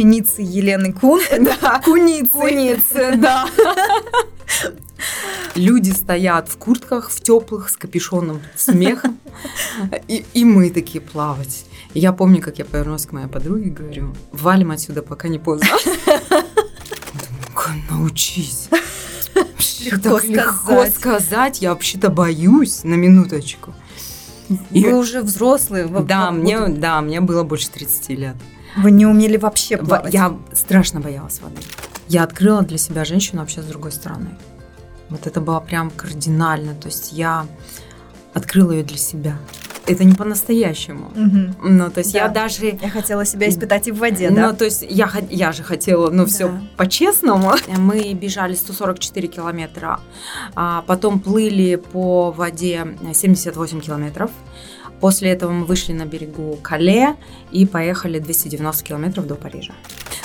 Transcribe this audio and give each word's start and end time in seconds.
ученицы 0.00 0.42
Елены 0.42 0.92
Кун. 0.92 1.20
Да. 1.40 1.80
Куницы. 1.84 2.28
Куницы, 2.30 3.16
да. 3.16 3.46
Люди 5.54 5.90
стоят 5.90 6.48
в 6.48 6.58
куртках, 6.58 7.10
в 7.10 7.22
теплых, 7.22 7.70
с 7.70 7.76
капюшоном, 7.76 8.40
с 8.54 8.68
мехом. 8.68 9.18
И, 10.08 10.24
и 10.34 10.44
мы 10.44 10.70
такие 10.70 11.00
плавать. 11.00 11.64
И 11.94 12.00
я 12.00 12.12
помню, 12.12 12.42
как 12.42 12.58
я 12.58 12.64
повернулась 12.64 13.06
к 13.06 13.12
моей 13.12 13.26
подруге 13.28 13.66
и 13.68 13.70
говорю, 13.70 14.14
валим 14.32 14.70
отсюда, 14.70 15.02
пока 15.02 15.28
не 15.28 15.38
поздно. 15.38 15.68
Научись. 17.90 18.68
Легко 19.80 20.18
Так 20.18 20.24
легко 20.24 20.54
сказать. 20.84 20.94
сказать. 20.94 21.62
Я 21.62 21.70
вообще-то 21.70 22.10
боюсь 22.10 22.84
на 22.84 22.94
минуточку. 22.94 23.74
И- 24.70 24.82
Вы 24.84 24.98
уже 24.98 25.22
взрослые. 25.22 25.86
Да, 25.86 26.30
мне, 26.30 26.68
да, 26.68 27.00
мне 27.00 27.20
было 27.20 27.42
больше 27.44 27.70
30 27.70 28.08
лет. 28.10 28.36
Вы 28.76 28.90
не 28.90 29.06
умели 29.06 29.36
вообще 29.36 29.76
Во- 29.76 29.84
плавать. 29.86 30.14
Я 30.14 30.36
страшно 30.52 31.00
боялась 31.00 31.40
воды. 31.40 31.60
Я 32.08 32.22
открыла 32.22 32.62
для 32.62 32.78
себя 32.78 33.04
женщину 33.04 33.40
вообще 33.40 33.62
с 33.62 33.64
другой 33.64 33.92
стороны. 33.92 34.28
Вот 35.08 35.26
это 35.26 35.40
было 35.40 35.60
прям 35.60 35.90
кардинально. 35.90 36.74
То 36.74 36.88
есть 36.88 37.12
я 37.12 37.46
открыла 38.34 38.72
ее 38.72 38.82
для 38.84 38.98
себя. 38.98 39.36
Это 39.88 40.02
не 40.02 40.14
по-настоящему. 40.14 41.12
Мгм. 41.14 41.54
Ну, 41.62 41.90
то 41.90 41.98
есть 42.00 42.12
Да. 42.12 42.18
я 42.18 42.28
даже... 42.28 42.76
Я 42.82 42.90
хотела 42.90 43.24
себя 43.24 43.48
испытать 43.48 43.86
и 43.86 43.92
в 43.92 43.98
воде, 43.98 44.30
Ну, 44.30 44.36
да? 44.36 44.52
то 44.52 44.64
есть 44.64 44.84
я, 44.88 45.08
я 45.30 45.52
же 45.52 45.62
хотела, 45.62 46.10
ну, 46.10 46.26
все 46.26 46.48
Да. 46.48 46.60
по-честному. 46.76 47.52
Мы 47.78 48.12
бежали 48.14 48.54
144 48.54 49.28
километра, 49.28 50.00
а 50.56 50.82
потом 50.88 51.20
плыли 51.20 51.76
по 51.76 52.32
воде 52.32 52.96
78 53.14 53.80
километров. 53.80 54.32
После 55.00 55.30
этого 55.30 55.52
мы 55.52 55.64
вышли 55.66 55.92
на 55.92 56.06
берегу 56.06 56.58
Кале 56.62 57.16
и 57.52 57.66
поехали 57.66 58.18
290 58.18 58.84
километров 58.84 59.26
до 59.26 59.34
Парижа. 59.34 59.74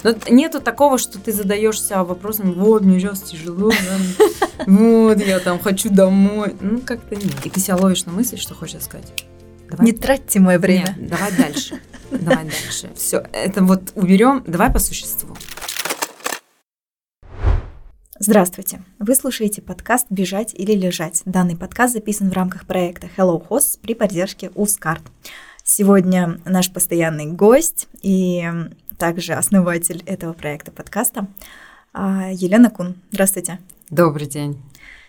Но 0.03 0.15
нету 0.29 0.61
такого, 0.61 0.97
что 0.97 1.19
ты 1.19 1.31
задаешься 1.31 2.03
вопросом, 2.03 2.53
вот, 2.53 2.81
мне 2.81 2.99
сейчас 2.99 3.21
тяжело, 3.21 3.71
вот, 4.65 5.19
я 5.19 5.39
там 5.39 5.59
хочу 5.59 5.89
домой. 5.89 6.55
Ну, 6.59 6.79
как-то 6.79 7.15
нет. 7.15 7.45
И 7.45 7.49
ты 7.49 7.59
себя 7.59 7.75
ловишь 7.75 8.05
на 8.05 8.11
мысли, 8.11 8.37
что 8.37 8.55
хочешь 8.55 8.81
сказать. 8.81 9.25
Давай 9.69 9.85
Не 9.85 9.91
тратьте 9.93 10.39
мое 10.39 10.59
время. 10.59 10.95
нет, 10.97 11.09
давай 11.09 11.31
дальше. 11.31 11.79
Давай 12.09 12.43
дальше. 12.43 12.89
Все, 12.95 13.23
это 13.31 13.63
вот 13.63 13.91
уберем. 13.95 14.43
Давай 14.45 14.71
по 14.71 14.79
существу. 14.79 15.35
Здравствуйте! 18.23 18.83
Вы 18.99 19.15
слушаете 19.15 19.63
подкаст 19.63 20.05
«Бежать 20.11 20.53
или 20.53 20.73
лежать». 20.73 21.23
Данный 21.25 21.57
подкаст 21.57 21.93
записан 21.93 22.29
в 22.29 22.33
рамках 22.33 22.67
проекта 22.67 23.09
Hello 23.17 23.43
Host 23.49 23.79
при 23.81 23.95
поддержке 23.95 24.51
Ускарт. 24.53 25.01
Сегодня 25.63 26.39
наш 26.45 26.71
постоянный 26.71 27.25
гость 27.25 27.87
и 28.03 28.47
также 28.99 29.33
основатель 29.33 30.03
этого 30.05 30.33
проекта 30.33 30.69
подкаста 30.69 31.29
а, 31.93 32.29
Елена 32.31 32.69
Кун. 32.69 32.93
Здравствуйте! 33.09 33.57
Добрый 33.89 34.27
день. 34.27 34.61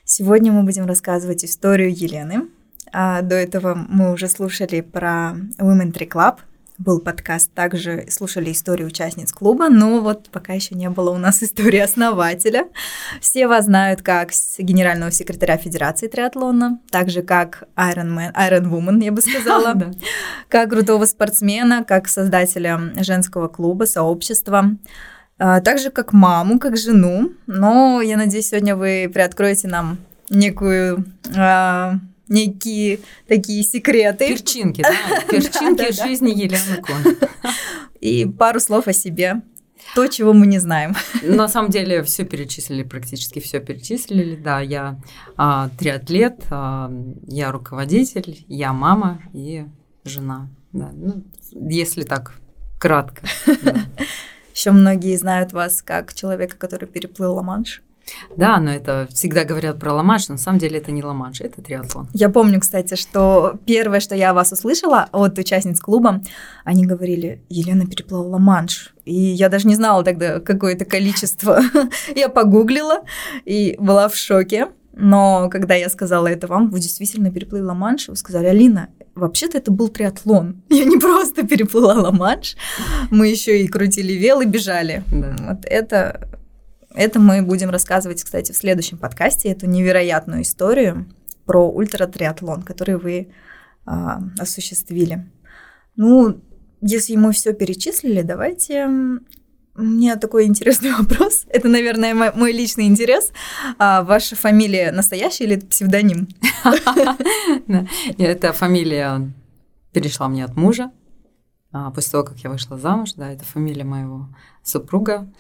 Сегодня 0.07 0.51
мы 0.51 0.63
будем 0.63 0.87
рассказывать 0.87 1.45
историю 1.45 1.95
Елены. 1.95 2.49
А, 2.95 3.21
До 3.21 3.35
этого 3.35 3.75
мы 3.75 4.11
уже 4.11 4.27
слушали 4.27 4.81
про 4.81 5.37
Women 5.59 5.93
Tree 5.93 6.09
Club. 6.09 6.39
Был 6.79 7.01
подкаст, 7.01 7.53
также 7.53 8.07
слушали 8.09 8.51
историю 8.51 8.89
участниц 8.89 9.31
клуба, 9.31 9.69
но 9.69 10.01
вот 10.01 10.31
пока 10.31 10.55
еще 10.55 10.75
не 10.75 10.89
было 10.89 11.11
у 11.11 11.19
нас 11.19 11.43
истории 11.43 11.79
основателя. 11.79 12.69
Все 13.21 13.47
вас 13.47 13.67
знают 13.67 14.03
как 14.03 14.31
генерального 14.59 15.11
секретаря 15.11 15.59
Федерации 15.59 16.09
триатлона, 16.09 16.81
также 16.91 17.23
как 17.23 17.65
Iron 17.77 18.17
Man, 18.17 18.33
Iron 18.35 18.71
Woman, 18.71 19.05
я 19.05 19.13
бы 19.13 19.21
сказала, 19.23 19.93
как 20.49 20.71
крутого 20.71 21.05
спортсмена, 21.05 21.85
как 21.85 22.09
создателя 22.09 22.81
женского 22.97 23.49
клуба, 23.49 23.85
сообщества, 23.85 24.77
а, 25.39 25.61
также 25.61 25.91
как 25.91 26.13
маму, 26.13 26.59
как 26.59 26.77
жену. 26.79 27.33
Но 27.47 28.01
я 28.01 28.17
надеюсь, 28.17 28.49
сегодня 28.49 28.77
вы 28.77 29.11
приоткроете 29.13 29.69
нам 29.69 29.99
некую 30.31 31.05
а, 31.37 31.97
некие 32.33 33.01
такие 33.29 33.63
секреты 33.63 34.29
Перчинки, 34.29 34.83
да? 34.83 35.21
Перчинки 35.31 35.93
жизни 35.93 36.31
Елены 36.31 36.83
Кон. 36.83 37.17
и 38.01 38.27
пару 38.27 38.61
слов 38.61 38.89
о 38.89 38.93
себе. 38.93 39.43
То, 39.95 40.07
чего 40.07 40.33
мы 40.33 40.47
не 40.47 40.59
знаем. 40.59 40.95
На 41.23 41.49
самом 41.49 41.71
деле 41.71 42.03
все 42.03 42.25
перечислили, 42.25 42.83
практически 42.83 43.41
все 43.41 43.61
перечислили. 43.61 44.37
Да, 44.37 44.61
я 44.61 44.99
а, 45.37 45.71
триатлет, 45.79 46.45
а, 46.51 46.91
я 47.27 47.53
руководитель, 47.53 48.45
я 48.49 48.73
мама 48.73 49.21
и 49.35 49.67
жена. 50.05 50.49
Да, 50.73 50.91
ну, 50.95 51.25
если 51.53 52.03
так 52.03 52.33
кратко. 52.79 53.23
да. 53.63 53.85
Еще 54.55 54.71
многие 54.71 55.17
знают 55.17 55.53
вас 55.53 55.83
как 55.83 56.15
человека, 56.15 56.57
который 56.57 56.89
переплыл 56.89 57.35
Ла-Манш. 57.35 57.83
Да, 58.37 58.59
но 58.59 58.71
это 58.71 59.09
всегда 59.13 59.45
говорят 59.45 59.79
про 59.79 59.93
ламанш, 59.93 60.29
на 60.29 60.39
самом 60.39 60.59
деле 60.59 60.79
это 60.79 60.91
не 60.93 61.03
ламанш, 61.03 61.41
это 61.41 61.63
триатлон. 61.63 62.09
Я 62.13 62.29
помню, 62.29 62.61
кстати, 62.61 62.95
что 62.95 63.55
первое, 63.67 64.01
что 64.01 64.15
я 64.15 64.35
вас 64.35 64.53
услышала 64.53 65.09
от 65.13 65.39
участниц 65.39 65.81
клуба, 65.81 66.23
они 66.65 66.87
говорили, 66.87 67.43
Елена 67.49 67.87
переплыла 67.87 68.27
Ла-Манш. 68.29 68.95
И 69.05 69.15
я 69.15 69.49
даже 69.49 69.67
не 69.67 69.75
знала 69.75 70.05
тогда 70.05 70.41
какое-то 70.41 70.85
количество. 70.85 71.61
Я 72.15 72.29
погуглила 72.29 73.03
и 73.45 73.77
была 73.79 74.09
в 74.09 74.15
шоке. 74.15 74.69
Но 74.95 75.49
когда 75.51 75.75
я 75.75 75.89
сказала 75.89 76.27
это 76.27 76.47
вам, 76.47 76.71
вы 76.71 76.79
действительно 76.79 77.31
переплыли 77.31 77.63
Ла-Манш, 77.63 78.09
вы 78.09 78.17
сказали, 78.17 78.47
Алина, 78.47 78.91
вообще-то 79.15 79.57
это 79.57 79.71
был 79.71 79.89
триатлон. 79.89 80.63
Я 80.69 80.85
не 80.85 80.99
просто 80.99 81.47
переплыла 81.47 81.95
Ла-Манш, 81.95 82.57
мы 83.11 83.29
еще 83.29 83.63
и 83.63 83.69
крутили 83.69 84.13
вел 84.13 84.43
и 84.43 84.47
бежали. 84.47 85.03
Да. 85.11 85.35
Вот 85.49 85.65
это, 85.65 86.29
это 86.95 87.19
мы 87.21 87.43
будем 87.43 87.71
рассказывать, 87.71 88.23
кстати, 88.23 88.53
в 88.53 88.57
следующем 88.57 88.99
подкасте, 88.99 89.51
эту 89.51 89.67
невероятную 89.67 90.43
историю 90.43 91.07
про 91.45 91.69
ультратриатлон, 91.69 92.63
который 92.63 92.97
вы 92.97 93.33
а, 93.85 94.21
осуществили. 94.39 95.31
Ну, 95.97 96.41
если 96.81 97.17
мы 97.17 97.33
все 97.33 97.53
перечислили, 97.53 98.23
давайте... 98.23 98.89
У 99.75 99.81
меня 99.81 100.17
такой 100.17 100.45
интересный 100.45 100.93
вопрос. 100.99 101.47
Это, 101.49 101.67
наверное, 101.67 102.15
мой, 102.15 102.31
мой 102.35 102.53
личный 102.53 102.85
интерес. 102.87 103.33
А 103.79 104.03
ваша 104.03 104.37
фамилия 104.37 104.93
настоящая 104.93 105.45
или 105.45 105.57
это 105.57 105.67
псевдоним? 105.67 106.29
Эта 108.19 108.53
фамилия 108.53 109.33
перешла 109.93 110.29
мне 110.29 110.45
от 110.45 110.57
мужа. 110.57 110.91
а, 111.73 111.91
После 111.91 112.11
того, 112.13 112.25
как 112.25 112.39
я 112.39 112.51
вышла 112.51 112.77
замуж, 112.77 113.15
да, 113.15 113.33
это 113.33 113.45
фамилия 113.45 113.85
моего 113.85 114.29
супруга. 114.63 115.33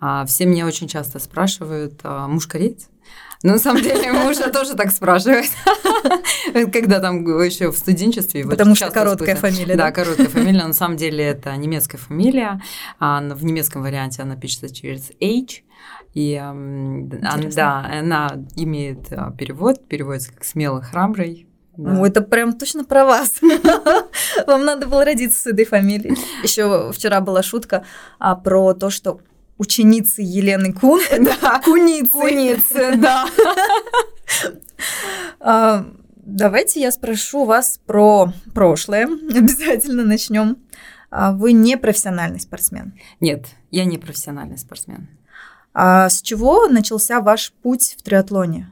А, 0.00 0.24
Все 0.26 0.46
меня 0.46 0.66
очень 0.66 0.88
часто 0.88 1.18
спрашивают, 1.18 2.00
а, 2.02 2.26
муж 2.26 2.46
кореец? 2.46 2.88
Но 3.42 3.54
на 3.54 3.58
самом 3.58 3.82
деле 3.82 4.12
мужа 4.12 4.50
тоже 4.50 4.74
так 4.74 4.90
спрашивают. 4.90 5.46
Когда 6.72 7.00
там 7.00 7.24
еще 7.42 7.70
в 7.70 7.78
студенчестве. 7.78 8.44
Потому 8.44 8.74
что 8.74 8.90
короткая 8.90 9.34
фамилия, 9.36 9.76
Да, 9.76 9.90
короткая 9.92 10.28
фамилия. 10.28 10.64
На 10.66 10.74
самом 10.74 10.96
деле 10.96 11.24
это 11.24 11.56
немецкая 11.56 11.96
фамилия. 11.98 12.60
а, 12.98 13.20
В 13.22 13.44
немецком 13.44 13.82
варианте 13.82 14.22
она 14.22 14.36
пишется 14.36 14.72
через 14.72 15.10
H. 15.22 15.62
И 16.12 16.34
Интересно. 16.34 17.50
да, 17.54 17.98
она 18.00 18.44
имеет 18.56 19.10
а, 19.12 19.30
перевод, 19.30 19.86
переводится 19.88 20.32
как 20.34 20.44
смелый, 20.44 20.82
храбрый. 20.82 21.46
Да. 21.76 21.92
Ну, 21.92 22.04
это 22.04 22.20
прям 22.20 22.52
точно 22.52 22.84
про 22.84 23.06
вас. 23.06 23.40
Вам 24.46 24.64
надо 24.66 24.86
было 24.86 25.04
родиться 25.04 25.40
с 25.40 25.46
этой 25.46 25.64
фамилией. 25.64 26.14
Еще 26.42 26.92
вчера 26.92 27.20
была 27.22 27.42
шутка 27.42 27.84
а, 28.18 28.34
про 28.34 28.74
то, 28.74 28.90
что 28.90 29.20
ученицы 29.60 30.22
Елены 30.22 30.72
Кун, 30.72 31.00
Да, 31.20 31.60
куницы. 31.62 32.10
куницы, 32.10 32.96
да. 32.96 33.26
А, 35.40 35.84
Давайте 36.16 36.80
я 36.80 36.92
спрошу 36.92 37.44
вас 37.44 37.80
про 37.86 38.32
прошлое. 38.54 39.06
Обязательно 39.06 40.04
начнем. 40.04 40.56
А, 41.10 41.32
Вы 41.32 41.52
не 41.52 41.76
профессиональный 41.76 42.40
спортсмен. 42.40 42.94
Нет, 43.20 43.46
я 43.70 43.84
не 43.84 43.98
профессиональный 43.98 44.56
спортсмен. 44.58 45.08
А 45.74 46.08
с 46.08 46.22
чего 46.22 46.66
начался 46.68 47.20
ваш 47.20 47.52
путь 47.62 47.96
в 47.98 48.02
триатлоне? 48.02 48.70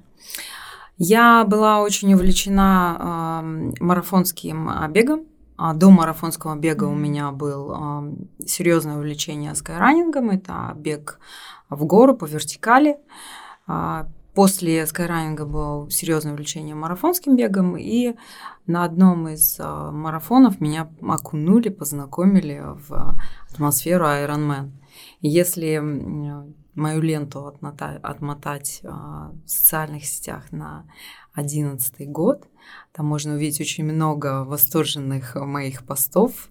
Я 0.97 1.45
была 1.45 1.81
очень 1.83 2.13
увлечена 2.15 3.43
марафонским 3.79 4.71
бегом. 4.91 5.27
А 5.59 5.75
До 5.75 5.91
марафонского 5.91 6.57
бега 6.57 6.85
у 6.85 6.95
меня 6.95 7.33
был 7.33 8.17
серьезное 8.47 8.97
увлечение 8.97 9.55
скайранингом. 9.57 10.31
Это 10.31 10.73
бег 10.77 11.19
в 11.69 11.85
гору 11.85 12.15
по 12.17 12.25
вертикали. 12.25 12.97
А, 13.67 14.09
После 14.35 14.87
скайранинга 14.87 15.47
было 15.47 15.91
серьезное 15.91 16.33
увлечение 16.33 16.77
марафонским 16.77 17.35
бегом, 17.35 17.77
и 17.77 18.15
на 18.69 18.85
одном 18.85 19.27
из 19.27 19.57
а, 19.59 19.91
марафонов 19.91 20.61
меня 20.61 20.89
окунули, 21.03 21.71
познакомили 21.71 22.63
в 22.65 23.19
атмосферу 23.51 24.05
Ironman. 24.05 24.71
Если 25.21 25.83
мою 26.77 27.01
ленту 27.01 27.49
отмота- 27.49 27.99
отмотать 28.01 28.81
а, 28.85 29.33
в 29.45 29.51
социальных 29.51 30.05
сетях 30.05 30.53
на 30.53 30.85
2011 31.35 32.09
год. 32.09 32.47
Там 32.99 33.07
можно 33.07 33.35
увидеть 33.35 33.61
очень 33.61 33.85
много 33.85 34.43
восторженных 34.43 35.37
моих 35.37 35.87
постов, 35.87 36.49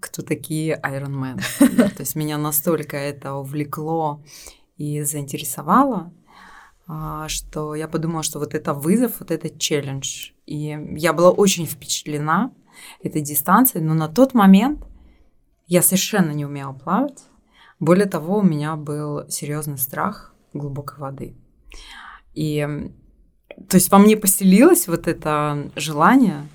кто 0.00 0.22
такие 0.22 0.80
Iron 0.82 1.12
Man. 1.12 1.42
То 1.90 2.00
есть 2.00 2.14
меня 2.14 2.38
настолько 2.38 2.96
это 2.96 3.34
увлекло 3.34 4.22
и 4.78 5.02
заинтересовало, 5.02 6.10
а, 6.86 7.28
что 7.28 7.74
я 7.74 7.88
подумала, 7.88 8.22
что 8.22 8.38
вот 8.38 8.54
это 8.54 8.72
вызов, 8.72 9.20
вот 9.20 9.30
это 9.30 9.50
челлендж. 9.50 10.30
И 10.46 10.78
я 10.96 11.12
была 11.12 11.30
очень 11.30 11.66
впечатлена 11.66 12.54
этой 13.02 13.20
дистанцией, 13.20 13.84
но 13.84 13.92
на 13.92 14.08
тот 14.08 14.32
момент 14.32 14.82
я 15.66 15.82
совершенно 15.82 16.30
не 16.30 16.46
умела 16.46 16.72
плавать. 16.72 17.22
Более 17.80 18.06
того, 18.06 18.38
у 18.38 18.42
меня 18.42 18.76
был 18.76 19.28
серьезный 19.28 19.76
страх 19.76 20.34
глубокой 20.54 20.98
воды. 20.98 21.36
И 22.32 22.66
то 23.68 23.76
есть 23.76 23.90
во 23.90 23.98
мне 23.98 24.16
поселилось 24.16 24.88
вот 24.88 25.08
это 25.08 25.70
желание 25.76 26.46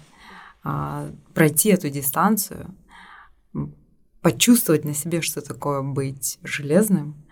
а, 0.64 1.12
пройти 1.34 1.70
эту 1.70 1.90
дистанцию, 1.90 2.74
почувствовать 4.22 4.86
на 4.86 4.94
себе, 4.94 5.22
что 5.22 5.42
такое 5.42 5.82
быть 5.82 6.40
железным. 6.44 7.24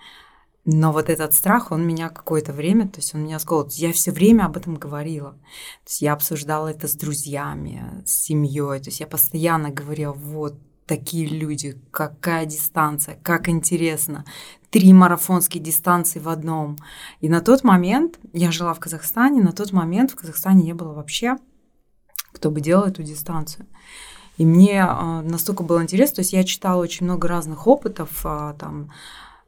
Но 0.67 0.91
вот 0.91 1.09
этот 1.09 1.33
страх, 1.33 1.71
он 1.71 1.85
меня 1.85 2.09
какое-то 2.09 2.51
время, 2.51 2.87
то 2.87 2.97
есть 2.97 3.13
он 3.13 3.23
меня 3.23 3.37
сковывал. 3.37 3.69
Я 3.73 3.93
все 3.93 4.11
время 4.11 4.45
об 4.45 4.57
этом 4.57 4.75
говорила. 4.75 5.31
То 5.83 5.89
есть 5.89 6.01
я 6.01 6.13
обсуждала 6.13 6.69
это 6.69 6.87
с 6.87 6.93
друзьями, 6.93 8.01
с 8.05 8.13
семьей. 8.13 8.79
То 8.79 8.87
есть 8.87 8.99
я 8.99 9.05
постоянно 9.05 9.69
говорила, 9.69 10.13
вот 10.13 10.57
такие 10.85 11.27
люди, 11.27 11.79
какая 11.91 12.45
дистанция, 12.45 13.17
как 13.23 13.49
интересно. 13.49 14.25
Три 14.69 14.93
марафонские 14.93 15.63
дистанции 15.63 16.19
в 16.19 16.29
одном. 16.29 16.77
И 17.21 17.29
на 17.29 17.41
тот 17.41 17.63
момент, 17.63 18.19
я 18.33 18.51
жила 18.51 18.73
в 18.73 18.79
Казахстане, 18.79 19.41
на 19.41 19.51
тот 19.51 19.71
момент 19.71 20.11
в 20.11 20.15
Казахстане 20.15 20.63
не 20.63 20.73
было 20.73 20.93
вообще, 20.93 21.37
кто 22.31 22.51
бы 22.51 22.61
делал 22.61 22.85
эту 22.85 23.01
дистанцию. 23.03 23.65
И 24.37 24.45
мне 24.45 24.79
э, 24.79 25.21
настолько 25.21 25.63
было 25.63 25.81
интересно, 25.81 26.15
то 26.15 26.21
есть 26.21 26.33
я 26.33 26.43
читала 26.43 26.81
очень 26.81 27.05
много 27.05 27.27
разных 27.27 27.67
опытов, 27.67 28.25
э, 28.25 28.53
там, 28.59 28.91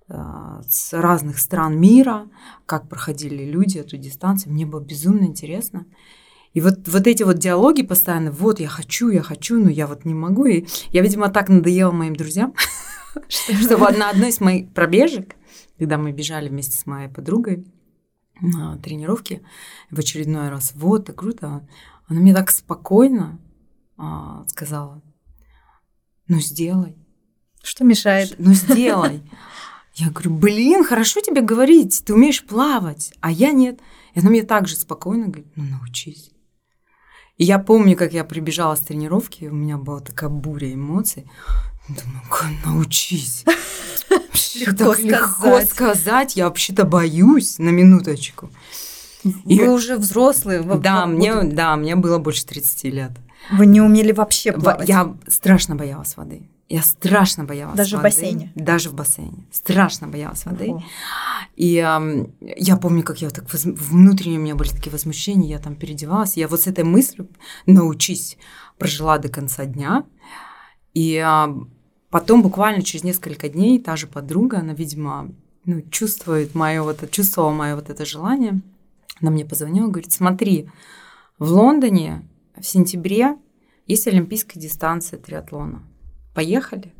э, 0.07 0.61
с 0.67 0.93
разных 0.93 1.39
стран 1.39 1.77
мира, 1.77 2.27
как 2.65 2.87
проходили 2.87 3.43
люди 3.43 3.79
эту 3.79 3.97
дистанцию. 3.97 4.53
Мне 4.53 4.65
было 4.65 4.79
безумно 4.79 5.25
интересно. 5.25 5.85
И 6.53 6.61
вот, 6.61 6.87
вот 6.87 7.07
эти 7.07 7.23
вот 7.23 7.37
диалоги 7.37 7.83
постоянно, 7.83 8.31
вот 8.31 8.59
я 8.59 8.67
хочу, 8.67 9.09
я 9.09 9.21
хочу, 9.21 9.59
но 9.59 9.69
я 9.69 9.87
вот 9.87 10.05
не 10.05 10.13
могу. 10.13 10.45
И 10.45 10.65
я, 10.91 11.01
видимо, 11.01 11.29
так 11.29 11.49
надоела 11.49 11.91
моим 11.91 12.15
друзьям, 12.15 12.53
что 13.27 13.77
на 13.77 14.09
одной 14.09 14.29
из 14.29 14.39
моих 14.39 14.71
пробежек, 14.73 15.35
когда 15.77 15.97
мы 15.97 16.11
бежали 16.11 16.49
вместе 16.49 16.77
с 16.77 16.85
моей 16.85 17.09
подругой 17.09 17.65
на 18.41 18.77
тренировке, 18.77 19.41
в 19.91 19.99
очередной 19.99 20.49
раз, 20.49 20.73
вот, 20.75 21.05
так 21.05 21.15
круто, 21.17 21.67
она 22.07 22.19
мне 22.19 22.33
так 22.33 22.49
спокойно 22.51 23.39
а, 23.97 24.45
сказала, 24.47 25.01
ну 26.27 26.39
сделай. 26.39 26.95
Что 27.63 27.83
мешает? 27.83 28.35
Ну 28.37 28.53
сделай. 28.53 29.23
Я 29.95 30.11
говорю, 30.11 30.35
блин, 30.35 30.83
хорошо 30.83 31.21
тебе 31.21 31.41
говорить, 31.41 32.03
ты 32.05 32.13
умеешь 32.13 32.45
плавать, 32.45 33.13
а 33.19 33.31
я 33.31 33.51
нет. 33.51 33.79
И 34.13 34.19
она 34.19 34.29
мне 34.29 34.43
также 34.43 34.75
спокойно 34.75 35.27
говорит, 35.27 35.51
ну 35.55 35.63
научись. 35.63 36.31
И 37.37 37.45
я 37.45 37.59
помню, 37.59 37.95
как 37.95 38.13
я 38.13 38.23
прибежала 38.23 38.75
с 38.75 38.79
тренировки, 38.79 39.45
у 39.45 39.53
меня 39.53 39.77
была 39.77 39.99
такая 39.99 40.29
буря 40.29 40.73
эмоций. 40.73 41.29
Думаю, 41.87 42.57
научись. 42.65 43.45
Легко, 44.55 44.95
так 44.95 44.99
легко 44.99 45.61
сказать. 45.61 46.35
Я 46.35 46.45
вообще-то 46.45 46.83
боюсь 46.83 47.59
на 47.59 47.69
минуточку. 47.69 48.49
Вы 49.23 49.33
и... 49.45 49.67
уже 49.67 49.97
взрослые. 49.97 50.61
Да, 50.61 51.05
мне, 51.05 51.43
да, 51.43 51.75
мне 51.75 51.95
было 51.95 52.17
больше 52.17 52.45
30 52.45 52.83
лет. 52.85 53.11
Вы 53.51 53.65
не 53.65 53.81
умели 53.81 54.11
вообще 54.11 54.51
плавать? 54.51 54.89
Я 54.89 55.15
страшно 55.27 55.75
боялась 55.75 56.17
воды. 56.17 56.49
Я 56.69 56.81
страшно 56.81 57.45
боялась 57.45 57.77
Даже 57.77 57.95
воды. 57.95 58.09
в 58.09 58.11
бассейне? 58.11 58.51
Даже 58.55 58.89
в 58.89 58.93
бассейне. 58.93 59.45
Страшно 59.51 60.07
боялась 60.07 60.45
воды. 60.45 60.71
Ого. 60.71 60.83
И 61.55 61.77
э, 61.77 62.27
я 62.57 62.75
помню, 62.75 63.03
как 63.03 63.21
я 63.21 63.29
так 63.29 63.51
воз... 63.53 63.63
внутренне 63.63 64.37
у 64.37 64.41
меня 64.41 64.55
были 64.55 64.69
такие 64.69 64.91
возмущения, 64.91 65.49
я 65.49 65.59
там 65.59 65.75
переодевалась. 65.75 66.35
Я 66.35 66.49
вот 66.49 66.61
с 66.61 66.67
этой 66.67 66.83
мыслью 66.83 67.29
«научись» 67.65 68.37
прожила 68.77 69.17
до 69.17 69.29
конца 69.29 69.65
дня. 69.65 70.05
И 70.93 71.15
э, 71.25 71.47
потом 72.09 72.41
буквально 72.43 72.83
через 72.83 73.05
несколько 73.05 73.47
дней 73.47 73.79
та 73.79 73.95
же 73.95 74.07
подруга, 74.07 74.59
она, 74.59 74.73
видимо, 74.73 75.31
ну, 75.63 75.81
чувствует 75.89 76.53
мое 76.53 76.83
вот, 76.83 77.09
чувствовала 77.11 77.51
мое 77.51 77.75
вот 77.75 77.89
это 77.89 78.03
желание. 78.03 78.61
Она 79.21 79.31
мне 79.31 79.45
позвонила, 79.45 79.87
говорит, 79.87 80.11
смотри, 80.11 80.69
в 81.39 81.49
Лондоне 81.49 82.27
в 82.57 82.65
сентябре 82.65 83.37
есть 83.85 84.05
олимпийская 84.05 84.61
дистанция 84.61 85.17
триатлона 85.17 85.81
поехали? 86.37 86.93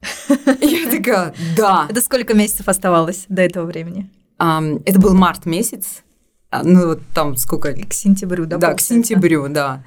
Я 0.60 0.88
такая, 0.88 1.34
да. 1.56 1.88
Это 1.90 2.00
сколько 2.00 2.32
месяцев 2.32 2.68
оставалось 2.68 3.26
до 3.28 3.42
этого 3.42 3.66
времени? 3.66 4.08
Это 4.38 5.00
был 5.00 5.14
март 5.14 5.46
месяц. 5.46 6.04
А, 6.50 6.62
ну, 6.62 6.86
вот 6.86 7.00
там 7.12 7.36
сколько? 7.36 7.72
К 7.72 7.92
сентябрю, 7.92 8.46
да? 8.46 8.58
Да, 8.58 8.74
к 8.74 8.80
сентябрю, 8.80 9.48
да. 9.48 9.82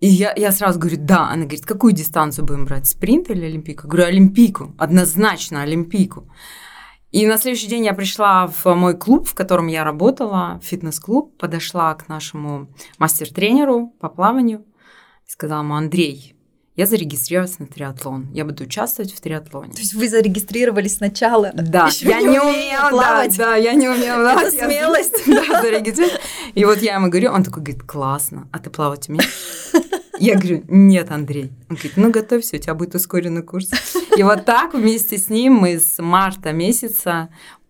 И 0.00 0.08
я, 0.08 0.32
я 0.36 0.50
сразу 0.50 0.80
говорю, 0.80 0.96
да. 0.98 1.30
Она 1.30 1.42
говорит, 1.42 1.64
какую 1.64 1.92
дистанцию 1.92 2.44
будем 2.44 2.64
брать, 2.64 2.88
спринт 2.88 3.30
или 3.30 3.44
олимпийку? 3.44 3.86
Я 3.86 3.90
говорю, 3.90 4.08
олимпийку, 4.08 4.74
однозначно 4.76 5.62
олимпийку. 5.62 6.28
И 7.12 7.24
на 7.24 7.38
следующий 7.38 7.68
день 7.68 7.84
я 7.84 7.94
пришла 7.94 8.48
в 8.48 8.74
мой 8.74 8.96
клуб, 8.96 9.28
в 9.28 9.34
котором 9.34 9.68
я 9.68 9.84
работала, 9.84 10.60
фитнес-клуб, 10.62 11.38
подошла 11.38 11.94
к 11.94 12.08
нашему 12.08 12.66
мастер-тренеру 12.98 13.94
по 14.00 14.08
плаванию 14.08 14.64
и 15.26 15.30
сказала 15.30 15.62
ему, 15.62 15.74
Андрей, 15.74 16.34
я 16.78 16.86
зарегистрировалась 16.86 17.58
на 17.58 17.66
триатлон. 17.66 18.28
Я 18.32 18.44
буду 18.44 18.62
участвовать 18.62 19.12
в 19.12 19.20
триатлоне. 19.20 19.72
То 19.72 19.80
есть 19.80 19.94
вы 19.94 20.08
зарегистрировались 20.08 20.98
сначала? 20.98 21.50
Да, 21.52 21.88
я 21.98 22.22
не, 22.22 22.38
умела 22.38 22.90
плавать. 22.90 23.36
Да, 23.36 23.46
да, 23.46 23.56
я 23.56 23.74
не 23.74 23.88
умела 23.88 24.22
плавать. 24.22 24.54
Это 24.54 24.66
смелость. 24.66 25.26
Да, 25.26 25.60
зарегистрировалась. 25.60 26.22
И 26.54 26.64
вот 26.64 26.78
я 26.78 26.94
ему 26.94 27.08
говорю, 27.08 27.32
он 27.32 27.42
такой 27.42 27.64
говорит, 27.64 27.82
классно, 27.82 28.46
а 28.52 28.60
ты 28.60 28.70
плавать 28.70 29.08
умеешь? 29.08 29.28
Я 30.20 30.34
говорю, 30.34 30.64
нет, 30.66 31.12
Андрей. 31.12 31.52
Он 31.68 31.76
говорит, 31.76 31.92
ну 31.96 32.10
готовься, 32.10 32.56
у 32.56 32.58
тебя 32.58 32.74
будет 32.74 32.94
ускоренный 32.96 33.42
курс. 33.42 33.70
И 34.16 34.22
вот 34.24 34.44
так 34.44 34.74
вместе 34.74 35.16
с 35.16 35.28
ним 35.28 35.54
мы 35.54 35.78
с 35.78 36.02
марта 36.02 36.50
месяца 36.50 37.28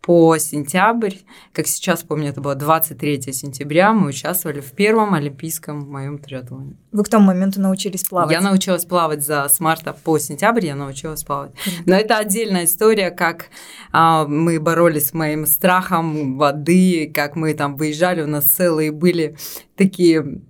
по 0.08 0.38
сентябрь, 0.38 1.16
как 1.52 1.66
сейчас 1.66 2.02
помню, 2.02 2.31
это 2.31 2.40
было 2.40 2.55
23 2.55 3.31
сентября, 3.31 3.93
мы 3.93 4.08
участвовали 4.08 4.62
в 4.62 4.72
первом 4.72 5.12
олимпийском 5.12 5.81
моем 5.81 6.19
триатлоне. 6.19 6.76
Вы 6.93 7.05
к 7.05 7.10
тому 7.10 7.26
моменту 7.26 7.60
научились 7.60 8.05
плавать? 8.05 8.32
Я 8.32 8.40
научилась 8.40 8.87
плавать 8.87 9.22
за 9.22 9.46
с 9.46 9.60
марта 9.60 9.93
по 9.93 10.19
сентябрь, 10.19 10.64
я 10.64 10.76
научилась 10.76 11.25
плавать. 11.25 11.50
Но 11.84 11.94
это 11.94 12.16
отдельная 12.16 12.65
история, 12.65 13.10
как 13.10 13.50
а, 13.93 14.27
мы 14.27 14.58
боролись 14.58 15.08
с 15.08 15.12
моим 15.12 15.44
страхом 15.44 16.38
воды, 16.38 17.12
как 17.15 17.36
мы 17.36 17.53
там 17.53 17.77
выезжали, 17.77 18.22
у 18.22 18.27
нас 18.27 18.46
целые 18.46 18.93
были 18.93 19.36
такие 19.77 20.41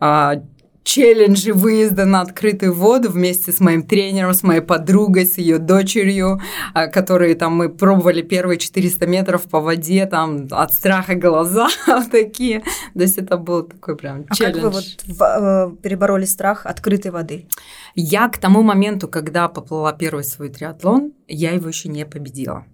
а, 0.00 0.42
челленджи 0.84 1.52
выезда 1.52 2.04
на 2.04 2.20
открытую 2.20 2.74
воду 2.74 3.10
вместе 3.10 3.52
с 3.52 3.60
моим 3.60 3.82
тренером, 3.82 4.34
с 4.34 4.42
моей 4.42 4.60
подругой, 4.60 5.26
с 5.26 5.38
ее 5.38 5.58
дочерью, 5.58 6.40
а, 6.74 6.88
которые 6.88 7.34
там 7.34 7.56
мы 7.56 7.68
пробовали 7.68 8.22
первые 8.22 8.58
400 8.58 9.06
метров 9.06 9.42
по 9.44 9.60
воде, 9.60 10.06
там 10.06 10.48
от 10.50 10.72
страха 10.72 11.14
глаза 11.14 11.68
такие. 12.10 12.60
То 12.94 13.00
есть 13.00 13.18
это 13.18 13.36
был 13.36 13.62
такой 13.62 13.96
прям 13.96 14.26
челлендж. 14.28 14.58
А 14.58 14.60
как 14.60 14.62
вы 14.62 14.70
вот 14.70 14.84
э, 15.08 15.76
перебороли 15.82 16.26
страх 16.26 16.66
открытой 16.66 17.10
воды? 17.10 17.46
Я 17.94 18.28
к 18.28 18.38
тому 18.38 18.62
моменту, 18.62 19.08
когда 19.08 19.48
поплыла 19.48 19.92
первый 19.92 20.24
свой 20.24 20.48
триатлон, 20.48 21.12
я 21.28 21.52
его 21.52 21.68
еще 21.68 21.88
не 21.88 22.04
победила. 22.06 22.64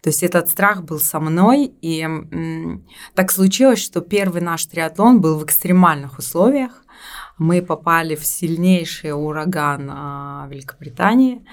То 0.00 0.08
есть 0.08 0.22
этот 0.22 0.48
страх 0.48 0.82
был 0.84 0.98
со 0.98 1.20
мной, 1.20 1.66
и 1.82 2.00
м, 2.00 2.86
так 3.14 3.30
случилось, 3.30 3.78
что 3.78 4.00
первый 4.00 4.40
наш 4.40 4.64
триатлон 4.66 5.20
был 5.20 5.38
в 5.38 5.44
экстремальных 5.44 6.18
условиях 6.18 6.85
мы 7.38 7.62
попали 7.62 8.14
в 8.14 8.24
сильнейший 8.24 9.12
ураган 9.12 9.90
а, 9.92 10.48
Великобритании. 10.50 11.44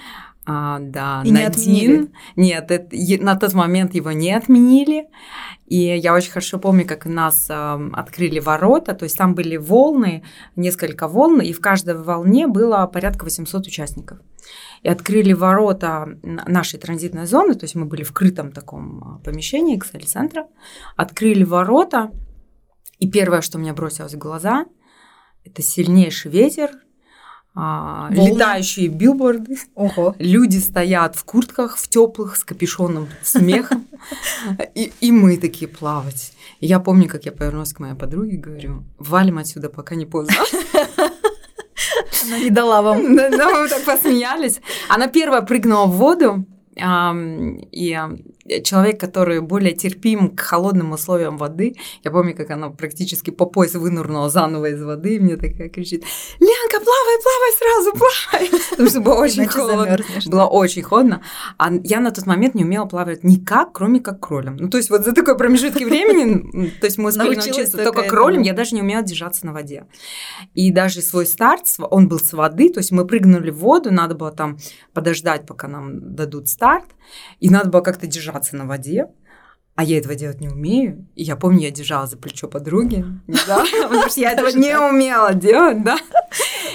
А, 0.45 0.79
да, 0.79 1.21
и 1.23 1.31
не 1.31 1.43
отменили? 1.43 2.11
Нет, 2.35 2.69
это, 2.69 3.23
на 3.23 3.35
тот 3.35 3.53
момент 3.53 3.95
его 3.95 4.11
не 4.11 4.33
отменили. 4.33 5.07
И 5.67 5.77
я 5.77 6.13
очень 6.13 6.31
хорошо 6.31 6.59
помню, 6.59 6.85
как 6.85 7.05
нас 7.05 7.47
э, 7.49 7.89
открыли 7.93 8.39
ворота, 8.39 8.93
то 8.93 9.03
есть 9.05 9.17
там 9.17 9.35
были 9.35 9.55
волны, 9.55 10.23
несколько 10.57 11.07
волн, 11.07 11.41
и 11.41 11.53
в 11.53 11.61
каждой 11.61 11.95
волне 11.95 12.47
было 12.47 12.85
порядка 12.87 13.23
800 13.23 13.67
участников. 13.67 14.19
И 14.81 14.89
открыли 14.89 15.31
ворота 15.31 16.19
нашей 16.21 16.77
транзитной 16.77 17.25
зоны, 17.25 17.55
то 17.55 17.63
есть 17.63 17.75
мы 17.75 17.85
были 17.85 18.03
в 18.03 18.11
крытом 18.11 18.51
таком 18.51 19.21
помещении 19.23 19.77
Excel-центра, 19.77 20.47
открыли 20.97 21.45
ворота, 21.45 22.11
и 22.99 23.09
первое, 23.09 23.39
что 23.39 23.57
мне 23.57 23.71
бросилось 23.71 24.13
в 24.13 24.17
глаза– 24.17 24.65
это 25.45 25.61
сильнейший 25.61 26.31
ветер, 26.31 26.71
а, 27.55 28.09
летающие 28.11 28.87
билборды. 28.87 29.57
Ого. 29.75 30.15
Люди 30.17 30.57
стоят 30.57 31.15
в 31.15 31.23
куртках, 31.23 31.77
в 31.77 31.87
теплых, 31.87 32.35
с 32.35 32.43
капюшоном, 32.43 33.07
с 33.21 33.35
мехом. 33.35 33.85
И, 34.73 34.91
и 35.01 35.11
мы 35.11 35.37
такие 35.37 35.67
плавать. 35.67 36.33
И 36.59 36.65
я 36.65 36.79
помню, 36.79 37.07
как 37.07 37.25
я 37.25 37.31
повернулась 37.31 37.73
к 37.73 37.79
моей 37.79 37.95
подруге 37.95 38.37
и 38.37 38.37
говорю, 38.37 38.83
валим 38.97 39.37
отсюда, 39.37 39.69
пока 39.69 39.95
не 39.95 40.05
поздно. 40.05 40.35
Она 42.25 42.39
не 42.39 42.49
дала 42.49 42.81
вам. 42.81 43.15
Да, 43.15 43.49
мы 43.49 43.67
так 43.69 43.83
посмеялись. 43.83 44.59
Она 44.89 45.07
первая 45.07 45.41
прыгнула 45.41 45.85
в 45.85 45.91
воду, 45.91 46.45
и 46.75 47.99
человек, 48.63 48.99
который 48.99 49.41
более 49.41 49.73
терпим 49.73 50.35
к 50.35 50.39
холодным 50.41 50.91
условиям 50.91 51.37
воды, 51.37 51.75
я 52.03 52.11
помню, 52.11 52.35
как 52.35 52.49
она 52.51 52.69
практически 52.69 53.29
по 53.29 53.45
пояс 53.45 53.73
вынырнула 53.73 54.29
заново 54.29 54.69
из 54.69 54.83
воды, 54.83 55.15
и 55.15 55.19
мне 55.19 55.37
такая 55.37 55.69
кричит, 55.69 56.03
Ленка, 56.39 56.83
плавай, 56.83 57.17
плавай 57.23 57.51
сразу, 57.57 57.91
плавай, 57.93 58.49
потому 58.71 58.89
что 58.89 59.01
было 59.01 59.15
очень 59.15 59.47
холодно. 59.47 59.97
Было 60.25 60.45
очень 60.45 60.81
холодно, 60.81 61.23
а 61.57 61.71
я 61.83 61.99
на 61.99 62.11
тот 62.11 62.25
момент 62.25 62.55
не 62.55 62.63
умела 62.63 62.85
плавать 62.85 63.23
никак, 63.23 63.71
кроме 63.71 63.99
как 64.01 64.19
кролем. 64.19 64.57
Ну, 64.57 64.69
то 64.69 64.77
есть 64.77 64.89
вот 64.89 65.05
за 65.05 65.13
такой 65.13 65.37
промежутки 65.37 65.83
времени, 65.83 66.69
то 66.81 66.85
есть 66.85 66.97
мы 66.97 67.09
успели 67.09 67.35
научиться 67.35 67.77
только 67.77 68.03
кролем, 68.03 68.41
я 68.41 68.53
даже 68.53 68.75
не 68.75 68.81
умела 68.81 69.03
держаться 69.03 69.45
на 69.45 69.53
воде. 69.53 69.85
И 70.53 70.71
даже 70.71 71.01
свой 71.01 71.25
старт, 71.25 71.63
он 71.79 72.07
был 72.09 72.19
с 72.19 72.33
воды, 72.33 72.69
то 72.69 72.79
есть 72.79 72.91
мы 72.91 73.05
прыгнули 73.05 73.51
в 73.51 73.59
воду, 73.59 73.91
надо 73.91 74.15
было 74.15 74.31
там 74.31 74.57
подождать, 74.93 75.45
пока 75.45 75.67
нам 75.67 76.15
дадут 76.15 76.49
старт, 76.49 76.85
и 77.39 77.49
надо 77.49 77.69
было 77.69 77.81
как-то 77.81 78.05
держаться 78.07 78.32
на 78.55 78.65
воде. 78.65 79.07
А 79.75 79.83
я 79.83 79.97
этого 79.97 80.13
делать 80.13 80.39
не 80.39 80.49
умею. 80.49 81.07
И 81.15 81.23
я 81.23 81.35
помню, 81.35 81.61
я 81.61 81.71
держала 81.71 82.05
за 82.05 82.15
плечо 82.17 82.47
подруги, 82.47 83.03
да, 83.47 83.65
потому 83.81 84.09
что 84.09 84.19
я 84.19 84.31
этого 84.31 84.49
не 84.49 84.77
умела 84.77 85.33
делать, 85.33 85.83
да. 85.83 85.97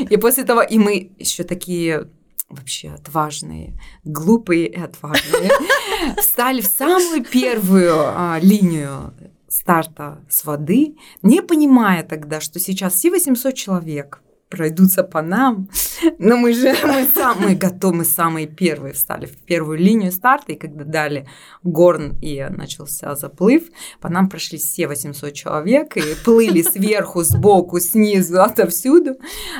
И 0.00 0.16
после 0.16 0.44
того, 0.44 0.62
и 0.62 0.78
мы 0.78 1.12
еще 1.18 1.44
такие 1.44 2.08
вообще 2.48 2.88
отважные, 2.88 3.78
глупые 4.04 4.66
и 4.66 4.80
отважные, 4.80 5.50
встали 6.16 6.60
в 6.60 6.66
самую 6.66 7.24
первую 7.24 7.94
а, 7.96 8.38
линию 8.40 9.14
старта 9.48 10.24
с 10.28 10.44
воды, 10.44 10.96
не 11.22 11.42
понимая 11.42 12.02
тогда, 12.02 12.40
что 12.40 12.58
сейчас 12.58 12.94
все 12.94 13.10
800 13.10 13.54
человек 13.54 14.22
пройдутся 14.48 15.02
по 15.02 15.22
нам, 15.22 15.68
но 16.18 16.36
мы 16.36 16.52
же 16.52 16.74
мы, 16.84 17.06
сам, 17.14 17.38
мы 17.40 17.54
готовы, 17.54 17.98
мы 17.98 18.04
самые 18.04 18.46
первые 18.46 18.94
встали 18.94 19.26
в 19.26 19.36
первую 19.38 19.78
линию 19.78 20.12
старта, 20.12 20.52
и 20.52 20.56
когда 20.56 20.84
дали 20.84 21.26
горн 21.62 22.16
и 22.20 22.46
начался 22.50 23.14
заплыв, 23.14 23.64
по 24.00 24.08
нам 24.08 24.28
прошли 24.28 24.58
все 24.58 24.86
800 24.86 25.32
человек 25.32 25.96
и 25.96 26.02
плыли 26.24 26.62
сверху, 26.62 27.22
сбоку, 27.22 27.80
снизу, 27.80 28.42
отовсюду. 28.42 29.16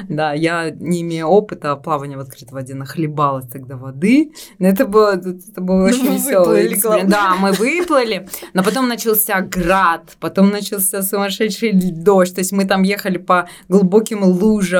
Да, 0.08 0.32
я, 0.32 0.70
не 0.70 1.02
имея 1.02 1.26
опыта 1.26 1.76
плавания 1.76 2.16
в 2.16 2.20
открытой 2.20 2.52
воде, 2.52 2.74
нахлебалась 2.74 3.48
тогда 3.48 3.76
воды. 3.76 4.32
Но 4.58 4.68
это 4.68 4.86
было, 4.86 5.16
это 5.16 5.60
было 5.60 5.78
Ну, 5.78 5.84
очень 5.84 6.18
выплыли, 6.18 6.74
главное. 6.74 7.08
Да, 7.08 7.36
мы 7.36 7.52
выплыли, 7.52 8.28
но 8.54 8.62
потом 8.62 8.88
начался 8.88 9.40
град, 9.40 10.16
потом 10.20 10.50
начался 10.50 11.02
сумасшедший 11.02 11.72
дождь. 11.72 12.34
То 12.34 12.40
есть 12.40 12.52
мы 12.52 12.64
там 12.64 12.82
ехали 12.82 13.18
по 13.18 13.48
глубоким 13.68 14.24
лужам, 14.24 14.77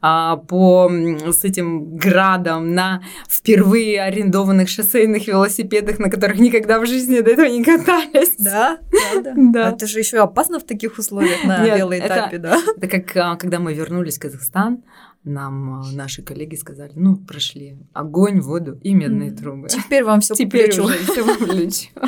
а, 0.00 0.36
по 0.36 0.90
с 0.90 1.44
этим 1.44 1.96
градом 1.96 2.74
на 2.74 3.02
впервые 3.28 4.02
арендованных 4.02 4.68
шоссейных 4.68 5.26
велосипедах, 5.26 5.98
на 5.98 6.10
которых 6.10 6.38
никогда 6.38 6.80
в 6.80 6.86
жизни 6.86 7.20
до 7.20 7.30
этого 7.30 7.46
не 7.46 7.64
катались. 7.64 8.34
Да, 8.38 8.78
правда. 8.90 9.34
Да. 9.52 9.70
Это 9.70 9.86
же 9.86 9.98
еще 9.98 10.18
опасно 10.18 10.58
в 10.58 10.64
таких 10.64 10.98
условиях 10.98 11.44
на 11.44 11.64
Нет, 11.64 11.78
велоэтапе, 11.78 12.38
да? 12.38 12.58
Это 12.76 12.86
как 12.88 13.16
а, 13.16 13.36
когда 13.36 13.58
мы 13.58 13.74
вернулись 13.74 14.16
в 14.16 14.20
Казахстан, 14.20 14.82
нам 15.24 15.82
а, 15.82 15.92
наши 15.92 16.22
коллеги 16.22 16.56
сказали, 16.56 16.92
ну, 16.94 17.16
прошли 17.16 17.76
огонь, 17.92 18.40
воду 18.40 18.78
и 18.82 18.94
медные 18.94 19.30
трубы. 19.30 19.68
Теперь 19.68 20.04
вам 20.04 20.20
все 20.20 20.34
Теперь 20.34 20.66
плечу. 20.66 20.84
уже 20.84 20.98
все 20.98 21.24
по 21.24 21.44
плечу. 21.44 21.88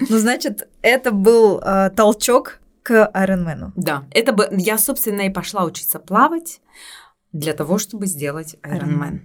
Ну, 0.00 0.18
значит, 0.18 0.68
это 0.82 1.12
был 1.12 1.60
э, 1.60 1.90
толчок 1.90 2.58
к 2.88 3.10
Ironman. 3.14 3.72
Да, 3.76 4.04
это 4.12 4.32
бы 4.32 4.48
я, 4.50 4.78
собственно, 4.78 5.20
и 5.20 5.30
пошла 5.30 5.64
учиться 5.64 5.98
плавать 5.98 6.62
для 7.32 7.52
того, 7.52 7.76
чтобы 7.76 8.06
сделать 8.06 8.56
Ironman. 8.62 9.20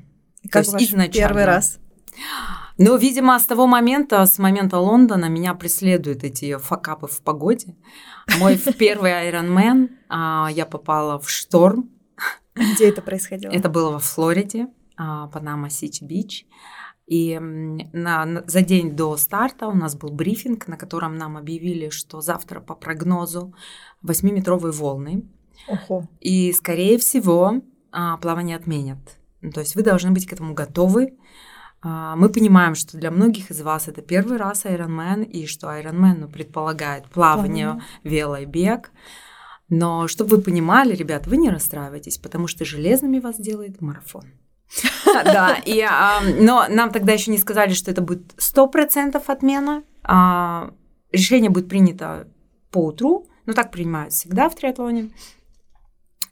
Как 0.51 0.63
есть 0.63 0.74
ваш 0.74 0.82
изначально. 0.82 1.13
первый 1.13 1.46
раз? 1.46 1.79
Но, 2.77 2.98
видимо, 2.98 3.39
с 3.39 3.46
того 3.46 3.65
момента, 3.65 4.25
с 4.25 4.38
момента 4.38 4.79
Лондона, 4.79 5.29
меня 5.29 5.53
преследуют 5.53 6.25
эти 6.25 6.58
факапы 6.58 7.08
в 7.08 7.22
погоде. 7.22 7.75
Мой 8.38 8.58
в 8.58 8.74
первый 8.77 9.12
Ironman 9.12 9.89
а, 10.10 10.50
я 10.51 10.65
попала 10.65 11.17
в 11.17 11.29
шторм. 11.29 11.89
Где 12.55 12.89
это 12.89 13.01
происходило? 13.01 13.51
Это 13.53 13.70
было 13.70 13.91
во 13.91 14.00
Флориде, 14.00 14.67
а, 14.98 15.27
Панама 15.27 15.70
Сити 15.70 16.03
Бич. 16.03 16.46
И 17.13 17.38
на- 17.39 18.25
на- 18.25 18.43
за 18.48 18.62
день 18.62 18.96
до 18.96 19.17
старта 19.17 19.67
у 19.67 19.75
нас 19.75 19.96
был 19.96 20.10
брифинг, 20.10 20.67
на 20.67 20.77
котором 20.77 21.15
нам 21.17 21.38
объявили, 21.38 21.89
что 21.89 22.22
завтра 22.22 22.60
по 22.60 22.74
прогнозу 22.75 23.53
8-метровые 24.01 24.72
волны. 24.72 25.24
Ого. 25.67 26.08
И, 26.22 26.51
скорее 26.53 26.98
всего, 26.98 27.62
а, 27.91 28.17
плавание 28.17 28.58
отменят. 28.58 28.98
Ну, 29.41 29.51
То 29.51 29.60
есть 29.60 29.75
вы 29.75 29.84
должны 29.84 30.12
быть 30.12 30.25
к 30.25 30.34
этому 30.34 30.53
готовы. 30.55 31.13
А, 31.84 32.15
Мы 32.15 32.29
понимаем, 32.29 32.74
что 32.75 32.98
для 32.98 33.12
многих 33.12 33.51
из 33.51 33.62
вас 33.62 33.88
это 33.88 34.01
первый 34.01 34.38
раз 34.38 34.65
Ironman, 34.65 35.24
и 35.24 35.46
что 35.46 35.67
Ironman 35.67 36.15
ну, 36.22 36.27
предполагает 36.27 37.05
плавание, 37.10 37.65
Плавание. 37.67 37.84
вело 38.03 38.38
и 38.38 38.46
бег. 38.46 38.91
Но 39.70 40.08
чтобы 40.08 40.38
вы 40.38 40.41
понимали, 40.41 40.96
ребят, 40.96 41.27
вы 41.27 41.38
не 41.38 41.50
расстраивайтесь, 41.51 42.17
потому 42.17 42.48
что 42.48 42.65
железными 42.65 43.20
вас 43.20 43.38
делает 43.39 43.82
марафон. 43.82 44.24
Да, 45.06 45.58
и, 45.65 45.86
но 46.39 46.65
нам 46.70 46.92
тогда 46.92 47.13
еще 47.13 47.32
не 47.32 47.38
сказали, 47.38 47.74
что 47.74 47.92
это 47.92 48.01
будет 48.01 48.34
100% 48.38 49.22
отмена. 49.27 49.84
А, 50.03 50.72
Решение 51.13 51.51
будет 51.51 51.70
принято 51.70 52.27
по 52.72 52.88
утру, 52.88 53.27
но 53.46 53.53
так 53.53 53.72
принимают 53.72 54.13
всегда 54.13 54.50
в 54.50 54.56
триатлоне. 54.56 55.12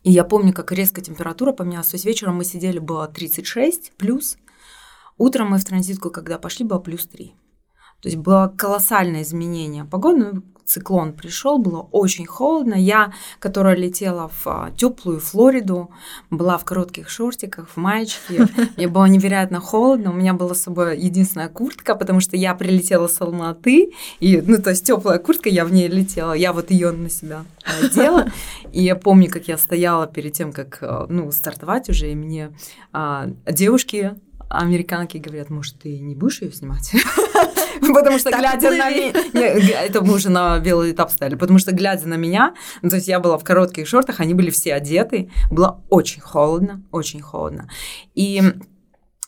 И 0.01 0.12
я 0.12 0.24
помню, 0.24 0.53
как 0.53 0.71
резко 0.71 1.01
температура 1.01 1.51
поменялась. 1.51 1.89
То 1.89 1.95
есть 1.95 2.05
вечером 2.05 2.38
мы 2.38 2.43
сидели, 2.43 2.79
было 2.79 3.07
36 3.07 3.93
плюс. 3.98 4.38
Утром 5.17 5.51
мы 5.51 5.60
в 5.60 5.65
транзитку, 5.65 6.10
когда 6.10 6.39
пошли, 6.39 6.65
было 6.65 6.79
плюс 6.79 7.05
3. 7.05 7.36
То 8.01 8.10
есть 8.10 8.17
было 8.17 8.51
колоссальное 8.57 9.21
изменение 9.21 9.86
погоды. 9.86 10.31
Ну, 10.33 10.43
Циклон 10.65 11.13
пришел, 11.13 11.57
было 11.57 11.87
очень 11.91 12.25
холодно. 12.25 12.75
Я, 12.75 13.13
которая 13.39 13.75
летела 13.75 14.31
в 14.43 14.71
теплую 14.77 15.19
Флориду, 15.19 15.91
была 16.29 16.57
в 16.57 16.65
коротких 16.65 17.09
шортиках, 17.09 17.69
в 17.69 17.77
маечке. 17.77 18.47
Мне 18.77 18.87
было 18.87 19.05
невероятно 19.05 19.59
холодно. 19.59 20.11
У 20.11 20.15
меня 20.15 20.33
была 20.33 20.53
с 20.53 20.63
собой 20.63 20.97
единственная 20.97 21.49
куртка, 21.49 21.95
потому 21.95 22.19
что 22.19 22.37
я 22.37 22.55
прилетела 22.55 23.07
с 23.07 23.19
Алматы. 23.21 23.91
И, 24.19 24.41
ну, 24.41 24.61
то 24.61 24.69
есть 24.71 24.85
теплая 24.85 25.19
куртка, 25.19 25.49
я 25.49 25.65
в 25.65 25.71
ней 25.71 25.87
летела. 25.87 26.33
Я 26.33 26.53
вот 26.53 26.71
ее 26.71 26.91
на 26.91 27.09
себя 27.09 27.45
надела. 27.81 28.31
И 28.71 28.83
я 28.83 28.95
помню, 28.95 29.29
как 29.29 29.47
я 29.47 29.57
стояла 29.57 30.07
перед 30.07 30.33
тем, 30.33 30.53
как 30.53 30.77
э, 30.81 31.05
ну, 31.09 31.31
стартовать 31.31 31.89
уже, 31.89 32.11
и 32.11 32.15
мне 32.15 32.51
а, 32.93 33.27
девушки 33.45 34.15
американки 34.51 35.17
говорят, 35.17 35.50
может, 35.50 35.79
ты 35.79 36.00
не 36.00 36.15
будешь 36.15 36.41
ее 36.41 36.51
снимать? 36.51 36.91
Потому 37.93 38.20
что, 38.20 38.31
глядя 38.31 38.70
на 38.72 38.89
меня... 38.89 39.12
Это 39.84 40.01
мы 40.01 40.13
уже 40.13 40.29
на 40.29 40.60
белый 40.60 40.91
этап 40.91 41.12
стали. 41.12 41.36
Потому 41.36 41.60
что, 41.60 41.72
глядя 41.72 42.08
на 42.08 42.15
меня, 42.15 42.53
ну, 42.81 42.89
то 42.89 42.98
есть 42.98 43.08
я 43.08 43.20
была 43.20 43.38
в 43.38 43.43
коротких 43.43 43.88
шортах, 43.88 44.20
они 44.20 44.34
были 44.34 44.50
все 44.50 44.74
одеты. 44.74 45.29
Было 45.50 45.84
очень 45.89 46.22
холодно, 46.22 46.84
очень 46.91 47.22
холодно. 47.22 47.70
И 48.13 48.41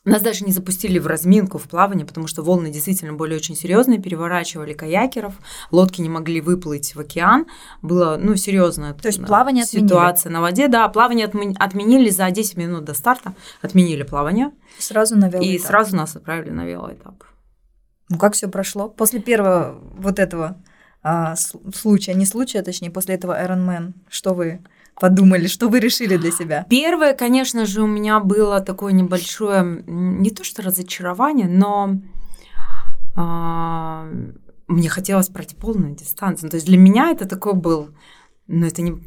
нас 0.06 0.22
даже 0.22 0.44
не 0.44 0.52
запустили 0.52 1.00
в 1.00 1.08
разминку, 1.08 1.58
в 1.58 1.64
плавание, 1.64 2.06
потому 2.06 2.28
что 2.28 2.44
волны 2.44 2.70
действительно 2.72 3.14
были 3.14 3.36
очень 3.36 3.56
серьезные, 3.56 4.00
переворачивали 4.00 4.74
каякеров, 4.74 5.34
лодки 5.72 6.02
не 6.02 6.10
могли 6.10 6.42
выплыть 6.42 6.94
в 6.94 7.00
океан. 7.00 7.46
Было, 7.82 8.18
ну, 8.20 8.36
серьезная 8.36 8.94
То 8.94 9.08
есть 9.08 9.26
плавание 9.26 9.64
отменили? 9.64 9.88
ситуация 9.88 10.30
на 10.30 10.42
воде. 10.42 10.68
Да, 10.68 10.88
плавание 10.90 11.28
отмен- 11.28 11.56
отменили 11.58 12.10
за 12.10 12.30
10 12.32 12.58
минут 12.58 12.84
до 12.84 12.94
старта, 12.94 13.34
отменили 13.62 14.04
плавание, 14.04 14.52
Сразу 14.78 15.16
на 15.16 15.28
и 15.28 15.32
велоэтап. 15.32 15.68
сразу 15.68 15.96
нас 15.96 16.16
отправили 16.16 16.50
на 16.50 16.66
велоэтап. 16.66 17.24
Ну, 18.10 18.18
как 18.18 18.34
все 18.34 18.50
прошло? 18.50 18.90
После 18.90 19.22
первого 19.22 19.80
вот 19.98 20.20
этого 20.20 20.62
а, 21.02 21.36
случая, 21.36 22.14
не 22.14 22.26
случая, 22.26 22.62
точнее, 22.62 22.92
после 22.92 23.16
этого 23.16 23.42
Ironman, 23.42 23.94
что 24.10 24.34
вы 24.34 24.62
подумали, 25.00 25.48
что 25.48 25.70
вы 25.70 25.80
решили 25.80 26.18
для 26.18 26.32
себя? 26.32 26.66
Первое, 26.70 27.14
конечно 27.14 27.66
же, 27.66 27.82
у 27.82 27.88
меня 27.88 28.20
было 28.20 28.60
такое 28.62 28.94
небольшое, 28.94 29.84
не 29.88 30.30
то 30.32 30.44
что 30.44 30.62
разочарование, 30.62 31.48
но 31.48 32.00
а, 33.16 34.08
мне 34.68 34.90
хотелось 34.90 35.30
пройти 35.30 35.56
полную 35.56 35.96
дистанцию. 35.96 36.50
То 36.50 36.56
есть 36.56 36.68
для 36.68 36.78
меня 36.78 37.12
это 37.12 37.28
такой 37.28 37.54
был, 37.54 37.90
ну 38.48 38.66
это 38.66 38.82
не, 38.82 39.02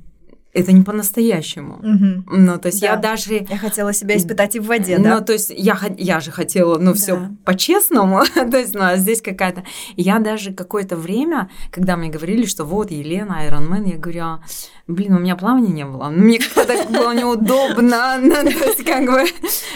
это 0.56 0.72
не 0.72 0.82
по-настоящему. 0.82 1.78
Мгм. 1.82 2.26
Ну, 2.30 2.58
то 2.58 2.66
есть 2.66 2.82
я 2.82 2.96
Да. 2.96 3.10
даже... 3.10 3.46
Я 3.48 3.58
хотела 3.58 3.92
себя 3.92 4.16
испытать 4.16 4.56
и 4.56 4.60
в 4.60 4.66
воде, 4.66 4.98
Ну, 4.98 5.04
да? 5.04 5.20
то 5.20 5.32
есть 5.32 5.52
я, 5.56 5.78
я 5.98 6.20
же 6.20 6.30
хотела, 6.30 6.78
ну, 6.78 6.94
все 6.94 7.16
Да. 7.16 7.30
по-честному, 7.44 8.22
то 8.34 8.56
есть, 8.58 8.74
ну, 8.74 8.80
а 8.82 8.96
здесь 8.96 9.22
какая-то... 9.22 9.64
Я 9.96 10.18
даже 10.18 10.52
какое-то 10.52 10.96
время, 10.96 11.50
когда 11.70 11.96
мне 11.96 12.08
говорили, 12.08 12.46
что 12.46 12.64
вот, 12.64 12.90
Елена, 12.90 13.40
Айронмен, 13.40 13.84
я 13.84 13.96
говорю, 13.98 14.22
«А, 14.22 14.42
блин, 14.86 15.14
у 15.14 15.18
меня 15.18 15.36
плавания 15.36 15.72
не 15.72 15.84
было, 15.84 16.08
ну, 16.08 16.22
мне 16.24 16.38
как-то 16.38 16.64
так 16.66 16.90
было 16.90 17.12
неудобно, 17.14 18.18
ну, 18.22 18.30
то 18.30 18.64
есть, 18.66 18.84
как 18.84 19.04
бы... 19.06 19.24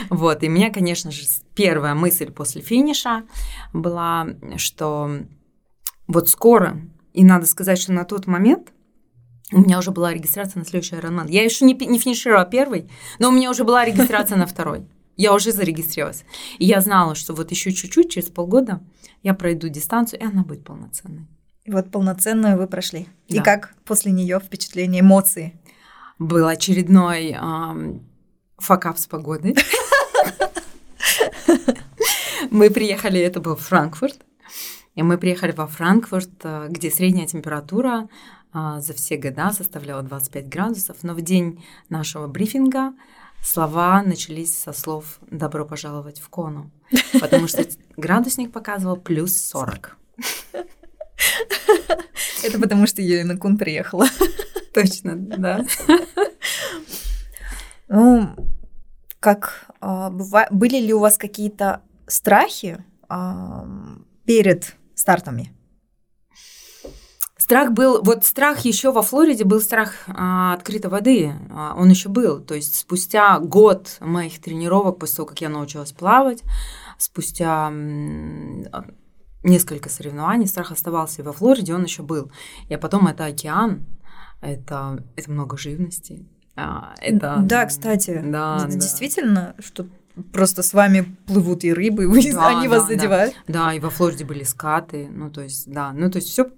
Вот, 0.09 0.43
и 0.43 0.49
меня, 0.49 0.71
конечно 0.73 1.11
же, 1.11 1.23
первая 1.55 1.95
мысль 1.95 2.31
после 2.31 2.63
финиша 2.63 3.23
была, 3.73 4.27
что 4.57 5.11
вот 6.07 6.29
скоро, 6.29 6.81
и 7.13 7.23
надо 7.25 7.47
сказать, 7.47 7.79
что 7.81 7.93
на 7.93 8.05
тот 8.05 8.27
момент 8.27 8.73
у 9.53 9.61
меня 9.61 9.79
уже 9.79 9.91
была 9.91 10.13
регистрация 10.13 10.61
на 10.61 10.65
следующий 10.67 10.95
Ironman. 10.97 11.31
Я 11.31 11.45
еще 11.45 11.65
не, 11.65 11.75
не 11.75 11.99
финишировала 11.99 12.45
первый, 12.45 12.89
но 13.19 13.29
у 13.29 13.33
меня 13.33 13.51
уже 13.51 13.65
была 13.65 13.85
регистрация 13.85 14.37
на 14.39 14.47
второй. 14.47 14.87
Я 15.17 15.35
уже 15.35 15.53
зарегистрировалась. 15.53 16.25
И 16.59 16.65
я 16.65 16.81
знала, 16.81 17.15
что 17.15 17.35
вот 17.35 17.51
еще 17.51 17.73
чуть-чуть, 17.73 18.11
через 18.11 18.29
полгода, 18.29 18.81
я 19.23 19.35
пройду 19.35 19.69
дистанцию, 19.69 20.21
и 20.21 20.25
она 20.25 20.43
будет 20.45 20.65
полноценной. 20.65 21.27
И 21.65 21.71
вот 21.73 21.91
полноценную 21.91 22.57
вы 22.57 22.67
прошли. 22.67 23.07
И 23.29 23.37
Да. 23.37 23.43
как 23.43 23.75
после 23.85 24.13
нее 24.13 24.41
впечатление, 24.41 25.01
эмоции? 25.01 25.61
Был 26.19 26.47
очередной 26.47 27.35
ам, 27.39 28.01
факап 28.59 28.99
с 28.99 29.07
погодой. 29.07 29.57
Мы 32.51 32.71
приехали, 32.71 33.21
это 33.21 33.41
был 33.41 33.57
Франкфурт. 33.57 34.21
И 34.95 35.03
мы 35.03 35.19
приехали 35.19 35.53
во 35.53 35.67
Франкфурт, 35.67 36.31
э, 36.43 36.67
где 36.69 36.91
средняя 36.91 37.27
температура 37.27 38.09
за 38.53 38.93
все 38.95 39.17
года 39.17 39.53
составляла 39.53 40.03
25 40.03 40.49
градусов. 40.49 40.97
Но 41.03 41.15
в 41.15 41.21
день 41.21 41.65
нашего 41.89 42.27
брифинга 42.27 42.93
слова 43.43 44.03
начались 44.03 44.57
со 44.57 44.73
слов 44.73 45.19
«добро 45.31 45.65
пожаловать 45.65 46.21
в 46.21 46.29
Кону», 46.29 46.71
потому 47.21 47.49
что 47.49 47.65
градусник 47.97 48.53
показывал 48.53 48.97
плюс 48.97 49.39
40. 49.39 49.97
Это 52.43 52.59
потому, 52.59 52.87
что 52.87 53.03
Елена 53.03 53.37
Кун 53.37 53.59
приехала. 53.59 54.07
Точно, 54.75 55.17
да. 55.17 55.65
Ну, 57.93 58.37
как 59.19 59.69
а, 59.81 60.11
были 60.11 60.77
ли 60.77 60.95
у 60.95 61.01
вас 61.01 61.19
какие-то 61.19 61.83
страхи 62.07 62.85
а, 63.09 63.67
перед 64.25 64.77
стартами? 64.95 65.53
Страх 67.51 67.73
был, 67.73 68.01
вот 68.05 68.25
страх 68.25 68.61
еще 68.61 68.93
во 68.93 69.03
Флориде 69.03 69.43
был 69.43 69.61
страх 69.61 69.95
а, 70.07 70.55
открытой 70.55 70.89
воды, 70.89 71.33
А, 71.51 71.75
он 71.77 71.89
еще 71.89 72.09
был. 72.09 72.39
То 72.39 72.55
есть 72.55 72.77
спустя 72.77 73.41
год 73.41 73.97
моих 73.99 74.41
тренировок, 74.41 75.01
после 75.01 75.17
того, 75.17 75.27
как 75.27 75.41
я 75.41 75.49
научилась 75.49 75.91
плавать, 75.91 76.45
спустя 76.97 77.67
а, 77.67 78.85
несколько 79.43 79.89
соревнований, 79.89 80.47
страх 80.47 80.71
оставался 80.71 81.23
и 81.23 81.25
во 81.25 81.33
Флориде, 81.33 81.75
он 81.75 81.83
еще 81.83 82.05
был. 82.05 82.31
И 82.69 82.77
потом 82.77 83.09
это 83.09 83.25
океан, 83.25 83.85
это, 84.41 85.05
это 85.17 85.29
много 85.33 85.59
живности. 85.59 86.29
а, 86.55 86.95
это, 87.01 87.39
Да, 87.43 87.67
кстати, 87.67 88.23
да, 88.25 88.61
да. 88.61 88.67
действительно, 88.69 89.57
что 89.59 89.87
просто 90.33 90.63
с 90.63 90.73
вами 90.73 91.17
плывут 91.27 91.65
и 91.65 91.73
рыбы, 91.73 92.05
и 92.05 92.07
вы- 92.07 92.33
Да, 92.33 92.47
они 92.61 92.69
вас 92.69 92.83
да, 92.85 92.89
да. 92.91 92.95
задевают. 92.95 93.35
Да, 93.49 93.75
и 93.75 93.81
во 93.81 93.91
Флориде 93.91 94.25
были 94.25 94.45
скаты, 94.45 95.09
ну 95.13 95.31
то 95.33 95.41
есть, 95.41 95.69
да, 95.69 95.93
ну 95.93 96.09
то 96.13 96.19
есть 96.19 96.29
все 96.29 96.49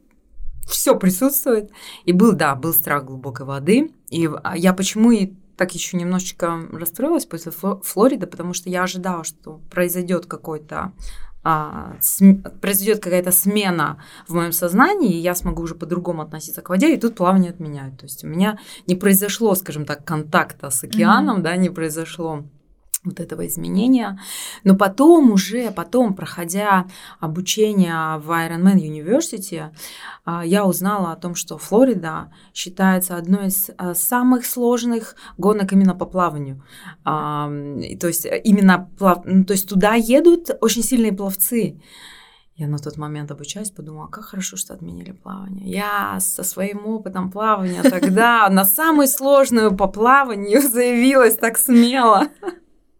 все 0.66 0.96
присутствует. 0.96 1.70
И 2.04 2.12
был, 2.12 2.32
да, 2.32 2.54
был 2.54 2.72
страх 2.72 3.04
глубокой 3.04 3.46
воды. 3.46 3.92
И 4.08 4.28
а, 4.42 4.56
я 4.56 4.72
почему 4.72 5.10
и 5.10 5.32
так 5.56 5.74
еще 5.74 5.96
немножечко 5.96 6.66
расстроилась 6.72 7.26
после 7.26 7.52
Фло- 7.52 7.82
Флориды, 7.82 8.26
потому 8.26 8.54
что 8.54 8.70
я 8.70 8.84
ожидала, 8.84 9.22
что 9.24 9.60
произойдет 9.70 10.26
какой-то 10.26 10.92
а, 11.44 11.96
см- 12.00 12.58
произойдет 12.60 13.02
какая-то 13.02 13.32
смена 13.32 14.02
в 14.28 14.34
моем 14.34 14.52
сознании, 14.52 15.14
и 15.14 15.20
я 15.20 15.34
смогу 15.34 15.62
уже 15.62 15.74
по-другому 15.74 16.22
относиться 16.22 16.62
к 16.62 16.68
воде, 16.68 16.94
и 16.94 17.00
тут 17.00 17.16
плавание 17.16 17.50
отменяют. 17.50 17.98
То 17.98 18.06
есть 18.06 18.24
у 18.24 18.28
меня 18.28 18.58
не 18.86 18.94
произошло, 18.94 19.54
скажем 19.54 19.84
так, 19.84 20.04
контакта 20.04 20.70
с 20.70 20.84
океаном, 20.84 21.42
да, 21.42 21.56
не 21.56 21.68
произошло 21.70 22.44
вот 23.04 23.18
этого 23.18 23.46
изменения. 23.46 24.18
Но 24.64 24.76
потом 24.76 25.32
уже, 25.32 25.70
потом, 25.72 26.14
проходя 26.14 26.86
обучение 27.18 28.18
в 28.18 28.30
Ironman 28.30 28.76
University, 28.76 29.70
а, 30.24 30.44
я 30.44 30.64
узнала 30.64 31.12
о 31.12 31.16
том, 31.16 31.34
что 31.34 31.58
Флорида 31.58 32.32
считается 32.54 33.16
одной 33.16 33.48
из 33.48 33.70
а, 33.76 33.94
самых 33.94 34.46
сложных 34.46 35.16
гонок 35.36 35.72
именно 35.72 35.94
по 35.94 36.06
плаванию. 36.06 36.62
А, 37.04 37.48
То 38.00 38.06
есть 38.06 38.26
именно 38.44 38.88
плав- 38.98 39.22
ну, 39.24 39.44
то 39.44 39.52
есть 39.52 39.68
туда 39.68 39.94
едут 39.94 40.50
очень 40.60 40.84
сильные 40.84 41.12
пловцы. 41.12 41.80
Я 42.54 42.68
на 42.68 42.78
тот 42.78 42.98
момент 42.98 43.30
обучаюсь, 43.30 43.70
подумала, 43.70 44.06
как 44.06 44.24
хорошо, 44.24 44.56
что 44.56 44.74
отменили 44.74 45.10
плавание. 45.10 45.68
Я 45.68 46.20
со 46.20 46.44
своим 46.44 46.86
опытом 46.86 47.32
плавания 47.32 47.82
тогда 47.82 48.48
на 48.50 48.64
самую 48.64 49.08
сложную 49.08 49.74
по 49.74 49.88
плаванию 49.88 50.60
заявилась 50.62 51.36
так 51.36 51.58
смело. 51.58 52.28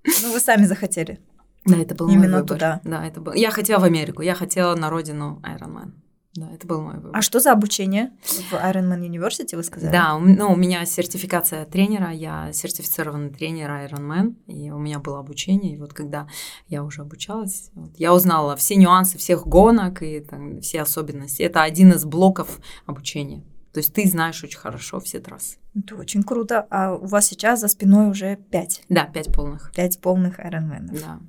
Ну, 0.04 0.32
вы 0.32 0.40
сами 0.40 0.64
захотели. 0.64 1.20
Да, 1.64 1.76
это 1.78 1.94
был 1.94 2.08
Именно 2.08 2.28
мой 2.28 2.40
выбор. 2.40 2.56
туда. 2.56 2.80
Да, 2.84 3.06
это 3.06 3.20
был. 3.20 3.32
Я 3.34 3.50
хотела 3.50 3.80
в 3.80 3.84
Америку, 3.84 4.22
я 4.22 4.34
хотела 4.34 4.74
на 4.74 4.90
родину 4.90 5.40
Ironman. 5.44 5.92
Да, 6.34 6.50
это 6.50 6.66
был 6.66 6.80
мой 6.80 6.94
выбор. 6.94 7.10
А 7.12 7.20
что 7.20 7.40
за 7.40 7.52
обучение 7.52 8.10
в 8.24 8.54
Ironman 8.54 9.06
University, 9.06 9.54
вы 9.54 9.62
сказали? 9.62 9.92
Да, 9.92 10.18
ну, 10.18 10.50
у 10.50 10.56
меня 10.56 10.84
сертификация 10.86 11.66
тренера, 11.66 12.10
я 12.10 12.50
сертифицированный 12.54 13.28
тренер 13.28 13.70
Ironman, 13.70 14.34
и 14.46 14.70
у 14.70 14.78
меня 14.78 14.98
было 14.98 15.18
обучение, 15.18 15.74
и 15.74 15.76
вот 15.76 15.92
когда 15.92 16.26
я 16.68 16.84
уже 16.84 17.02
обучалась, 17.02 17.70
вот, 17.74 17.90
я 17.98 18.14
узнала 18.14 18.56
все 18.56 18.76
нюансы 18.76 19.18
всех 19.18 19.46
гонок 19.46 20.02
и 20.02 20.20
там, 20.20 20.62
все 20.62 20.80
особенности. 20.80 21.42
Это 21.42 21.62
один 21.62 21.92
из 21.92 22.06
блоков 22.06 22.60
обучения. 22.86 23.44
То 23.72 23.78
есть 23.78 23.94
ты 23.94 24.06
знаешь 24.06 24.42
очень 24.44 24.58
хорошо 24.58 25.00
все 25.00 25.18
трассы. 25.20 25.56
Это 25.74 25.96
очень 25.96 26.22
круто. 26.22 26.66
А 26.70 26.94
у 26.94 27.06
вас 27.06 27.26
сейчас 27.26 27.60
за 27.60 27.68
спиной 27.68 28.10
уже 28.10 28.36
пять. 28.36 28.82
Да, 28.88 29.04
пять 29.04 29.32
полных. 29.32 29.72
Пять 29.74 30.00
полных 30.00 30.38
Ironman. 30.38 31.00
Да. 31.00 31.20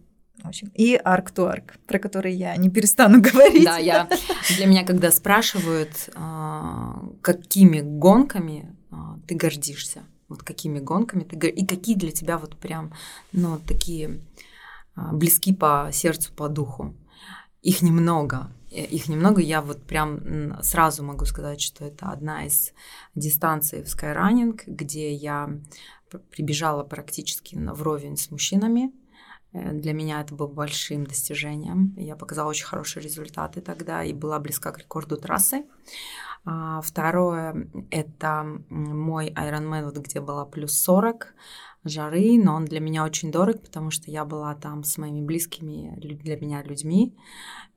Очень. 0.44 0.72
И 0.74 0.96
арк 0.96 1.32
ту 1.32 1.46
арк, 1.46 1.78
про 1.88 2.00
который 2.00 2.34
я 2.34 2.56
не 2.58 2.70
перестану 2.70 3.22
говорить. 3.32 3.64
Да, 3.64 3.78
я 3.78 4.10
для 4.58 4.66
меня, 4.66 4.86
когда 4.86 5.12
спрашивают, 5.12 6.10
а, 6.16 7.02
какими 7.22 7.80
гонками 7.80 8.76
а, 8.92 9.20
ты 9.26 9.36
гордишься, 9.36 10.04
вот 10.28 10.44
какими 10.44 10.80
гонками 10.80 11.24
ты 11.24 11.48
и 11.48 11.66
какие 11.66 11.96
для 11.96 12.12
тебя 12.12 12.38
вот 12.38 12.58
прям, 12.58 12.94
ну 13.32 13.58
такие 13.66 14.20
а, 14.96 15.14
близки 15.14 15.54
по 15.54 15.90
сердцу, 15.94 16.34
по 16.34 16.50
духу. 16.50 16.94
Их 17.62 17.82
немного. 17.82 18.52
Их 18.74 19.08
немного. 19.08 19.42
Я 19.42 19.62
вот 19.62 19.84
прям 19.84 20.62
сразу 20.64 21.04
могу 21.04 21.26
сказать, 21.26 21.62
что 21.62 21.86
это 21.86 22.08
одна 22.08 22.46
из 22.46 22.74
дистанций 23.14 23.84
в 23.84 23.86
Skyrunning, 23.86 24.60
где 24.66 25.14
я 25.14 25.50
прибежала 26.32 26.84
практически 26.84 27.56
вровень 27.56 28.18
с 28.18 28.32
мужчинами. 28.32 28.92
Э, 29.54 29.74
Для 29.74 29.94
меня 29.94 30.22
это 30.22 30.34
было 30.34 30.48
большим 30.48 31.06
достижением. 31.06 31.94
Я 31.98 32.16
показала 32.16 32.50
очень 32.50 32.66
хорошие 32.66 33.04
результаты 33.04 33.62
тогда 33.62 34.04
и 34.04 34.14
была 34.14 34.40
близка 34.40 34.72
к 34.72 34.80
рекорду 34.80 35.18
трассы. 35.18 35.66
А 36.46 36.82
Второе– 36.82 37.70
это 37.92 38.44
мой 38.70 39.30
Ironman, 39.30 39.86
вот 39.86 39.98
где 39.98 40.20
была 40.20 40.46
плюс 40.46 40.74
40 40.82 41.34
жары, 41.84 42.38
но 42.42 42.56
он 42.56 42.66
для 42.66 42.80
меня 42.80 43.04
очень 43.04 43.32
дорог, 43.32 43.62
потому 43.62 43.92
что 43.92 44.10
я 44.10 44.26
была 44.26 44.56
там 44.56 44.84
с 44.84 44.98
моими 44.98 45.22
близкими 45.22 45.96
для 46.00 46.38
меня 46.38 46.64
людьми. 46.64 47.16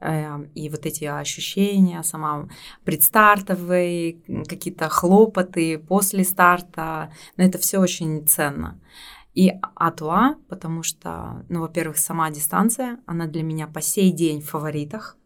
Э, 0.00 0.44
И 0.54 0.68
вот 0.68 0.86
эти 0.86 1.04
ощущения, 1.04 2.02
сама 2.02 2.48
предстартовые, 2.84 4.20
какие-то 4.48 4.88
хлопоты 4.88 5.78
после 5.78 6.24
старта, 6.24 7.12
но 7.36 7.44
это 7.44 7.58
все 7.58 7.78
очень 7.78 8.26
ценно. 8.26 8.80
И 9.34 9.52
Атуа, 9.74 10.36
потому 10.48 10.82
что, 10.82 11.44
ну, 11.50 11.60
во-первых, 11.60 11.98
сама 11.98 12.30
дистанция, 12.30 13.00
она 13.06 13.26
для 13.26 13.42
меня 13.42 13.66
по 13.66 13.82
сей 13.82 14.10
день 14.10 14.40
в 14.40 14.48
фаворитах. 14.48 15.18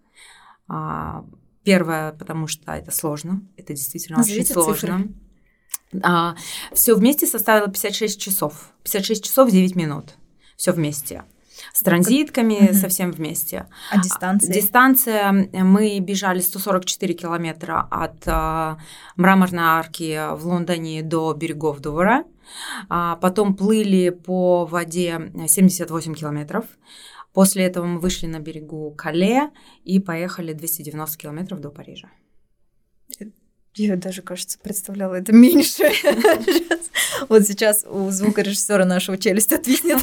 А, 0.66 1.24
Первое, 1.62 2.12
потому 2.12 2.46
что 2.46 2.72
это 2.72 2.90
сложно, 2.90 3.42
это 3.56 3.74
действительно 3.74 4.18
Назовите 4.18 4.54
очень 4.54 4.62
сложно. 4.62 5.08
Все 6.72 6.94
вместе 6.94 7.26
составило 7.26 7.66
56 7.68 8.20
часов. 8.20 8.70
56 8.84 9.24
часов 9.24 9.50
9 9.50 9.76
минут. 9.76 10.14
Все 10.56 10.72
вместе. 10.72 11.24
С 11.72 11.80
транзитками, 11.80 12.58
Мгм. 12.70 12.74
совсем 12.74 13.12
вместе. 13.12 13.66
А 13.90 13.98
дистанция? 13.98 14.52
Дистанция, 14.52 15.48
э, 15.52 15.62
мы 15.62 15.98
бежали 16.00 16.40
144 16.40 17.12
километра 17.14 17.86
от 17.90 18.22
а, 18.26 18.78
Мраморной 19.16 19.62
арки 19.62 20.18
в 20.36 20.46
Лондоне 20.46 21.02
до 21.02 21.32
берегов 21.34 21.80
Дувра. 21.80 22.24
А, 22.88 23.16
Потом 23.16 23.54
плыли 23.54 24.08
по 24.10 24.64
воде 24.64 25.30
78 25.46 26.14
километров. 26.14 26.64
После 27.32 27.64
этого 27.64 27.84
мы 27.86 28.00
вышли 28.00 28.26
на 28.26 28.40
берегу 28.40 28.90
Кале 28.96 29.50
и 29.84 30.00
поехали 30.00 30.52
290 30.54 31.18
километров 31.18 31.60
до 31.60 31.70
Парижа. 31.70 32.08
Я 33.74 33.96
даже, 33.96 34.22
кажется, 34.22 34.58
представляла 34.58 35.14
это 35.14 35.32
меньше. 35.32 35.90
Вот 37.28 37.44
сейчас 37.44 37.84
у 37.88 38.10
звукорежиссера 38.10 38.84
нашего 38.84 39.18
челюсть 39.18 39.52
отвиснет. 39.52 39.98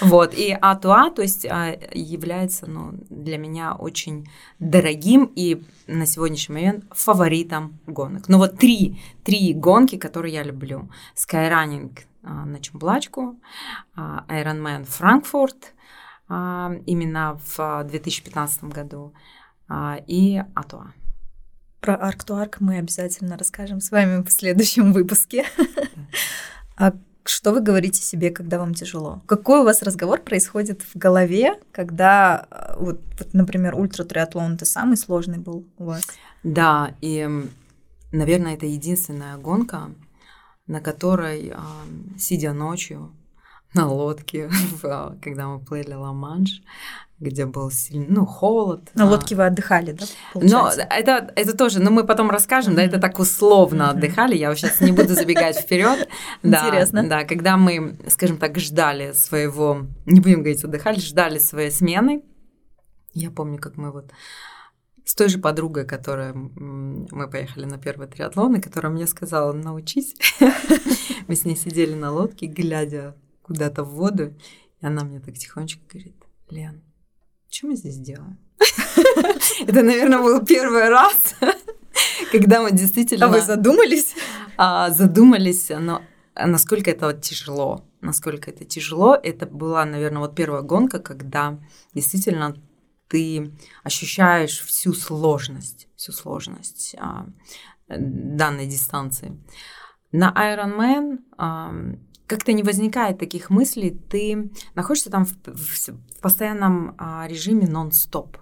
Вот, 0.00 0.34
и 0.34 0.52
А2, 0.54 1.14
то 1.14 1.22
есть 1.22 1.46
а, 1.46 1.76
является 1.92 2.66
ну, 2.66 2.92
для 3.08 3.38
меня 3.38 3.74
очень 3.74 4.28
дорогим 4.58 5.32
и 5.34 5.62
на 5.86 6.06
сегодняшний 6.06 6.54
момент 6.54 6.84
фаворитом 6.90 7.78
гонок. 7.86 8.28
Ну 8.28 8.38
вот 8.38 8.58
три, 8.58 9.00
три 9.24 9.54
гонки, 9.54 9.96
которые 9.96 10.34
я 10.34 10.42
люблю. 10.42 10.90
Skyrunning 11.14 11.98
а, 12.22 12.44
на 12.44 12.60
Чумблачку, 12.60 13.40
а, 13.94 14.24
Ironman 14.28 14.84
Франкфурт 14.84 15.72
именно 16.28 17.40
в 17.56 17.84
2015 17.84 18.64
году 18.64 19.14
и 20.08 20.42
Атуа. 20.56 20.92
Про 21.86 21.94
Арктуарк 21.94 22.56
мы 22.58 22.78
обязательно 22.78 23.38
расскажем 23.38 23.80
с 23.80 23.92
вами 23.92 24.24
в 24.24 24.30
следующем 24.32 24.92
выпуске. 24.92 25.44
А 26.76 26.92
что 27.24 27.52
вы 27.52 27.60
говорите 27.60 28.02
себе, 28.02 28.32
когда 28.32 28.58
вам 28.58 28.74
тяжело? 28.74 29.22
Какой 29.26 29.60
у 29.60 29.62
вас 29.64 29.82
разговор 29.82 30.20
происходит 30.20 30.82
в 30.82 30.98
голове, 30.98 31.60
когда, 31.70 32.48
э, 32.50 32.74
вот, 32.76 33.00
вот 33.20 33.34
например, 33.34 33.76
ультратриатлон 33.76 34.54
это 34.54 34.64
самый 34.64 34.96
сложный 34.96 35.38
был 35.38 35.64
у 35.78 35.84
вас? 35.84 36.04
Да, 36.42 36.96
и, 37.00 37.30
наверное, 38.10 38.54
это 38.54 38.66
единственная 38.66 39.36
гонка, 39.36 39.92
на 40.66 40.80
которой, 40.80 41.54
сидя 42.18 42.52
ночью 42.52 43.12
на 43.74 43.86
лодке, 43.86 44.50
когда 45.22 45.46
мы 45.46 45.60
плыли 45.60 45.92
Ла-Манш, 45.92 46.62
где 47.18 47.46
был 47.46 47.70
сильный, 47.70 48.08
ну, 48.08 48.26
холод. 48.26 48.90
На 48.94 49.04
а. 49.04 49.06
лодке 49.06 49.34
вы 49.34 49.46
отдыхали, 49.46 49.92
да? 49.92 50.04
Но 50.34 50.70
это, 50.70 51.32
это 51.34 51.56
тоже, 51.56 51.80
ну, 51.80 51.90
мы 51.90 52.04
потом 52.04 52.30
расскажем, 52.30 52.74
mm-hmm. 52.74 52.76
да, 52.76 52.82
это 52.84 53.00
так 53.00 53.18
условно 53.18 53.82
mm-hmm. 53.82 53.90
отдыхали, 53.90 54.36
я 54.36 54.54
сейчас 54.54 54.80
не 54.80 54.92
буду 54.92 55.14
забегать 55.14 55.58
вперед. 55.58 56.08
Интересно. 56.42 57.08
Да, 57.08 57.24
когда 57.24 57.56
мы, 57.56 57.98
скажем 58.08 58.36
так, 58.36 58.58
ждали 58.58 59.12
своего, 59.12 59.86
не 60.04 60.20
будем 60.20 60.40
говорить 60.40 60.62
отдыхали, 60.62 61.00
ждали 61.00 61.38
своей 61.38 61.70
смены. 61.70 62.22
Я 63.14 63.30
помню, 63.30 63.58
как 63.58 63.78
мы 63.78 63.92
вот 63.92 64.12
с 65.06 65.14
той 65.14 65.28
же 65.28 65.38
подругой, 65.38 65.86
которая 65.86 66.34
мы 66.34 67.30
поехали 67.30 67.64
на 67.64 67.78
первый 67.78 68.08
триатлон, 68.08 68.56
и 68.56 68.60
которая 68.60 68.92
мне 68.92 69.06
сказала, 69.06 69.52
научись. 69.52 70.16
Мы 71.28 71.36
с 71.36 71.44
ней 71.44 71.56
сидели 71.56 71.94
на 71.94 72.12
лодке, 72.12 72.46
глядя 72.46 73.16
куда-то 73.42 73.84
в 73.84 73.90
воду, 73.90 74.34
и 74.80 74.86
она 74.86 75.04
мне 75.04 75.20
так 75.20 75.34
тихонечко 75.34 75.80
говорит, 75.88 76.16
Лен, 76.50 76.82
что 77.50 77.68
мы 77.68 77.76
здесь 77.76 77.96
делаем? 77.96 78.38
Это, 79.66 79.82
наверное, 79.82 80.18
был 80.18 80.44
первый 80.44 80.88
раз, 80.88 81.34
когда 82.32 82.62
мы 82.62 82.72
действительно... 82.72 83.26
А 83.26 83.28
вы 83.28 83.40
задумались? 83.40 84.14
А, 84.58 84.88
задумались, 84.88 85.68
но 85.68 86.00
насколько 86.34 86.90
это 86.90 87.12
тяжело. 87.12 87.84
Насколько 88.00 88.50
это 88.50 88.64
тяжело. 88.64 89.14
Это 89.14 89.44
была, 89.44 89.84
наверное, 89.84 90.20
вот 90.20 90.34
первая 90.34 90.62
гонка, 90.62 90.98
когда 90.98 91.60
действительно 91.92 92.56
ты 93.08 93.52
ощущаешь 93.84 94.60
всю 94.60 94.94
сложность, 94.94 95.88
всю 95.94 96.12
сложность 96.12 96.96
а, 96.98 97.26
данной 97.88 98.66
дистанции. 98.66 99.38
На 100.12 100.32
Ironman 100.34 101.18
а, 101.36 101.74
как-то 102.26 102.52
не 102.52 102.62
возникает 102.62 103.18
таких 103.18 103.50
мыслей, 103.50 103.90
ты 103.90 104.50
находишься 104.74 105.10
там 105.10 105.24
в, 105.24 105.34
в, 105.44 105.88
в 105.88 106.20
постоянном 106.20 106.94
а, 106.98 107.26
режиме 107.28 107.66
нон-стоп. 107.66 108.38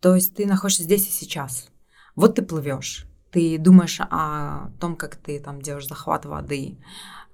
То 0.00 0.14
есть 0.14 0.34
ты 0.34 0.46
находишься 0.46 0.82
здесь 0.82 1.06
и 1.08 1.12
сейчас. 1.12 1.68
Вот 2.14 2.34
ты 2.34 2.42
плывешь, 2.42 3.06
ты 3.30 3.56
думаешь 3.58 3.98
о 4.00 4.70
том, 4.80 4.96
как 4.96 5.16
ты 5.16 5.40
там 5.40 5.62
делаешь 5.62 5.86
захват 5.86 6.26
воды, 6.26 6.78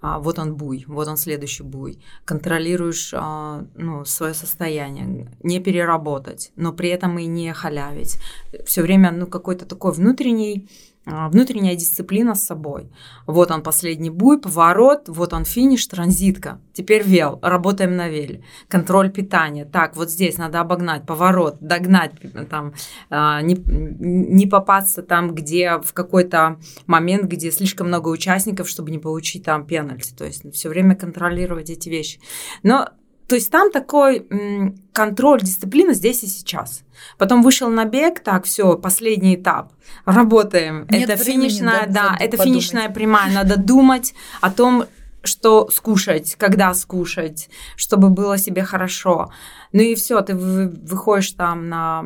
а, 0.00 0.20
вот 0.20 0.38
он 0.38 0.54
буй, 0.54 0.84
вот 0.86 1.08
он 1.08 1.16
следующий 1.16 1.64
буй, 1.64 2.00
контролируешь 2.24 3.12
а, 3.14 3.64
ну, 3.74 4.04
свое 4.04 4.32
состояние, 4.32 5.36
не 5.42 5.58
переработать, 5.58 6.52
но 6.54 6.72
при 6.72 6.90
этом 6.90 7.18
и 7.18 7.26
не 7.26 7.52
халявить. 7.52 8.18
Все 8.64 8.82
время 8.82 9.10
ну, 9.10 9.26
какой-то 9.26 9.66
такой 9.66 9.92
внутренний 9.92 10.68
внутренняя 11.06 11.74
дисциплина 11.74 12.34
с 12.34 12.44
собой. 12.44 12.90
Вот 13.26 13.50
он 13.50 13.62
последний 13.62 14.10
буй, 14.10 14.40
поворот, 14.40 15.08
вот 15.08 15.32
он 15.32 15.44
финиш, 15.44 15.86
транзитка. 15.86 16.60
Теперь 16.72 17.02
вел, 17.02 17.38
работаем 17.42 17.96
на 17.96 18.08
веле. 18.08 18.42
Контроль 18.68 19.10
питания. 19.10 19.64
Так, 19.64 19.96
вот 19.96 20.10
здесь 20.10 20.38
надо 20.38 20.60
обогнать, 20.60 21.06
поворот, 21.06 21.56
догнать, 21.60 22.12
там, 22.50 22.74
а, 23.10 23.40
не, 23.42 23.54
не 23.54 24.46
попасться 24.46 25.02
там, 25.02 25.34
где 25.34 25.78
в 25.78 25.92
какой-то 25.92 26.58
момент, 26.86 27.24
где 27.24 27.50
слишком 27.50 27.88
много 27.88 28.08
участников, 28.08 28.68
чтобы 28.68 28.90
не 28.90 28.98
получить 28.98 29.44
там 29.44 29.66
пенальти. 29.66 30.14
То 30.14 30.24
есть 30.24 30.52
все 30.54 30.68
время 30.68 30.94
контролировать 30.94 31.70
эти 31.70 31.88
вещи. 31.88 32.20
Но 32.62 32.88
то 33.28 33.34
есть 33.34 33.50
там 33.50 33.70
такой 33.70 34.26
м, 34.30 34.78
контроль, 34.92 35.42
дисциплина 35.42 35.92
здесь 35.92 36.22
и 36.22 36.26
сейчас. 36.26 36.82
Потом 37.18 37.42
вышел 37.42 37.68
на 37.68 37.84
бег, 37.84 38.20
так, 38.20 38.46
все, 38.46 38.76
последний 38.76 39.34
этап, 39.34 39.72
работаем. 40.06 40.86
Нет 40.90 41.10
это 41.10 41.22
времени, 41.22 41.48
финишная, 41.48 41.86
да, 41.86 42.08
да 42.10 42.16
это 42.18 42.38
подумать. 42.38 42.62
финишная 42.62 42.88
прямая. 42.88 43.32
Надо 43.32 43.58
думать 43.58 44.14
о 44.40 44.50
том, 44.50 44.86
что 45.24 45.68
скушать, 45.70 46.36
когда 46.36 46.72
скушать, 46.74 47.50
чтобы 47.76 48.08
было 48.10 48.38
себе 48.38 48.64
хорошо. 48.64 49.30
Ну 49.72 49.82
и 49.82 49.94
все, 49.94 50.20
ты 50.22 50.34
выходишь 50.34 51.32
там 51.32 51.68
на 51.68 52.02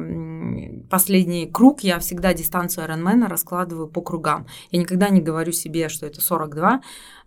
последний 0.91 1.47
круг. 1.47 1.81
Я 1.83 1.99
всегда 2.01 2.35
дистанцию 2.35 2.89
Ironman 2.89 3.29
раскладываю 3.29 3.87
по 3.87 4.01
кругам. 4.01 4.47
Я 4.71 4.81
никогда 4.81 5.09
не 5.09 5.21
говорю 5.21 5.53
себе, 5.53 5.89
что 5.89 6.07
это 6.07 6.21
42. 6.21 6.81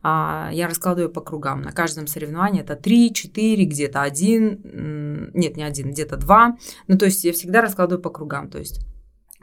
А, 0.08 0.52
я 0.54 0.68
раскладываю 0.68 1.12
по 1.12 1.20
кругам. 1.20 1.64
На 1.64 1.72
каждом 1.72 2.06
соревновании 2.06 2.62
это 2.62 2.76
3, 2.76 3.12
4, 3.12 3.66
где-то 3.66 4.04
один, 4.04 5.32
нет, 5.34 5.58
не 5.58 5.64
один, 5.64 5.90
где-то 5.90 6.16
два. 6.18 6.58
Ну, 6.88 6.96
то 6.96 7.06
есть 7.06 7.24
я 7.24 7.34
всегда 7.34 7.62
раскладываю 7.62 8.04
по 8.04 8.12
кругам. 8.12 8.52
То 8.52 8.60
есть 8.60 8.86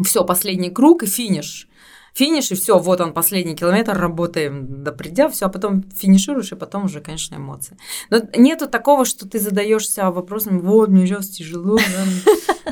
все, 0.04 0.24
последний 0.24 0.70
круг 0.70 1.02
и 1.02 1.06
финиш 1.06 1.68
финиш, 2.14 2.50
и 2.50 2.54
все, 2.54 2.78
вот 2.78 3.00
он, 3.00 3.12
последний 3.12 3.56
километр, 3.56 3.96
работаем 3.96 4.82
до 4.82 4.92
предела, 4.92 5.30
все, 5.30 5.46
а 5.46 5.48
потом 5.48 5.82
финишируешь, 5.96 6.52
и 6.52 6.56
потом 6.56 6.84
уже, 6.84 7.00
конечно, 7.00 7.36
эмоции. 7.36 7.76
Но 8.10 8.20
нету 8.36 8.68
такого, 8.68 9.04
что 9.04 9.28
ты 9.28 9.38
задаешься 9.38 10.10
вопросом, 10.10 10.60
вот, 10.60 10.88
мне 10.88 11.06
сейчас 11.06 11.28
тяжело, 11.28 11.78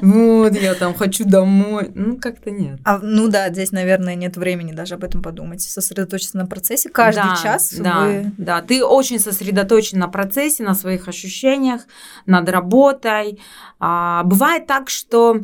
вот, 0.03 0.55
я 0.55 0.75
там 0.75 0.95
хочу 0.95 1.25
домой. 1.25 1.91
Ну, 1.95 2.17
как-то 2.17 2.51
нет. 2.51 2.81
А, 2.85 2.99
ну 2.99 3.29
да, 3.29 3.51
здесь, 3.51 3.73
наверное, 3.73 4.15
нет 4.15 4.37
времени 4.37 4.73
даже 4.73 4.95
об 4.95 5.05
этом 5.05 5.23
подумать. 5.23 5.63
Сосредоточиться 5.63 6.37
на 6.37 6.47
процессе 6.47 6.89
каждый 6.89 7.25
да, 7.25 7.37
час. 7.43 7.75
Да, 7.79 8.05
вы... 8.05 8.33
да, 8.39 8.63
ты 8.63 8.85
очень 8.85 9.19
сосредоточен 9.19 9.99
на 9.99 10.09
процессе, 10.09 10.63
на 10.63 10.75
своих 10.75 11.09
ощущениях, 11.09 11.83
над 12.27 12.49
работой. 12.49 13.41
А, 13.79 14.23
бывает 14.25 14.67
так, 14.67 14.89
что 14.89 15.41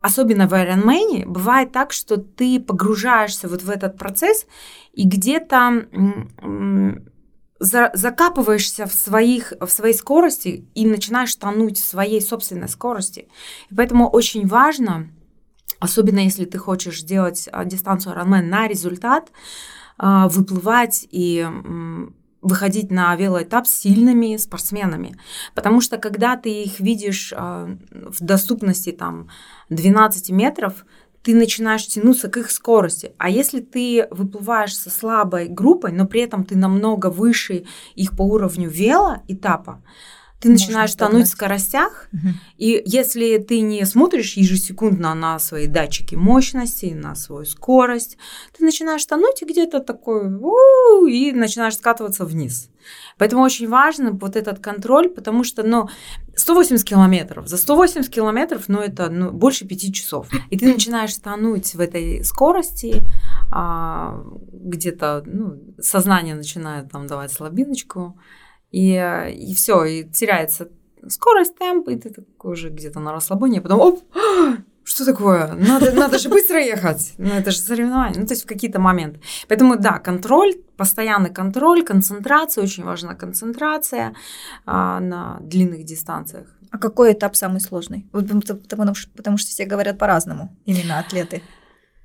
особенно 0.00 0.48
в 0.48 0.52
Ironman, 0.54 1.26
бывает 1.26 1.72
так, 1.72 1.92
что 1.92 2.16
ты 2.16 2.58
погружаешься 2.58 3.48
вот 3.48 3.62
в 3.62 3.70
этот 3.70 3.98
процесс 3.98 4.46
и 4.92 5.06
где-то 5.06 5.86
за, 7.58 7.90
закапываешься 7.92 8.86
в, 8.86 8.94
своих, 8.94 9.52
в 9.60 9.68
своей 9.68 9.94
скорости 9.94 10.66
и 10.74 10.86
начинаешь 10.86 11.34
тонуть 11.34 11.78
в 11.78 11.84
своей 11.84 12.22
собственной 12.22 12.68
скорости. 12.68 13.28
И 13.70 13.74
поэтому 13.74 14.08
очень 14.08 14.46
важно, 14.46 15.08
особенно 15.78 16.20
если 16.20 16.46
ты 16.46 16.56
хочешь 16.56 17.02
сделать 17.02 17.48
а, 17.52 17.66
дистанцию 17.66 18.16
Ironman 18.16 18.42
на 18.42 18.66
результат, 18.66 19.30
а, 19.98 20.28
выплывать 20.28 21.06
и 21.10 21.46
выходить 22.42 22.90
на 22.90 23.14
велоэтап 23.16 23.66
сильными 23.66 24.36
спортсменами. 24.36 25.16
Потому 25.54 25.80
что 25.80 25.98
когда 25.98 26.36
ты 26.36 26.62
их 26.62 26.80
видишь 26.80 27.32
э, 27.36 27.76
в 27.90 28.20
доступности 28.20 28.92
там 28.92 29.28
12 29.68 30.30
метров, 30.30 30.84
ты 31.22 31.34
начинаешь 31.34 31.86
тянуться 31.86 32.30
к 32.30 32.38
их 32.38 32.50
скорости. 32.50 33.12
А 33.18 33.28
если 33.28 33.60
ты 33.60 34.08
выплываешь 34.10 34.76
со 34.76 34.88
слабой 34.88 35.48
группой, 35.48 35.92
но 35.92 36.06
при 36.06 36.22
этом 36.22 36.44
ты 36.44 36.56
намного 36.56 37.10
выше 37.10 37.64
их 37.94 38.16
по 38.16 38.22
уровню 38.22 38.70
велоэтапа, 38.70 39.82
ты 40.40 40.48
Можно 40.48 40.66
начинаешь 40.66 40.94
тонуть 40.94 41.26
в 41.26 41.30
скоростях, 41.30 42.08
угу. 42.12 42.28
и 42.56 42.82
если 42.86 43.36
ты 43.36 43.60
не 43.60 43.84
смотришь 43.84 44.38
ежесекундно 44.38 45.14
на 45.14 45.38
свои 45.38 45.66
датчики 45.66 46.14
мощности, 46.14 46.86
на 46.94 47.14
свою 47.14 47.44
скорость, 47.44 48.16
ты 48.56 48.64
начинаешь 48.64 49.04
тонуть 49.04 49.42
и 49.42 49.44
где-то 49.44 49.80
такой 49.80 50.28
и 51.10 51.32
начинаешь 51.32 51.76
скатываться 51.76 52.24
вниз. 52.24 52.70
Поэтому 53.18 53.42
очень 53.42 53.68
важно 53.68 54.12
вот 54.12 54.34
этот 54.34 54.60
контроль, 54.60 55.10
потому 55.10 55.44
что, 55.44 55.62
ну, 55.62 55.90
180 56.34 56.86
километров, 56.86 57.46
за 57.46 57.58
180 57.58 58.10
километров, 58.10 58.64
ну, 58.68 58.80
это 58.80 59.10
ну, 59.10 59.30
больше 59.30 59.66
5 59.66 59.94
часов. 59.94 60.28
И 60.48 60.56
ты 60.56 60.72
начинаешь 60.72 61.14
тонуть 61.16 61.74
в 61.74 61.80
этой 61.80 62.24
скорости, 62.24 63.02
а, 63.52 64.24
где-то, 64.52 65.22
ну, 65.26 65.60
сознание 65.78 66.34
начинает 66.34 66.90
там 66.90 67.06
давать 67.06 67.30
слабиночку, 67.30 68.16
и, 68.70 68.92
э, 68.92 69.32
и 69.32 69.54
все, 69.54 69.84
и 69.84 70.04
теряется 70.04 70.68
скорость, 71.08 71.56
темп, 71.56 71.88
и 71.88 71.96
ты 71.96 72.10
такой 72.10 72.52
уже 72.52 72.70
где-то 72.70 73.00
на 73.00 73.12
расслабоне, 73.12 73.58
а 73.58 73.62
потом 73.62 73.80
оп, 73.80 74.02
что 74.84 75.04
такое? 75.04 75.54
Надо, 75.54 75.92
надо 75.92 76.18
же 76.18 76.28
быстро 76.28 76.60
ехать. 76.60 77.14
Ну, 77.18 77.30
это 77.30 77.50
же 77.50 77.58
соревнование. 77.58 78.20
Ну, 78.20 78.26
то 78.26 78.32
есть 78.32 78.44
в 78.44 78.46
какие-то 78.46 78.80
моменты. 78.80 79.20
Поэтому, 79.48 79.76
да, 79.76 79.98
контроль, 79.98 80.54
постоянный 80.76 81.30
контроль, 81.30 81.82
концентрация, 81.82 82.64
очень 82.64 82.84
важна 82.84 83.14
концентрация 83.14 84.14
а, 84.66 85.00
на 85.00 85.38
длинных 85.40 85.84
дистанциях. 85.84 86.48
А 86.70 86.78
какой 86.78 87.12
этап 87.12 87.36
самый 87.36 87.60
сложный? 87.60 88.08
Вот 88.12 88.28
потому, 88.28 88.94
что, 88.94 89.08
потому 89.16 89.38
что 89.38 89.50
все 89.50 89.64
говорят 89.64 89.98
по-разному, 89.98 90.56
именно 90.66 90.98
атлеты. 90.98 91.42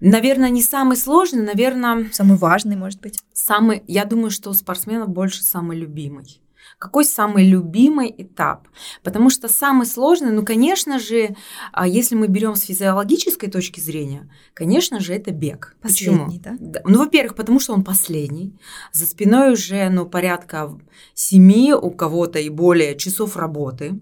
Наверное, 0.02 0.50
не 0.50 0.62
самый 0.62 0.98
сложный, 0.98 1.44
наверное... 1.44 2.10
Самый 2.12 2.38
важный, 2.38 2.76
может 2.76 3.00
быть. 3.00 3.20
Самый, 3.34 3.84
я 3.88 4.06
думаю, 4.06 4.30
что 4.30 4.50
у 4.50 4.54
спортсменов 4.54 5.10
больше 5.10 5.42
самый 5.42 5.78
любимый. 5.78 6.42
Какой 6.86 7.04
самый 7.04 7.50
любимый 7.50 8.14
этап? 8.16 8.68
Потому 9.02 9.32
что 9.32 9.48
самый 9.48 9.88
сложный, 9.88 10.32
ну, 10.32 10.46
конечно 10.46 11.00
же, 11.00 11.36
а, 11.74 11.88
если 11.88 12.14
мы 12.14 12.28
берем 12.28 12.56
с 12.56 12.62
физиологической 12.62 13.50
точки 13.50 13.80
зрения, 13.80 14.30
конечно 14.54 15.00
же, 15.00 15.16
это 15.16 15.32
бег. 15.32 15.76
Последний, 15.82 16.40
Почему? 16.40 16.58
да? 16.60 16.82
Ну, 16.86 17.00
во-первых, 17.00 17.36
потому 17.36 17.60
что 17.60 17.74
он 17.74 17.84
последний. 17.84 18.54
За 18.92 19.08
спиной 19.08 19.54
уже, 19.54 19.90
ну, 19.90 20.06
порядка 20.06 20.78
семи 21.16 21.74
у 21.74 21.90
кого-то 21.90 22.38
и 22.38 22.50
более 22.50 22.96
часов 22.96 23.36
работы. 23.36 24.00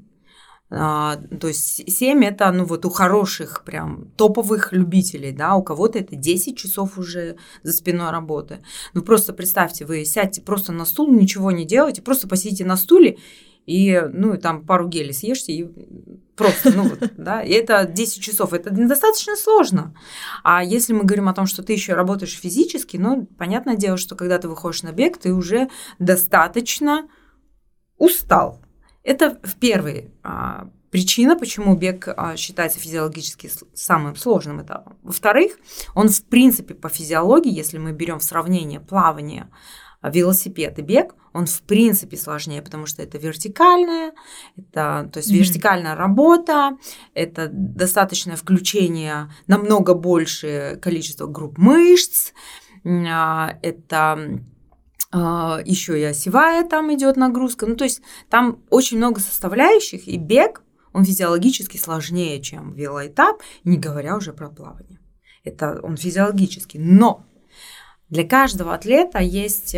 А, 0.75 1.17
то 1.39 1.47
есть 1.47 1.91
7 1.91 2.25
это, 2.25 2.51
ну 2.51 2.65
вот 2.65 2.83
у 2.85 2.89
хороших 2.89 3.63
прям 3.63 4.09
топовых 4.17 4.73
любителей, 4.73 5.31
да, 5.31 5.55
у 5.55 5.61
кого-то 5.61 5.99
это 5.99 6.15
10 6.15 6.57
часов 6.57 6.97
уже 6.97 7.35
за 7.61 7.73
спиной 7.73 8.09
работы. 8.09 8.63
Ну 8.95 9.03
просто 9.03 9.33
представьте, 9.33 9.85
вы 9.85 10.03
сядьте 10.03 10.41
просто 10.41 10.71
на 10.71 10.85
стул, 10.85 11.11
ничего 11.11 11.51
не 11.51 11.65
делайте, 11.65 12.01
просто 12.01 12.27
посидите 12.27 12.65
на 12.65 12.75
стуле 12.75 13.19
и, 13.67 14.01
ну, 14.11 14.33
и 14.33 14.37
там 14.37 14.65
пару 14.65 14.87
гелей 14.87 15.13
съешьте 15.13 15.53
и 15.53 15.67
просто, 16.35 16.71
ну 16.71 16.89
вот, 16.89 17.11
да, 17.17 17.43
и 17.43 17.51
это 17.51 17.85
10 17.85 18.23
часов, 18.23 18.53
это 18.53 18.71
достаточно 18.71 19.35
сложно. 19.35 19.95
А 20.43 20.63
если 20.63 20.93
мы 20.93 21.03
говорим 21.03 21.29
о 21.29 21.33
том, 21.33 21.45
что 21.45 21.61
ты 21.61 21.73
еще 21.73 21.93
работаешь 21.93 22.35
физически, 22.35 22.97
ну, 22.97 23.27
понятное 23.37 23.75
дело, 23.75 23.97
что 23.97 24.15
когда 24.15 24.39
ты 24.39 24.49
выходишь 24.49 24.81
на 24.81 24.91
бег, 24.91 25.17
ты 25.17 25.33
уже 25.33 25.69
достаточно 25.99 27.07
устал, 27.99 28.62
это 29.03 29.39
в 29.43 29.55
первый 29.55 30.11
а, 30.23 30.69
причина, 30.89 31.37
почему 31.37 31.75
бег 31.75 32.07
а, 32.07 32.37
считается 32.37 32.79
физиологически 32.79 33.49
самым 33.73 34.15
сложным 34.15 34.61
этапом. 34.61 34.97
Во-вторых, 35.03 35.57
он 35.95 36.09
в 36.09 36.23
принципе 36.25 36.73
по 36.73 36.89
физиологии, 36.89 37.51
если 37.51 37.77
мы 37.77 37.91
берем 37.91 38.19
в 38.19 38.23
сравнение 38.23 38.79
плавание, 38.79 39.49
а, 40.01 40.09
велосипед 40.09 40.79
и 40.79 40.81
бег, 40.81 41.15
он 41.33 41.47
в 41.47 41.61
принципе 41.63 42.15
сложнее, 42.15 42.61
потому 42.61 42.85
что 42.85 43.01
это 43.01 43.17
вертикальная, 43.17 44.13
это, 44.55 45.09
то 45.11 45.17
есть 45.17 45.31
mm-hmm. 45.31 45.37
вертикальная 45.37 45.95
работа, 45.95 46.77
это 47.13 47.49
достаточное 47.51 48.35
включение 48.35 49.31
намного 49.47 49.95
больше 49.95 50.77
количества 50.81 51.25
групп 51.25 51.57
мышц, 51.57 52.33
это 52.83 54.43
еще 55.13 55.99
и 55.99 56.03
осевая 56.03 56.67
там 56.67 56.93
идет 56.93 57.17
нагрузка. 57.17 57.65
Ну, 57.65 57.75
то 57.75 57.83
есть 57.83 58.01
там 58.29 58.63
очень 58.69 58.97
много 58.97 59.19
составляющих, 59.19 60.07
и 60.07 60.17
бег, 60.17 60.63
он 60.91 61.05
физиологически 61.05 61.77
сложнее, 61.77 62.41
чем 62.41 62.73
велоэтап, 62.73 63.41
не 63.63 63.77
говоря 63.77 64.15
уже 64.15 64.33
про 64.33 64.49
плавание. 64.49 64.99
Это 65.43 65.79
он 65.81 65.97
физиологический. 65.97 66.79
Но 66.79 67.25
для 68.09 68.27
каждого 68.27 68.73
атлета 68.73 69.19
есть 69.19 69.75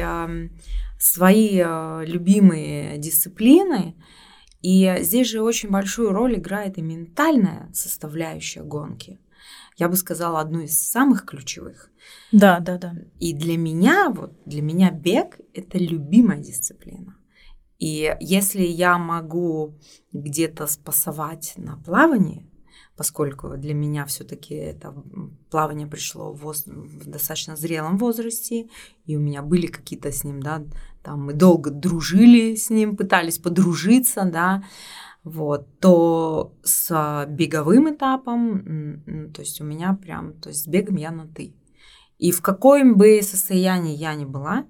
свои 0.99 1.61
а, 1.63 2.01
любимые 2.05 2.97
дисциплины, 2.97 3.95
и 4.61 4.97
здесь 5.01 5.27
же 5.29 5.41
очень 5.41 5.69
большую 5.69 6.11
роль 6.11 6.35
играет 6.35 6.77
и 6.77 6.81
ментальная 6.81 7.69
составляющая 7.73 8.63
гонки. 8.63 9.19
Я 9.77 9.89
бы 9.89 9.95
сказала, 9.95 10.39
одну 10.39 10.61
из 10.61 10.79
самых 10.79 11.25
ключевых. 11.25 11.91
Да, 12.31 12.59
да, 12.59 12.77
да. 12.77 12.93
И 13.19 13.33
для 13.33 13.57
меня, 13.57 14.09
вот 14.09 14.33
для 14.45 14.61
меня 14.61 14.89
бег– 14.89 15.39
это 15.53 15.77
любимая 15.77 16.39
дисциплина. 16.39 17.15
И 17.77 18.15
если 18.21 18.61
я 18.61 18.97
могу 18.97 19.77
где-то 20.13 20.65
спасовать 20.67 21.53
на 21.57 21.75
плавании, 21.77 22.49
поскольку 22.95 23.57
для 23.57 23.73
меня 23.73 24.05
все-таки 24.05 24.55
это 24.55 24.93
плавание 25.49 25.87
пришло 25.87 26.31
в, 26.31 26.41
воз... 26.41 26.65
в 26.65 27.09
достаточно 27.09 27.57
зрелом 27.57 27.97
возрасте, 27.97 28.69
и 29.05 29.17
у 29.17 29.19
меня 29.19 29.41
были 29.41 29.67
какие-то 29.67 30.11
с 30.11 30.23
ним, 30.23 30.41
да, 30.41 30.63
там 31.03 31.25
мы 31.25 31.33
долго 31.33 31.69
дружили 31.69 32.55
с 32.55 32.69
ним, 32.69 32.95
пытались 32.95 33.37
подружиться, 33.37 34.23
да, 34.23 34.63
вот, 35.25 35.79
то 35.79 36.53
с 36.63 37.25
беговым 37.27 37.93
этапом, 37.93 39.31
то 39.33 39.41
есть 39.41 39.59
у 39.59 39.63
меня 39.65 39.93
прям, 39.93 40.33
то 40.33 40.49
есть 40.49 40.63
с 40.63 40.67
бегом 40.67 40.95
я 40.95 41.11
на 41.11 41.27
ты. 41.27 41.55
И 42.19 42.31
в 42.31 42.41
каком 42.41 42.95
бы 42.95 43.21
состоянии 43.21 43.95
я 43.95 44.13
ни 44.13 44.23
была, 44.23 44.65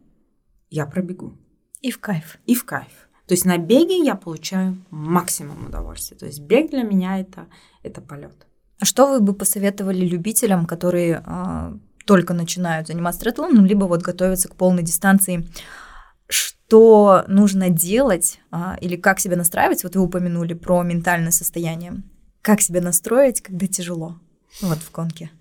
я 0.70 0.88
пробегу. 0.88 1.38
И 1.82 1.92
в 1.92 2.00
кайф. 2.00 2.38
И 2.46 2.56
в 2.56 2.66
кайф. 2.66 3.10
То 3.28 3.34
есть 3.34 3.46
на 3.46 3.58
беге 3.58 4.04
я 4.04 4.16
получаю 4.16 4.78
максимум 4.90 5.68
удовольствия. 5.68 6.18
То 6.18 6.26
есть 6.26 6.40
бег 6.40 6.72
для 6.72 6.84
меня 6.84 7.20
это, 7.20 7.48
это 7.84 8.02
полет. 8.02 8.48
А 8.80 8.86
что 8.86 9.08
вы 9.08 9.20
бы 9.20 9.34
посоветовали 9.34 10.06
любителям, 10.06 10.66
которые 10.66 11.24
э, 11.26 11.78
только 12.06 12.34
начинают 12.34 12.88
заниматься 12.88 13.22
триатлоном, 13.22 13.66
либо 13.66 13.86
вот 13.86 14.02
готовятся 14.02 14.48
к 14.48 14.56
полной 14.56 14.84
дистанции? 14.84 15.48
Что 16.28 17.24
нужно 17.28 17.70
делать 17.70 18.40
э, 18.52 18.76
или 18.82 18.96
как 18.96 19.20
себя 19.20 19.36
настраивать? 19.36 19.84
Вот 19.84 19.96
вы 19.96 20.02
упомянули 20.02 20.54
про 20.54 20.82
ментальное 20.84 21.32
состояние. 21.32 22.04
Как 22.42 22.62
себя 22.62 22.82
настроить, 22.82 23.42
когда 23.42 23.68
тяжело? 23.68 24.20
Вот 24.62 24.80
в 24.80 24.92
конке. 24.92 25.32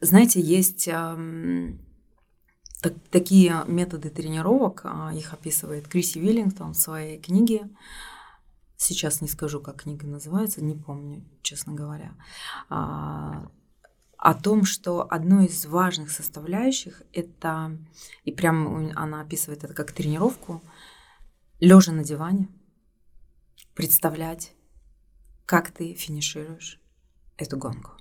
Знаете, 0.00 0.40
есть 0.40 0.88
так, 2.80 2.94
такие 3.10 3.64
методы 3.66 4.08
тренировок, 4.08 4.82
э, 4.84 5.16
их 5.16 5.34
описывает 5.34 5.88
Криси 5.88 6.18
Виллингтон 6.18 6.72
в 6.72 6.78
своей 6.78 7.18
книге. 7.20 7.68
Сейчас 8.76 9.20
не 9.20 9.28
скажу, 9.28 9.60
как 9.60 9.82
книга 9.82 10.06
называется, 10.06 10.64
не 10.64 10.74
помню, 10.74 11.22
честно 11.42 11.74
говоря. 11.74 12.12
О 14.20 14.34
том, 14.34 14.66
что 14.66 15.10
одной 15.10 15.46
из 15.46 15.64
важных 15.64 16.10
составляющих 16.10 17.02
это, 17.14 17.78
и 18.24 18.32
прям 18.32 18.92
она 18.94 19.22
описывает 19.22 19.64
это 19.64 19.72
как 19.72 19.92
тренировку, 19.92 20.62
лежа 21.58 21.92
на 21.92 22.04
диване, 22.04 22.48
представлять, 23.74 24.52
как 25.46 25.70
ты 25.70 25.94
финишируешь 25.94 26.78
эту 27.38 27.56
гонку. 27.56 27.92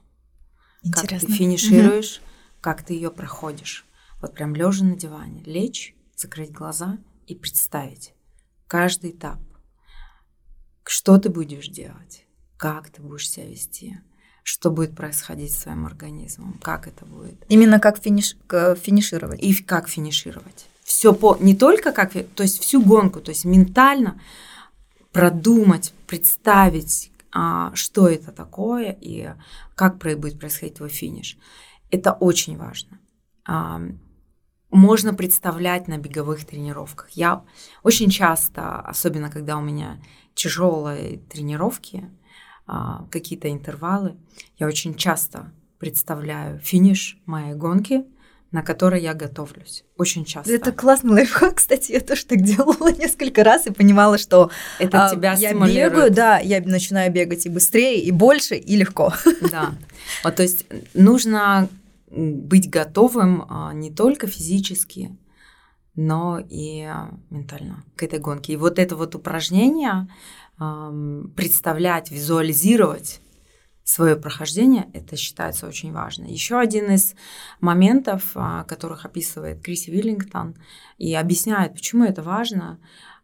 Интересно. 0.83 1.19
Как 1.19 1.27
ты 1.27 1.33
финишируешь, 1.37 2.17
угу. 2.17 2.25
как 2.59 2.83
ты 2.83 2.95
ее 2.95 3.11
проходишь. 3.11 3.85
Вот 4.19 4.33
прям 4.33 4.53
лежа 4.55 4.83
на 4.83 4.97
диване, 4.97 5.41
лечь, 5.43 5.95
закрыть 6.17 6.51
глаза 6.51 6.97
и 7.27 7.35
представить 7.35 8.13
каждый 8.67 9.11
этап. 9.11 9.39
Что 10.83 11.17
ты 11.17 11.29
будешь 11.29 11.69
делать, 11.69 12.25
как 12.57 12.89
ты 12.89 13.01
будешь 13.01 13.29
себя 13.29 13.47
вести, 13.47 14.01
что 14.49 14.71
будет 14.71 14.95
происходить 14.95 15.53
с 15.53 15.59
своим 15.59 15.85
организмом, 15.85 16.59
как 16.63 16.87
это 16.87 17.05
будет. 17.05 17.35
Именно 17.49 17.79
как 17.79 18.01
финиш, 18.01 18.35
финишировать. 18.49 19.39
И 19.43 19.53
как 19.53 19.87
финишировать. 19.87 20.67
Все 20.83 21.13
по 21.13 21.37
не 21.39 21.55
только 21.55 21.91
как, 21.91 22.13
то 22.13 22.41
есть 22.43 22.59
всю 22.59 22.81
гонку, 22.81 23.19
то 23.19 23.29
есть 23.29 23.45
ментально 23.45 24.19
продумать, 25.11 25.93
представить, 26.07 27.11
а, 27.31 27.71
что 27.75 28.07
это 28.07 28.31
такое 28.31 28.97
и 28.99 29.29
как 29.75 29.97
будет 29.97 30.39
происходить 30.39 30.77
твой 30.77 30.89
финиш. 30.89 31.37
Это 31.91 32.13
очень 32.13 32.57
важно. 32.57 32.99
А, 33.45 33.79
можно 34.71 35.13
представлять 35.13 35.87
на 35.87 35.99
беговых 35.99 36.43
тренировках. 36.43 37.11
Я 37.11 37.43
очень 37.83 38.09
часто, 38.09 38.79
особенно 38.79 39.29
когда 39.29 39.57
у 39.57 39.61
меня 39.61 39.99
тяжелые 40.33 41.19
тренировки, 41.29 42.09
какие-то 43.11 43.49
интервалы, 43.49 44.15
я 44.57 44.67
очень 44.67 44.95
часто 44.95 45.51
представляю 45.77 46.59
финиш 46.59 47.17
моей 47.25 47.53
гонки– 47.53 48.05
на 48.51 48.63
которой 48.63 49.01
я 49.01 49.13
готовлюсь. 49.13 49.83
Очень 49.97 50.25
часто. 50.25 50.51
Это 50.51 50.71
классный 50.71 51.11
лайфхак, 51.11 51.55
кстати, 51.55 51.91
я 51.91 51.99
тоже 51.99 52.25
так 52.25 52.41
делала 52.41 52.91
несколько 52.97 53.43
раз 53.43 53.67
и 53.67 53.71
понимала, 53.71 54.17
что 54.17 54.49
это 54.79 55.05
а, 55.05 55.11
тебя 55.11 55.33
я 55.33 55.53
бегаю, 55.53 56.11
да, 56.11 56.39
я 56.39 56.61
начинаю 56.61 57.11
бегать 57.11 57.45
и 57.45 57.49
быстрее, 57.49 58.01
и 58.01 58.11
больше, 58.11 58.55
и 58.55 58.75
легко. 58.75 59.13
Да. 59.51 59.73
Вот, 60.23 60.35
то 60.35 60.43
есть 60.43 60.65
нужно 60.93 61.69
быть 62.09 62.69
готовым 62.69 63.45
а, 63.49 63.73
не 63.73 63.91
только 63.91 64.27
физически, 64.27 65.15
но 65.95 66.39
и 66.49 66.87
ментально 67.29 67.83
к 67.95 68.03
этой 68.03 68.19
гонке. 68.19 68.53
И 68.53 68.57
вот 68.57 68.79
это 68.79 68.95
вот 68.95 69.15
упражнение 69.15 70.07
представлять, 71.35 72.11
визуализировать 72.11 73.21
свое 73.89 74.15
прохождение, 74.15 74.87
это 74.93 75.15
считается 75.15 75.67
очень 75.67 75.91
важно. 75.91 76.25
Еще 76.25 76.59
один 76.59 76.91
из 76.91 77.15
моментов, 77.59 78.31
а, 78.35 78.63
которых 78.65 79.05
описывает 79.05 79.63
Криси 79.63 79.89
Виллингтон 79.89 80.55
и 80.99 81.15
объясняет, 81.15 81.73
почему 81.73 82.03
это 82.03 82.21
важно, 82.21 82.79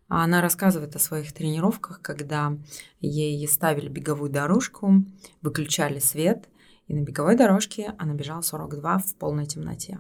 она 0.08 0.41
рассказывает 0.41 0.95
о 0.95 1.00
своих 1.00 1.34
тренировках, 1.34 2.02
когда 2.02 2.58
ей 3.00 3.48
ставили 3.48 3.89
беговую 3.89 4.32
дорожку, 4.32 5.04
выключали 5.41 6.00
свет, 6.00 6.50
И 6.88 6.93
на 6.93 7.02
беговой 7.02 7.36
дорожке 7.36 7.95
она 7.98 8.13
бежала 8.13 8.41
42 8.41 9.00
в 9.00 9.15
полной 9.15 9.48
темноте. 9.48 10.00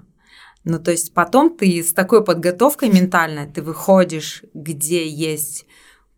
Ну, 0.63 0.79
то 0.79 0.91
есть 0.91 1.13
потом 1.13 1.55
ты 1.55 1.81
с 1.81 1.93
такой 1.93 2.23
подготовкой 2.23 2.89
ментальной, 2.89 3.47
ты 3.47 3.63
выходишь, 3.63 4.43
где 4.53 5.07
есть 5.07 5.65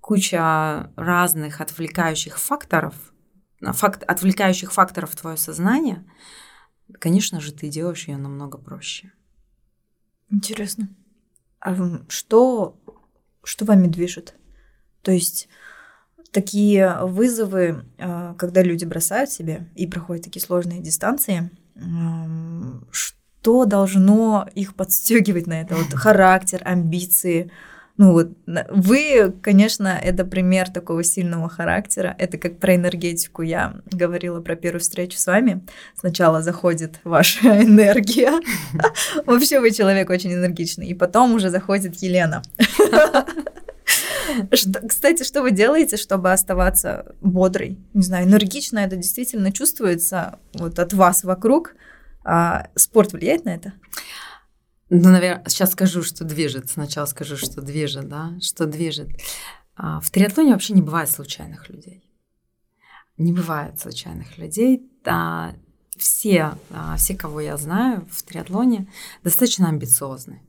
куча 0.08 0.89
разных 0.96 1.60
отвлекающих 1.60 2.39
факторов, 2.39 2.96
факт, 3.60 4.04
отвлекающих 4.04 4.72
факторов 4.72 5.12
в 5.12 5.17
твое 5.17 5.36
сознание, 5.36 6.06
конечно 6.98 7.41
же, 7.41 7.52
ты 7.52 7.67
делаешь 7.67 8.08
ее 8.08 8.15
намного 8.15 8.58
проще. 8.58 9.12
Интересно. 10.30 10.88
А 11.60 11.76
что, 12.08 12.80
что 13.43 13.65
вами 13.65 13.88
движет? 13.88 14.36
То 15.02 15.12
есть 15.12 15.50
такие 16.32 17.00
вызовы, 17.02 17.84
а, 17.98 18.34
когда 18.36 18.63
люди 18.63 18.86
бросают 18.86 19.30
себе 19.30 19.67
и 19.76 19.88
проходят 19.88 20.24
такие 20.24 20.41
сложные 20.41 20.80
дистанции, 20.80 21.52
что 22.91 23.65
должно 23.65 24.48
их 24.56 24.74
подстегивать 24.74 25.48
на 25.48 25.60
это? 25.60 25.76
Вот 25.76 25.93
характер, 25.96 26.62
амбиции. 26.63 27.52
Ну 27.98 28.12
вот 28.12 28.30
вы, 28.70 29.34
конечно, 29.42 30.00
это 30.02 30.24
пример 30.24 30.70
такого 30.70 31.04
сильного 31.04 31.50
характера. 31.50 32.16
Это 32.20 32.38
как 32.38 32.60
про 32.60 32.76
энергетику 32.76 33.42
я 33.42 33.82
говорила 33.92 34.40
про 34.40 34.56
первую 34.56 34.82
встречу 34.82 35.18
с 35.18 35.26
вами. 35.26 35.66
Сначала 35.96 36.44
заходит 36.44 37.00
ваша 37.04 37.64
энергия. 37.64 38.34
Вообще 39.26 39.60
вы 39.60 39.72
человек 39.72 40.12
очень 40.12 40.32
энергичный. 40.32 40.88
И 40.88 40.94
потом 40.94 41.34
уже 41.34 41.50
заходит 41.50 41.96
Елена. 41.96 42.44
Что, 44.54 44.86
кстати, 44.88 45.24
что 45.24 45.42
вы 45.42 45.52
делаете, 45.52 45.96
чтобы 45.96 46.32
оставаться 46.32 47.16
бодрой? 47.22 47.78
Не 47.94 48.04
знаю, 48.04 48.28
энергично 48.28 48.80
это 48.80 48.98
действительно 48.98 49.52
чувствуется 49.52 50.38
вот 50.54 50.78
от 50.80 50.94
вас 50.94 51.24
вокруг. 51.24 51.74
А 52.24 52.68
спорт 52.76 53.14
влияет 53.14 53.46
на 53.46 53.56
это? 53.56 53.74
Ну, 54.89 55.10
наверное, 55.10 55.43
сейчас 55.47 55.71
скажу, 55.71 56.02
что 56.02 56.23
движет. 56.23 56.69
Сначала 56.69 57.06
скажу, 57.06 57.36
что 57.36 57.62
движет, 57.62 58.08
да, 58.08 58.38
что 58.41 58.65
движет. 58.65 59.10
А, 59.76 60.00
в 60.00 60.10
триатлоне 60.10 60.54
вообще 60.54 60.73
не 60.73 60.82
бывает 60.82 61.10
случайных 61.10 61.69
людей. 61.69 62.04
Не 63.17 63.34
бывает 63.34 63.80
случайных 63.80 64.38
людей. 64.38 64.89
Да, 65.04 65.56
все, 65.97 66.54
а, 66.71 66.95
все, 66.95 67.15
кого 67.15 67.41
я 67.41 67.58
знаю 67.58 68.08
в 68.10 68.23
триатлоне, 68.23 68.88
достаточно 69.23 69.67
амбициозны. 69.67 70.41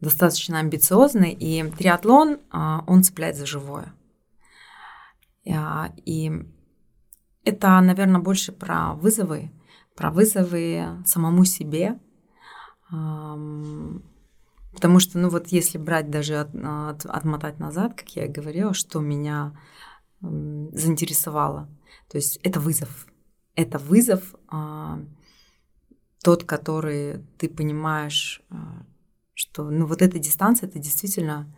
Достаточно 0.00 0.58
амбициозны, 0.58 1.32
и 1.32 1.62
триатлон, 1.70 2.38
а, 2.50 2.84
он 2.86 3.02
цепляет 3.02 3.36
за 3.36 3.46
живое. 3.46 3.94
И 5.44 6.30
это, 7.44 7.80
наверное, 7.80 8.20
больше 8.20 8.52
про 8.52 8.92
вызовы, 8.92 9.50
про 9.96 10.10
вызовы 10.10 11.02
самому 11.06 11.46
себе, 11.46 11.98
потому 12.90 15.00
что, 15.00 15.18
ну 15.18 15.28
вот 15.28 15.48
если 15.48 15.78
брать 15.78 16.10
даже, 16.10 16.36
от, 16.36 16.54
от, 16.54 17.06
отмотать 17.06 17.58
назад, 17.58 17.94
как 17.94 18.08
я 18.10 18.26
и 18.26 18.32
говорила, 18.32 18.74
что 18.74 19.00
меня 19.00 19.58
заинтересовало, 20.20 21.68
то 22.08 22.16
есть 22.16 22.38
это 22.42 22.60
вызов, 22.60 23.06
это 23.54 23.78
вызов, 23.78 24.34
а, 24.48 25.00
тот, 26.22 26.44
который 26.44 27.24
ты 27.38 27.48
понимаешь, 27.48 28.42
а, 28.50 28.82
что 29.34 29.70
ну 29.70 29.86
вот 29.86 30.02
эта 30.02 30.18
дистанция, 30.18 30.68
это 30.68 30.78
действительно 30.78 31.52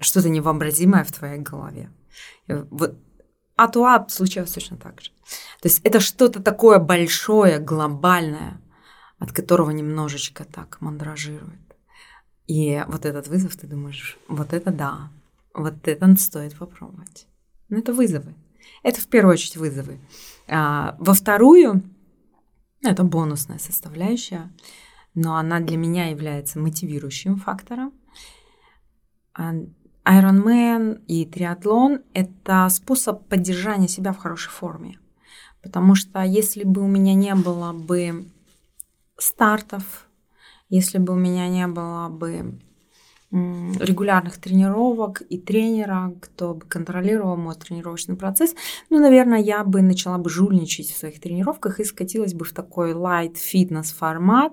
что-то 0.00 0.28
невообразимое 0.28 1.04
в 1.04 1.12
твоей 1.12 1.40
голове. 1.40 1.90
Вот 2.46 2.96
а 3.56 3.68
туап 3.68 4.10
случилось 4.10 4.52
точно 4.52 4.76
так 4.76 5.00
же. 5.00 5.10
То 5.60 5.68
есть 5.68 5.80
это 5.84 6.00
что-то 6.00 6.42
такое 6.42 6.78
большое, 6.78 7.58
глобальное, 7.58 8.60
от 9.24 9.32
которого 9.32 9.70
немножечко 9.70 10.44
так 10.44 10.80
мандражирует. 10.80 11.76
И 12.46 12.84
вот 12.88 13.06
этот 13.06 13.26
вызов, 13.28 13.56
ты 13.56 13.66
думаешь, 13.66 14.18
вот 14.28 14.52
это 14.52 14.70
да, 14.70 15.10
вот 15.54 15.88
это 15.88 16.16
стоит 16.16 16.58
попробовать. 16.58 17.26
Ну, 17.70 17.78
это 17.78 17.94
вызовы. 17.94 18.34
Это 18.82 19.00
в 19.00 19.06
первую 19.06 19.32
очередь 19.32 19.56
вызовы. 19.56 19.98
А, 20.46 20.94
во 20.98 21.14
вторую, 21.14 21.82
это 22.82 23.02
бонусная 23.02 23.58
составляющая, 23.58 24.52
но 25.14 25.36
она 25.36 25.60
для 25.60 25.78
меня 25.78 26.10
является 26.10 26.58
мотивирующим 26.58 27.36
фактором. 27.36 27.94
Ironman 30.04 31.02
и 31.06 31.24
триатлон– 31.24 32.02
это 32.12 32.68
способ 32.68 33.26
поддержания 33.26 33.88
себя 33.88 34.12
в 34.12 34.18
хорошей 34.18 34.50
форме. 34.50 34.98
Потому 35.62 35.94
что 35.94 36.22
если 36.22 36.64
бы 36.64 36.82
у 36.82 36.86
меня 36.86 37.14
не 37.14 37.34
было 37.34 37.72
бы 37.72 38.28
стартов, 39.18 40.08
если 40.68 40.98
бы 40.98 41.12
у 41.12 41.16
меня 41.16 41.48
не 41.48 41.66
было 41.66 42.08
бы 42.08 42.58
регулярных 43.30 44.38
тренировок 44.38 45.22
и 45.28 45.38
тренера, 45.38 46.14
кто 46.20 46.54
бы 46.54 46.66
контролировал 46.66 47.36
мой 47.36 47.56
тренировочный 47.56 48.14
процесс, 48.14 48.54
ну, 48.90 49.00
наверное, 49.00 49.40
я 49.40 49.64
бы 49.64 49.82
начала 49.82 50.18
бы 50.18 50.30
жульничать 50.30 50.90
в 50.90 50.96
своих 50.96 51.20
тренировках 51.20 51.80
и 51.80 51.84
скатилась 51.84 52.32
бы 52.32 52.44
в 52.44 52.52
такой 52.52 52.92
light 52.92 53.36
фитнес 53.36 53.90
формат 53.92 54.52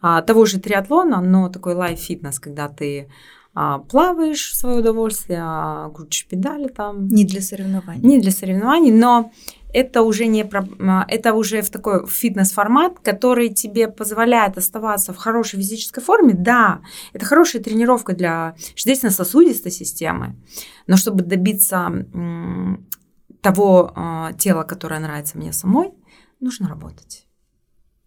а, 0.00 0.22
того 0.22 0.46
же 0.46 0.58
триатлона, 0.58 1.20
но 1.20 1.50
такой 1.50 1.74
light 1.74 1.96
фитнес, 1.96 2.40
когда 2.40 2.68
ты 2.68 3.10
а, 3.52 3.80
плаваешь 3.80 4.52
в 4.52 4.56
свое 4.56 4.78
удовольствие, 4.78 5.40
а, 5.42 5.90
крутишь 5.90 6.26
педали 6.26 6.68
там. 6.68 7.08
Не 7.08 7.26
для 7.26 7.42
соревнований. 7.42 8.00
Не 8.02 8.20
для 8.20 8.30
соревнований, 8.30 8.90
но 8.90 9.32
это 9.74 10.02
уже 10.02 10.26
не 10.26 10.42
а, 10.44 11.04
это 11.08 11.34
уже 11.34 11.60
в 11.60 11.68
такой 11.68 12.06
фитнес-формат, 12.06 13.00
который 13.00 13.50
тебе 13.50 13.88
позволяет 13.88 14.56
оставаться 14.56 15.12
в 15.12 15.16
хорошей 15.16 15.58
физической 15.58 16.00
форме. 16.00 16.32
Да, 16.32 16.80
это 17.12 17.26
хорошая 17.26 17.62
тренировка 17.62 18.14
для 18.14 18.54
сердечно-сосудистой 18.76 19.72
системы, 19.72 20.36
но 20.86 20.96
чтобы 20.96 21.22
добиться 21.22 21.92
того 23.42 23.92
тела, 24.38 24.62
которое 24.62 25.00
нравится 25.00 25.36
мне 25.36 25.52
самой, 25.52 25.92
нужно 26.40 26.68
работать. 26.68 27.26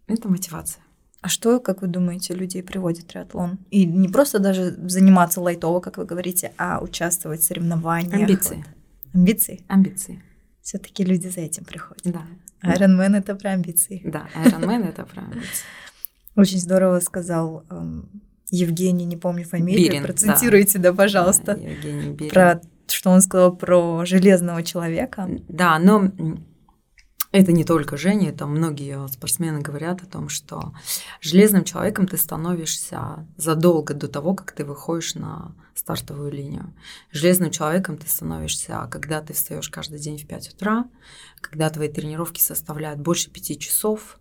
Это 0.06 0.28
мотивация. 0.28 0.82
А 1.20 1.28
что, 1.28 1.60
как 1.60 1.82
вы 1.82 1.88
думаете, 1.88 2.32
людей 2.32 2.62
приводит 2.62 3.08
триатлон? 3.08 3.58
И 3.70 3.84
не 3.84 4.08
просто 4.08 4.38
даже 4.38 4.70
заниматься 4.88 5.40
лайтово, 5.40 5.80
как 5.80 5.98
вы 5.98 6.04
говорите, 6.04 6.52
а 6.56 6.80
участвовать 6.80 7.40
в 7.40 7.44
соревнованиях. 7.44 8.14
Амбиции. 8.14 8.56
Вот. 8.56 9.14
Амбиции? 9.14 9.64
Амбиции. 9.68 10.22
Все-таки 10.68 11.02
люди 11.02 11.28
за 11.28 11.40
этим 11.40 11.64
приходят. 11.64 12.02
Да. 12.04 12.26
Ironman 12.62 13.16
это 13.16 13.34
про 13.34 13.52
амбиции. 13.52 14.02
Да, 14.04 14.28
Ironman 14.34 14.86
это 14.86 15.06
про 15.06 15.22
амбиции. 15.22 15.64
Очень 16.36 16.58
здорово 16.58 17.00
сказал 17.00 17.64
эм, 17.70 18.10
Евгений, 18.50 19.06
не 19.06 19.16
помню 19.16 19.46
фамилию, 19.46 19.88
Бирин, 19.88 20.02
процитируйте, 20.02 20.78
да, 20.78 20.90
да 20.90 20.96
пожалуйста. 20.98 21.54
Да, 21.54 21.62
Евгений 21.62 22.10
Бирин. 22.10 22.30
Про 22.30 22.60
что 22.86 23.08
он 23.08 23.22
сказал 23.22 23.56
про 23.56 24.04
железного 24.04 24.62
человека. 24.62 25.30
Да, 25.48 25.78
но 25.78 26.12
это 27.32 27.52
не 27.52 27.64
только 27.64 27.96
Женя, 27.96 28.28
это 28.28 28.46
многие 28.46 29.08
спортсмены 29.08 29.62
говорят 29.62 30.02
о 30.02 30.06
том, 30.06 30.28
что 30.28 30.74
железным 31.22 31.64
человеком 31.64 32.06
ты 32.06 32.18
становишься 32.18 33.26
задолго 33.38 33.94
до 33.94 34.06
того, 34.06 34.34
как 34.34 34.52
ты 34.52 34.66
выходишь 34.66 35.14
на 35.14 35.54
стартовую 35.78 36.30
линию. 36.30 36.74
Железным 37.10 37.50
человеком 37.50 37.96
ты 37.96 38.08
становишься, 38.08 38.88
когда 38.90 39.20
ты 39.20 39.32
встаешь 39.32 39.68
каждый 39.68 39.98
день 39.98 40.18
в 40.18 40.26
5 40.26 40.54
утра, 40.54 40.88
когда 41.40 41.70
твои 41.70 41.88
тренировки 41.88 42.40
составляют 42.40 43.00
больше 43.00 43.30
5 43.30 43.58
часов, 43.58 44.18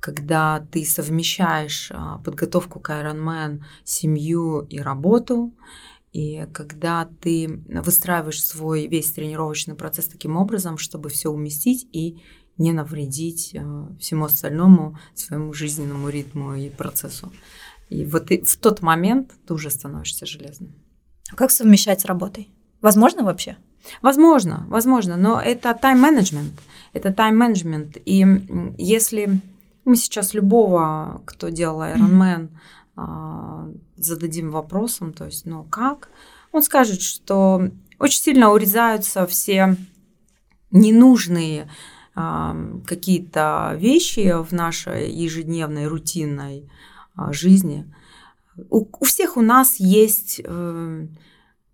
когда 0.00 0.66
ты 0.70 0.84
совмещаешь 0.84 1.90
а, 1.92 2.18
подготовку 2.18 2.78
к 2.80 2.90
Ironman, 2.90 3.62
семью 3.84 4.60
и 4.60 4.78
работу, 4.78 5.54
и 6.12 6.46
когда 6.52 7.08
ты 7.20 7.62
выстраиваешь 7.66 8.42
свой 8.42 8.86
весь 8.86 9.12
тренировочный 9.12 9.74
процесс 9.74 10.06
таким 10.06 10.36
образом, 10.36 10.78
чтобы 10.78 11.10
все 11.10 11.30
уместить 11.30 11.88
и 11.92 12.22
не 12.56 12.72
навредить 12.72 13.54
э, 13.54 13.86
всему 14.00 14.24
остальному, 14.24 14.98
своему 15.14 15.52
жизненному 15.52 16.08
ритму 16.08 16.54
и 16.54 16.70
процессу. 16.70 17.32
И 17.88 18.04
вот 18.04 18.30
и 18.30 18.42
в 18.42 18.56
тот 18.56 18.82
момент 18.82 19.32
ты 19.46 19.54
уже 19.54 19.70
становишься 19.70 20.26
железным. 20.26 20.74
А 21.30 21.36
как 21.36 21.50
совмещать 21.50 22.00
с 22.00 22.04
работой? 22.04 22.48
Возможно 22.80 23.22
вообще? 23.22 23.56
Возможно, 24.02 24.66
возможно, 24.68 25.16
но 25.16 25.40
это 25.40 25.74
тайм-менеджмент. 25.74 26.52
Это 26.92 27.12
тайм-менеджмент. 27.12 27.96
И 28.04 28.26
если 28.78 29.40
мы 29.84 29.96
сейчас 29.96 30.34
любого, 30.34 31.22
кто 31.24 31.48
делал 31.48 31.82
Ironman, 31.82 32.48
mm-hmm. 32.96 33.80
зададим 33.96 34.50
вопросом, 34.50 35.12
то 35.12 35.24
есть, 35.24 35.46
ну 35.46 35.64
как, 35.64 36.10
он 36.52 36.62
скажет, 36.62 37.00
что 37.00 37.70
очень 37.98 38.22
сильно 38.22 38.52
урезаются 38.52 39.26
все 39.26 39.76
ненужные 40.70 41.68
какие-то 42.14 43.76
вещи 43.78 44.34
в 44.42 44.52
нашей 44.52 45.10
ежедневной 45.10 45.86
рутинной 45.86 46.68
а, 47.14 47.32
жизни. 47.32 47.86
У, 48.70 48.86
у 49.00 49.04
всех 49.04 49.36
у 49.36 49.40
нас 49.40 49.76
есть 49.80 50.40
э, 50.44 51.06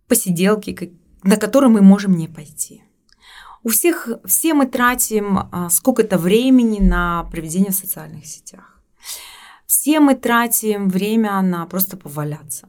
посиделки, 0.08 0.96
на 1.22 1.36
которые 1.36 1.70
мы 1.70 1.82
можем 1.82 2.16
не 2.16 2.28
пойти. 2.28 2.82
У 3.62 3.70
всех, 3.70 4.08
все 4.26 4.52
мы 4.52 4.66
тратим 4.66 5.38
а, 5.50 5.70
сколько-то 5.70 6.18
времени 6.18 6.80
на 6.80 7.24
проведение 7.24 7.70
в 7.70 7.74
социальных 7.74 8.26
сетях. 8.26 8.78
Все 9.66 10.00
мы 10.00 10.14
тратим 10.14 10.90
время 10.90 11.40
на 11.40 11.64
просто 11.64 11.96
поваляться. 11.96 12.68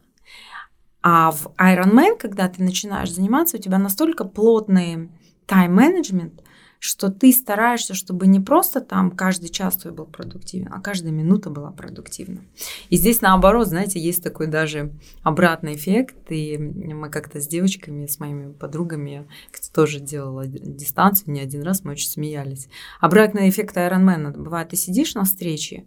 А 1.02 1.32
в 1.32 1.48
Ironman, 1.58 2.18
когда 2.18 2.48
ты 2.48 2.64
начинаешь 2.64 3.12
заниматься, 3.12 3.58
у 3.58 3.60
тебя 3.60 3.78
настолько 3.78 4.24
плотный 4.24 5.12
тайм-менеджмент, 5.48 6.42
что 6.80 7.10
ты 7.10 7.32
стараешься, 7.32 7.94
чтобы 7.94 8.28
не 8.28 8.40
просто 8.40 8.82
там 8.82 9.12
каждый 9.12 9.50
час 9.50 9.78
твой 9.78 9.94
был 9.94 10.06
продуктивен, 10.06 10.70
а 10.72 10.82
каждая 10.82 11.12
минута 11.12 11.50
была 11.50 11.72
продуктивна. 11.72 12.42
И 12.90 12.98
здесь 12.98 13.22
наоборот, 13.22 13.68
знаете, 13.68 14.00
есть 14.00 14.24
такой 14.24 14.48
даже 14.48 14.94
обратный 15.24 15.76
эффект. 15.76 16.16
И 16.30 16.58
мы 16.58 17.10
как-то 17.10 17.40
с 17.40 17.48
девочками, 17.48 18.06
с 18.06 18.20
моими 18.20 18.52
подругами, 18.52 19.28
кто 19.52 19.82
тоже 19.84 20.00
делала 20.00 20.46
дистанцию 20.46 21.34
не 21.34 21.42
один 21.42 21.64
раз, 21.64 21.84
мы 21.84 21.92
очень 21.92 22.10
смеялись. 22.10 22.68
Обратный 23.00 23.50
эффект 23.50 23.78
Ironman 23.78 24.38
бывает, 24.38 24.70
ты 24.70 24.76
сидишь 24.76 25.16
на 25.16 25.24
встрече, 25.24 25.86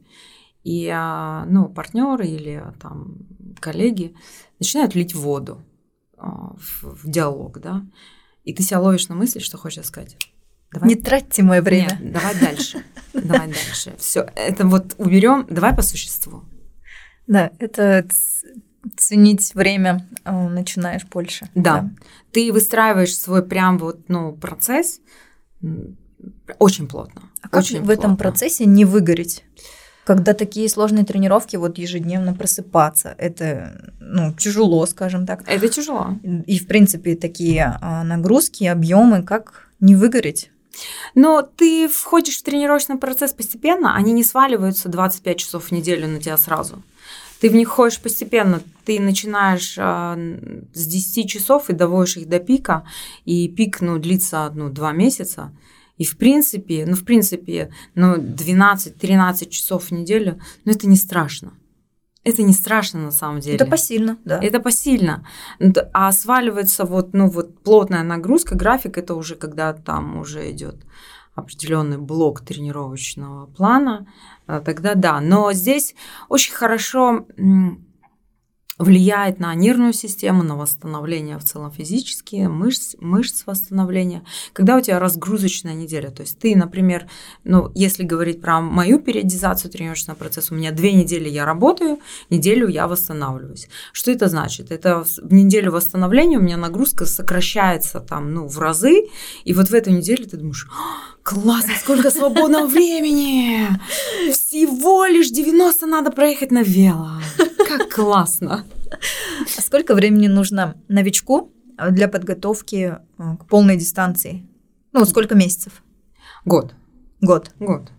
и 0.64 0.88
а, 0.92 1.44
ну, 1.46 1.68
партнеры 1.68 2.26
или 2.26 2.62
там 2.80 3.18
коллеги 3.60 4.14
начинают 4.58 4.94
лить 4.94 5.14
воду 5.14 5.62
а, 6.16 6.54
в, 6.56 6.82
в 6.82 7.08
диалог, 7.08 7.60
да, 7.60 7.86
и 8.44 8.52
ты 8.52 8.62
себя 8.62 8.80
ловишь 8.80 9.08
на 9.08 9.14
мысли, 9.14 9.38
что 9.38 9.56
хочешь 9.56 9.86
сказать. 9.86 10.16
Давай. 10.72 10.88
Не 10.88 10.94
тратьте 10.96 11.42
мое 11.42 11.62
время. 11.62 11.98
Нет, 12.00 12.12
давай 12.12 12.34
дальше. 12.40 12.84
Давай 13.14 13.48
дальше. 13.48 13.94
Все, 13.98 14.26
это 14.34 14.66
вот 14.66 14.94
уберем. 14.98 15.46
Давай 15.48 15.74
по 15.74 15.82
существу. 15.82 16.44
Да, 17.26 17.50
это 17.58 18.06
ценить 18.96 19.54
время 19.54 20.06
а, 20.24 20.48
начинаешь 20.48 21.04
больше. 21.04 21.48
Да. 21.54 21.80
да. 21.80 21.90
Ты 22.32 22.52
выстраиваешь 22.52 23.16
свой 23.16 23.42
прям 23.42 23.78
вот, 23.78 24.08
ну, 24.08 24.32
процесс 24.32 25.00
очень 26.58 26.88
плотно. 26.88 27.22
А 27.42 27.48
как 27.48 27.62
очень 27.62 27.82
в 27.82 27.90
этом 27.90 28.16
процессе 28.16 28.64
не 28.64 28.84
выгореть? 28.84 29.44
Когда 30.04 30.32
такие 30.32 30.68
сложные 30.70 31.04
тренировки, 31.04 31.56
вот 31.56 31.76
ежедневно 31.76 32.32
просыпаться, 32.32 33.14
это 33.18 33.92
ну, 34.00 34.32
тяжело, 34.32 34.86
скажем 34.86 35.26
так. 35.26 35.42
Это 35.46 35.68
тяжело. 35.68 36.16
И, 36.46 36.58
в 36.58 36.66
принципе, 36.66 37.14
такие 37.14 37.76
а, 37.80 38.04
нагрузки, 38.04 38.64
объемы, 38.64 39.22
как 39.22 39.68
не 39.80 39.94
выгореть? 39.94 40.50
Но 41.14 41.42
ты 41.42 41.88
входишь 41.88 42.38
в 42.38 42.42
тренировочный 42.42 42.96
процесс 42.96 43.32
постепенно, 43.32 43.94
они 43.94 44.12
не 44.12 44.24
сваливаются 44.24 44.88
25 44.88 45.38
часов 45.38 45.64
в 45.66 45.72
неделю 45.72 46.08
на 46.08 46.20
тебя 46.20 46.36
сразу. 46.36 46.82
Ты 47.40 47.50
в 47.50 47.54
них 47.54 47.68
ходишь 47.68 48.00
постепенно, 48.00 48.60
ты 48.84 48.98
начинаешь 49.00 49.76
э, 49.78 50.66
с 50.74 50.86
10 50.86 51.30
часов 51.30 51.70
и 51.70 51.72
доводишь 51.72 52.16
их 52.16 52.28
до 52.28 52.40
пика, 52.40 52.84
и 53.24 53.48
пик 53.48 53.80
ну, 53.80 53.98
длится 53.98 54.50
ну, 54.54 54.70
2 54.70 54.92
месяца. 54.92 55.52
И 55.98 56.04
в 56.04 56.16
принципе, 56.16 56.84
ну 56.86 56.94
в 56.94 57.04
принципе, 57.04 57.72
ну 57.94 58.16
12-13 58.16 59.48
часов 59.50 59.84
в 59.84 59.90
неделю, 59.92 60.40
ну 60.64 60.72
это 60.72 60.88
не 60.88 60.96
страшно. 60.96 61.52
Это 62.24 62.42
не 62.42 62.52
страшно 62.52 63.00
на 63.00 63.10
самом 63.10 63.40
деле. 63.40 63.56
Это 63.56 63.66
посильно, 63.66 64.18
да. 64.24 64.38
Это 64.42 64.60
посильно. 64.60 65.26
А 65.92 66.12
сваливается 66.12 66.84
вот, 66.84 67.14
ну, 67.14 67.28
вот 67.28 67.62
плотная 67.62 68.02
нагрузка, 68.02 68.54
график, 68.54 68.98
это 68.98 69.14
уже 69.14 69.34
когда 69.34 69.72
там 69.72 70.18
уже 70.18 70.50
идет 70.50 70.84
определенный 71.34 71.98
блок 71.98 72.40
тренировочного 72.40 73.46
плана, 73.46 74.08
а, 74.46 74.60
тогда 74.60 74.94
да. 74.94 75.20
Но 75.20 75.52
здесь 75.52 75.94
очень 76.28 76.54
хорошо 76.54 77.26
влияет 78.78 79.40
на 79.40 79.54
нервную 79.54 79.92
систему, 79.92 80.42
на 80.42 80.56
восстановление 80.56 81.38
в 81.38 81.44
целом 81.44 81.70
физические, 81.72 82.48
мышц, 82.48 82.94
мышц 83.00 83.42
восстановления. 83.46 84.24
Когда 84.52 84.76
у 84.76 84.80
тебя 84.80 84.98
разгрузочная 85.00 85.74
неделя, 85.74 86.10
то 86.10 86.22
есть 86.22 86.38
ты, 86.38 86.54
например, 86.54 87.08
ну, 87.44 87.72
если 87.74 88.04
говорить 88.04 88.40
про 88.40 88.60
мою 88.60 89.00
периодизацию 89.00 89.70
тренировочного 89.70 90.16
процесса, 90.16 90.54
у 90.54 90.56
меня 90.56 90.70
две 90.70 90.92
недели 90.92 91.28
я 91.28 91.44
работаю, 91.44 91.98
неделю 92.30 92.68
я 92.68 92.86
восстанавливаюсь. 92.86 93.68
Что 93.92 94.12
это 94.12 94.28
значит? 94.28 94.70
Это 94.70 95.04
в 95.04 95.32
неделю 95.32 95.72
восстановления 95.72 96.38
у 96.38 96.42
меня 96.42 96.56
нагрузка 96.56 97.04
сокращается 97.06 98.00
там, 98.00 98.32
ну, 98.32 98.46
в 98.46 98.58
разы, 98.58 99.08
и 99.44 99.52
вот 99.52 99.68
в 99.68 99.74
эту 99.74 99.90
неделю 99.90 100.28
ты 100.28 100.36
думаешь, 100.36 100.68
«А, 100.70 101.17
классно, 101.28 101.74
сколько 101.78 102.10
свободного 102.10 102.66
времени! 102.66 103.68
Всего 104.32 105.04
лишь 105.04 105.30
90 105.30 105.86
надо 105.86 106.10
проехать 106.10 106.50
на 106.50 106.62
вело. 106.62 107.10
Как 107.68 107.90
классно! 107.90 108.64
А 109.56 109.60
сколько 109.60 109.94
времени 109.94 110.26
нужно 110.26 110.74
новичку 110.88 111.52
для 111.90 112.08
подготовки 112.08 112.96
э, 113.18 113.36
к 113.38 113.46
полной 113.46 113.76
дистанции? 113.76 114.48
Ну, 114.92 115.04
сколько 115.04 115.34
месяцев? 115.34 115.82
Год. 116.46 116.74
Год. 117.20 117.50
Год. 117.58 117.92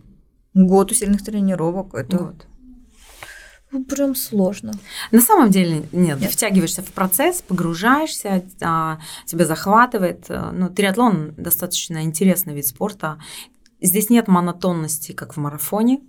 Год 0.55 0.91
усиленных 0.91 1.23
тренировок. 1.23 1.93
Это 1.93 2.17
Год. 2.17 2.47
Ну, 3.71 3.83
прям 3.83 4.15
сложно. 4.15 4.73
На 5.11 5.21
самом 5.21 5.51
деле 5.51 5.87
нет, 5.91 6.19
нет. 6.19 6.31
втягиваешься 6.31 6.81
в 6.81 6.91
процесс, 6.91 7.41
погружаешься, 7.41 8.43
а, 8.61 8.99
тебя 9.25 9.45
захватывает. 9.45 10.25
Э, 10.29 10.49
ну, 10.51 10.69
триатлон 10.69 11.35
достаточно 11.37 12.03
интересный 12.03 12.55
вид 12.55 12.65
спорта. 12.65 13.19
Здесь 13.79 14.09
нет 14.09 14.27
монотонности, 14.27 15.11
как 15.11 15.35
в 15.35 15.39
марафоне. 15.39 16.01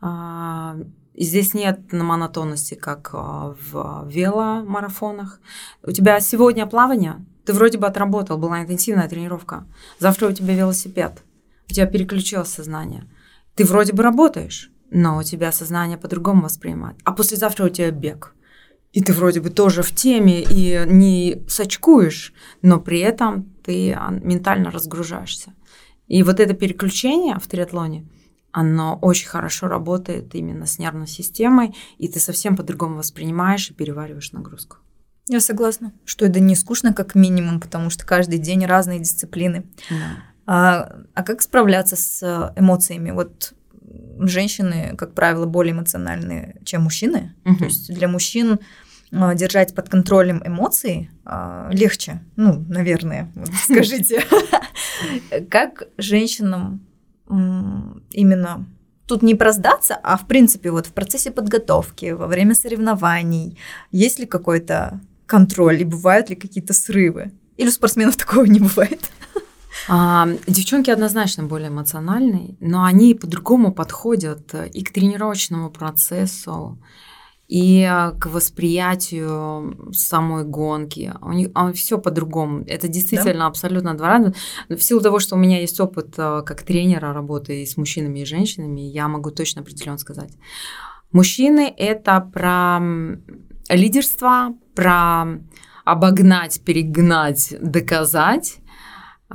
А, 0.00 0.76
здесь 1.14 1.52
нет 1.52 1.92
монотонности, 1.92 2.74
как 2.74 3.10
а, 3.12 3.54
в 3.70 4.08
веломарафонах. 4.08 5.40
У 5.82 5.92
тебя 5.92 6.20
сегодня 6.20 6.66
плавание, 6.66 7.24
ты 7.44 7.52
вроде 7.52 7.76
бы 7.76 7.86
отработал, 7.86 8.38
была 8.38 8.62
интенсивная 8.62 9.08
тренировка. 9.08 9.66
Завтра 9.98 10.28
у 10.28 10.32
тебя 10.32 10.54
велосипед, 10.54 11.22
у 11.68 11.72
тебя 11.72 11.86
переключилось 11.86 12.48
сознание. 12.48 13.06
Ты 13.54 13.64
вроде 13.64 13.92
бы 13.92 14.02
работаешь, 14.02 14.70
но 14.90 15.18
у 15.18 15.22
тебя 15.22 15.52
сознание 15.52 15.98
по-другому 15.98 16.42
воспринимает. 16.42 16.96
А 17.04 17.12
послезавтра 17.12 17.66
у 17.66 17.68
тебя 17.68 17.90
бег. 17.90 18.34
И 18.92 19.00
ты 19.00 19.12
вроде 19.12 19.40
бы 19.40 19.50
тоже 19.50 19.82
в 19.82 19.92
теме 19.92 20.42
и 20.42 20.84
не 20.86 21.42
сочкуешь, 21.48 22.32
но 22.62 22.78
при 22.78 23.00
этом 23.00 23.52
ты 23.64 23.98
ментально 24.22 24.70
разгружаешься. 24.70 25.52
И 26.06 26.22
вот 26.22 26.38
это 26.38 26.54
переключение 26.54 27.36
в 27.40 27.46
триатлоне, 27.48 28.06
оно 28.52 28.96
очень 29.02 29.28
хорошо 29.28 29.66
работает 29.66 30.32
именно 30.36 30.66
с 30.66 30.78
нервной 30.78 31.08
системой, 31.08 31.74
и 31.98 32.06
ты 32.06 32.20
совсем 32.20 32.56
по-другому 32.56 32.98
воспринимаешь 32.98 33.68
и 33.70 33.74
перевариваешь 33.74 34.30
нагрузку. 34.30 34.76
Я 35.26 35.40
согласна, 35.40 35.92
что 36.04 36.26
это 36.26 36.38
не 36.38 36.54
скучно 36.54 36.92
как 36.92 37.16
минимум, 37.16 37.60
потому 37.60 37.90
что 37.90 38.06
каждый 38.06 38.38
день 38.38 38.64
разные 38.64 39.00
дисциплины. 39.00 39.66
Да. 39.90 39.96
А, 40.46 40.96
а 41.14 41.22
как 41.24 41.42
справляться 41.42 41.96
с 41.96 42.52
эмоциями? 42.54 43.10
Вот 43.10 43.54
женщины, 44.20 44.94
как 44.96 45.14
правило, 45.14 45.46
более 45.46 45.72
эмоциональные, 45.72 46.56
чем 46.64 46.82
мужчины. 46.82 47.34
Угу. 47.44 47.56
То 47.56 47.64
есть 47.64 47.94
для 47.94 48.08
мужчин 48.08 48.58
а, 49.12 49.34
держать 49.34 49.74
под 49.74 49.88
контролем 49.88 50.42
эмоции 50.44 51.10
а, 51.24 51.68
легче. 51.72 52.20
Ну, 52.36 52.64
наверное, 52.68 53.32
скажите. 53.64 54.24
Как 55.50 55.84
женщинам 55.98 56.86
именно 58.10 58.66
тут 59.06 59.22
не 59.22 59.34
про 59.34 59.52
сдаться, 59.52 59.98
а 60.02 60.16
в 60.16 60.26
принципе 60.26 60.70
вот 60.70 60.86
в 60.86 60.92
процессе 60.92 61.30
подготовки, 61.30 62.12
во 62.12 62.26
время 62.26 62.54
соревнований, 62.54 63.58
есть 63.90 64.18
ли 64.18 64.26
какой-то 64.26 65.00
контроль 65.26 65.80
и 65.80 65.84
бывают 65.84 66.30
ли 66.30 66.36
какие-то 66.36 66.72
срывы? 66.72 67.32
Или 67.56 67.68
у 67.68 67.72
спортсменов 67.72 68.16
такого 68.18 68.44
не 68.44 68.60
бывает? 68.60 69.00
А, 69.88 70.28
девчонки 70.46 70.90
однозначно 70.90 71.44
более 71.44 71.68
эмоциональные, 71.68 72.56
но 72.60 72.84
они 72.84 73.14
по-другому 73.14 73.72
подходят 73.72 74.54
и 74.54 74.82
к 74.82 74.92
тренировочному 74.92 75.70
процессу, 75.70 76.78
и 77.48 77.82
а, 77.82 78.12
к 78.12 78.26
восприятию 78.26 79.92
самой 79.92 80.44
гонки. 80.44 81.12
У 81.20 81.32
них 81.32 81.50
а, 81.54 81.72
все 81.72 81.98
по-другому. 81.98 82.64
Это 82.66 82.88
действительно 82.88 83.40
да? 83.40 83.46
абсолютно 83.46 83.94
два 83.94 84.08
разных. 84.08 84.36
В 84.68 84.78
силу 84.78 85.00
того, 85.00 85.18
что 85.18 85.36
у 85.36 85.38
меня 85.38 85.60
есть 85.60 85.78
опыт 85.78 86.14
а, 86.16 86.42
как 86.42 86.62
тренера 86.62 87.12
работы 87.12 87.62
и 87.62 87.66
с 87.66 87.76
мужчинами 87.76 88.20
и 88.20 88.24
женщинами, 88.24 88.80
я 88.80 89.08
могу 89.08 89.30
точно 89.30 89.62
определенно 89.62 89.98
сказать. 89.98 90.32
Мужчины 91.12 91.72
это 91.76 92.20
про 92.20 92.80
лидерство, 93.68 94.54
про 94.74 95.26
обогнать, 95.84 96.62
перегнать, 96.64 97.54
доказать 97.60 98.56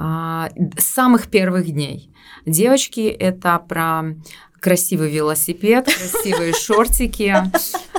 с 0.02 0.86
самых 0.86 1.28
первых 1.28 1.70
дней. 1.70 2.14
Девочки 2.46 3.02
это 3.02 3.60
про 3.60 4.16
красивый 4.60 5.12
велосипед, 5.12 5.86
красивые 5.86 6.54
шортики, 6.60 7.36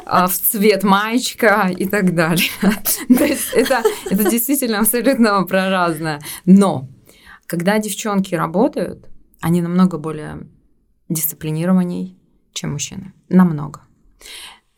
а, 0.07 0.27
в 0.27 0.33
цвет 0.33 0.83
маечка 0.83 1.71
и 1.77 1.87
так 1.87 2.15
далее. 2.15 2.51
То 3.09 3.25
есть 3.25 3.53
это, 3.53 3.83
это 4.11 4.31
действительно 4.31 4.81
абсолютно 4.81 5.43
про 5.45 5.71
разное. 5.71 6.21
Но 6.47 6.89
когда 7.47 7.79
девчонки 7.79 8.35
работают, 8.35 9.09
они 9.41 9.63
намного 9.63 9.99
более 9.99 10.47
дисциплинированней, 11.09 12.19
чем 12.53 12.73
мужчины. 12.73 13.13
Намного. 13.29 13.83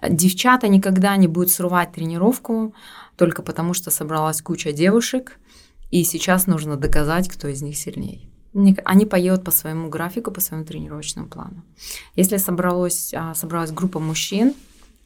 Девчата 0.09 0.69
никогда 0.69 1.17
не 1.17 1.29
будут 1.29 1.51
срывать 1.51 1.93
тренировку 1.93 2.75
только 3.17 3.43
потому, 3.43 3.75
что 3.75 3.91
собралась 3.91 4.43
куча 4.43 4.73
девушек, 4.73 5.39
И 5.93 6.05
сейчас 6.05 6.47
нужно 6.47 6.77
доказать, 6.79 7.29
кто 7.29 7.49
из 7.49 7.61
них 7.61 7.77
сильнее. 7.77 8.31
Они 8.85 9.05
поют 9.05 9.45
по 9.45 9.51
своему 9.51 9.91
графику, 9.91 10.31
по 10.31 10.41
своему 10.41 10.65
тренировочному 10.65 11.29
плану. 11.29 11.63
Если 12.17 12.39
собралось, 12.39 13.13
а, 13.15 13.35
собралась 13.35 13.73
группа 13.73 14.01
мужчин, 14.01 14.55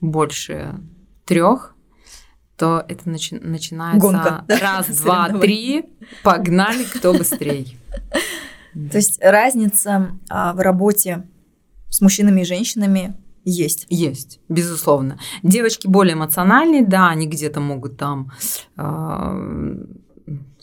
больше 0.00 0.78
трех, 1.24 1.74
то 2.56 2.84
это 2.88 3.10
начи- 3.10 3.40
начинается 3.40 4.00
Гонка, 4.00 4.44
да? 4.46 4.58
раз, 4.58 4.86
два, 5.02 5.28
три, 5.28 5.86
погнали, 6.22 6.84
кто 6.84 7.12
быстрее. 7.12 7.66
То 8.72 8.96
есть 8.96 9.18
разница 9.20 10.12
а, 10.30 10.52
в 10.52 10.60
работе 10.60 11.28
с 11.90 12.00
мужчинами 12.00 12.42
и 12.42 12.44
женщинами 12.44 13.16
есть. 13.44 13.86
Есть, 13.88 14.40
безусловно. 14.48 15.18
Девочки 15.42 15.88
более 15.88 16.14
эмоциональные, 16.14 16.86
да, 16.86 17.08
они 17.08 17.26
где-то 17.26 17.60
могут 17.60 17.96
там 17.96 18.32
э, 18.76 19.86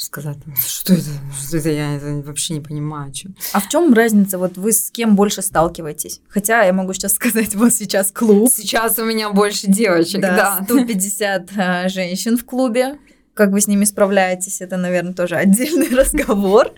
сказать, 0.04 0.38
что 0.68 0.94
это, 0.94 1.10
что 1.40 1.58
это, 1.58 1.70
я 1.70 1.96
это 1.96 2.22
вообще 2.26 2.56
не 2.56 2.62
понимаю. 2.62 3.12
Чем. 3.12 3.36
А 3.54 3.60
в 3.60 3.70
чем 3.70 3.94
разница? 3.94 4.38
Вот 4.38 4.58
вы 4.58 4.72
с 4.72 4.92
кем 4.92 5.16
больше 5.16 5.42
сталкиваетесь? 5.42 6.22
Хотя 6.28 6.64
я 6.64 6.74
могу 6.74 6.94
сейчас 6.94 7.14
сказать, 7.16 7.56
вот 7.56 7.74
сейчас 7.74 8.12
клуб. 8.12 8.50
Сейчас 8.54 9.00
у 9.00 9.06
меня 9.06 9.30
больше 9.32 9.68
девочек, 9.68 10.22
да. 10.22 10.60
да. 10.60 10.66
150 10.66 11.50
а, 11.58 11.90
женщин 11.90 12.38
в 12.38 12.46
клубе. 12.46 13.00
Как 13.34 13.50
вы 13.50 13.62
с 13.62 13.68
ними 13.68 13.86
справляетесь, 13.86 14.62
это, 14.62 14.78
наверное, 14.78 15.14
тоже 15.14 15.36
отдельный 15.38 15.90
разговор. 15.90 16.72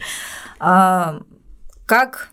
А, 0.60 1.22
как 1.86 2.30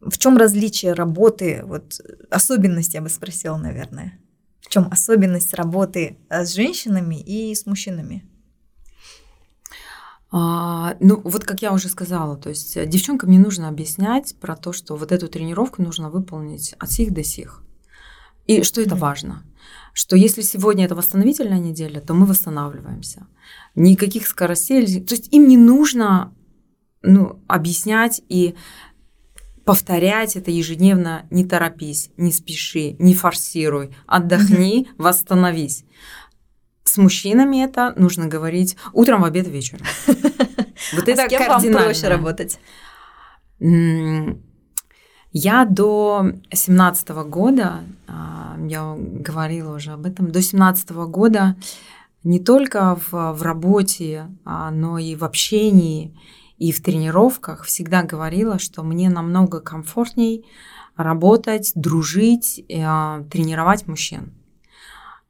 в 0.00 0.16
чем 0.18 0.36
различие 0.36 0.92
работы, 0.92 1.62
вот 1.64 2.00
особенность, 2.30 2.94
я 2.94 3.02
бы 3.02 3.08
спросила, 3.08 3.56
наверное. 3.56 4.18
В 4.60 4.68
чем 4.68 4.88
особенность 4.90 5.54
работы 5.54 6.18
а, 6.28 6.44
с 6.44 6.54
женщинами 6.54 7.16
и 7.16 7.54
с 7.54 7.66
мужчинами? 7.66 8.24
А, 10.30 10.96
ну, 11.00 11.20
вот 11.24 11.44
как 11.44 11.62
я 11.62 11.72
уже 11.72 11.88
сказала, 11.88 12.36
то 12.36 12.50
есть 12.50 12.76
э, 12.76 12.86
девчонкам 12.86 13.30
не 13.30 13.38
нужно 13.38 13.68
объяснять 13.68 14.36
про 14.36 14.56
то, 14.56 14.74
что 14.74 14.96
вот 14.96 15.10
эту 15.10 15.28
тренировку 15.28 15.80
нужно 15.80 16.10
выполнить 16.10 16.74
от 16.78 16.92
сих 16.92 17.12
до 17.12 17.24
сих. 17.24 17.62
И 18.46 18.62
что 18.62 18.80
это 18.82 18.94
mm-hmm. 18.94 18.98
важно? 18.98 19.42
Что 19.94 20.16
если 20.16 20.42
сегодня 20.42 20.84
это 20.84 20.94
восстановительная 20.94 21.58
неделя, 21.58 22.00
то 22.00 22.12
мы 22.12 22.26
восстанавливаемся. 22.26 23.26
Никаких 23.74 24.26
скоростей. 24.26 25.02
То 25.02 25.14
есть 25.14 25.32
им 25.32 25.48
не 25.48 25.56
нужно 25.56 26.34
ну, 27.02 27.42
объяснять 27.46 28.22
и 28.28 28.54
повторять 29.64 30.36
это 30.36 30.50
ежедневно, 30.50 31.26
не 31.30 31.44
торопись, 31.44 32.10
не 32.16 32.32
спеши, 32.32 32.96
не 32.98 33.14
форсируй, 33.14 33.94
отдохни, 34.06 34.82
mm-hmm. 34.82 34.94
восстановись. 34.98 35.84
С 36.88 36.96
мужчинами 36.96 37.62
это 37.62 37.92
нужно 37.96 38.28
говорить 38.28 38.78
утром, 38.94 39.20
в 39.20 39.24
обед, 39.26 39.46
вечером. 39.46 39.84
Вот 40.94 41.06
это 41.06 41.24
а 41.24 41.28
кем 41.28 41.46
вам 41.46 41.62
проще 41.72 42.08
работать? 42.08 42.58
Я 45.32 45.64
до 45.66 46.30
17 46.50 47.08
года, 47.26 47.80
а, 48.06 48.56
я 48.66 48.94
говорила 48.96 49.74
уже 49.76 49.92
об 49.92 50.06
этом, 50.06 50.30
до 50.30 50.40
17 50.40 50.90
года 50.90 51.56
не 52.24 52.40
только 52.40 52.96
в, 52.96 53.32
в 53.32 53.42
работе, 53.42 54.28
а, 54.46 54.70
но 54.70 54.96
и 54.96 55.14
в 55.14 55.24
общении 55.24 56.16
и 56.56 56.72
в 56.72 56.82
тренировках 56.82 57.64
всегда 57.64 58.02
говорила, 58.02 58.58
что 58.58 58.82
мне 58.82 59.10
намного 59.10 59.60
комфортней 59.60 60.46
работать, 60.96 61.72
дружить, 61.74 62.64
э, 62.68 63.24
тренировать 63.30 63.86
мужчин. 63.86 64.37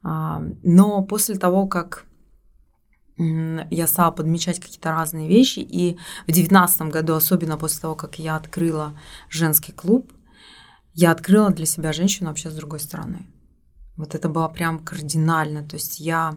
А, 0.03 0.42
но 0.62 1.03
после 1.03 1.36
того, 1.36 1.66
как 1.66 2.05
я 3.16 3.86
стала 3.88 4.12
подмечать 4.12 4.61
какие-то 4.61 4.92
разные 4.92 5.28
вещи, 5.28 5.59
и 5.59 5.99
в 6.28 6.30
девятнадцатом 6.30 6.90
году, 6.90 7.14
особенно 7.14 7.57
после 7.57 7.80
того, 7.80 7.96
как 7.96 8.18
я 8.20 8.36
открыла 8.36 8.96
женский 9.28 9.72
клуб, 9.72 10.12
я 10.94 11.11
открыла 11.11 11.51
для 11.51 11.66
себя 11.66 11.92
женщину 11.92 12.28
вообще 12.28 12.51
с 12.51 12.55
другой 12.55 12.78
стороны. 12.78 13.26
Вот 13.96 14.14
это 14.14 14.28
было 14.28 14.49
прям 14.49 14.78
кардинально. 14.78 15.64
То 15.66 15.74
есть 15.74 15.99
я 15.99 16.36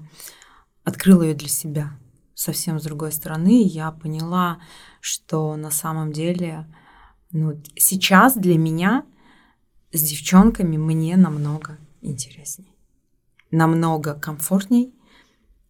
открыла 0.84 1.22
ее 1.22 1.36
для 1.36 1.50
себя 1.50 1.92
совсем 2.34 2.80
с 2.80 2.84
другой 2.84 3.12
стороны, 3.12 3.64
я 3.64 3.92
поняла, 3.92 4.60
что 5.00 5.56
на 5.56 5.70
самом 5.70 6.12
деле 6.12 6.66
ну, 7.32 7.62
сейчас 7.76 8.36
для 8.36 8.58
меня 8.58 9.06
с 9.94 10.02
девчонками 10.02 10.78
мне 10.78 11.18
намного 11.18 11.78
интересней, 12.02 12.71
намного 13.52 14.14
комфортней. 14.14 14.94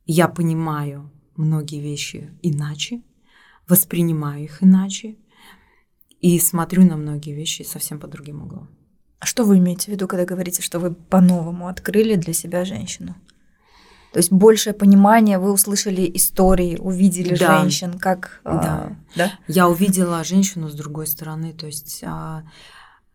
Я 0.05 0.27
понимаю 0.27 1.11
многие 1.36 1.79
вещи 1.79 2.32
иначе, 2.41 3.01
воспринимаю 3.67 4.43
их 4.43 4.63
иначе 4.63 5.17
и 6.19 6.39
смотрю 6.39 6.86
на 6.86 6.97
многие 6.97 7.34
вещи 7.34 7.63
совсем 7.63 7.99
по 7.99 8.07
другим 8.07 8.43
углам. 8.43 8.69
А 9.19 9.25
что 9.25 9.43
вы 9.43 9.59
имеете 9.59 9.86
в 9.86 9.88
виду, 9.89 10.07
когда 10.07 10.25
говорите, 10.25 10.61
что 10.61 10.79
вы 10.79 10.93
по-новому 10.93 11.67
открыли 11.67 12.15
для 12.15 12.34
себя 12.34 12.65
женщину? 12.65 13.15
То 14.13 14.17
есть 14.17 14.32
большее 14.32 14.73
понимание, 14.73 15.39
вы 15.39 15.53
услышали 15.53 16.11
истории, 16.15 16.77
увидели 16.77 17.36
да. 17.36 17.59
женщин, 17.59 17.97
как... 17.97 18.41
Да. 18.43 18.51
А, 18.51 18.95
да. 19.15 19.32
Я 19.47 19.69
увидела 19.69 20.23
женщину 20.23 20.69
с 20.69 20.73
другой 20.73 21.07
стороны, 21.07 21.53
то 21.53 21.65
есть 21.65 22.03
а, 22.03 22.43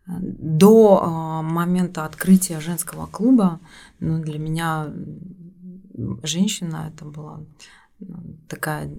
до 0.06 1.00
а, 1.02 1.42
момента 1.42 2.04
открытия 2.04 2.60
женского 2.60 3.06
клуба 3.06 3.60
ну, 3.98 4.22
для 4.22 4.38
меня 4.38 4.92
женщина 6.22 6.92
это 6.92 7.04
была 7.04 7.40
ну, 7.98 8.36
такая 8.48 8.90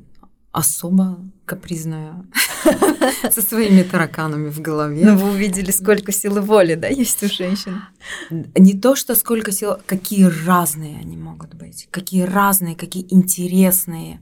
особо 0.58 1.20
капризная, 1.46 2.26
со 3.32 3.42
своими 3.42 3.84
тараканами 3.84 4.50
в 4.50 4.60
голове. 4.60 5.06
Но 5.06 5.16
вы 5.16 5.30
увидели, 5.32 5.70
сколько 5.70 6.12
силы 6.12 6.42
воли, 6.42 6.74
да, 6.74 6.88
есть 6.88 7.22
у 7.24 7.28
женщин? 7.28 7.84
Не 8.32 8.74
то, 8.74 8.96
что 8.96 9.16
сколько 9.16 9.52
сил, 9.52 9.78
какие 9.86 10.26
разные 10.46 10.98
они 11.00 11.16
могут 11.16 11.54
быть, 11.54 11.88
какие 11.92 12.24
разные, 12.24 12.76
какие 12.76 13.06
интересные, 13.14 14.22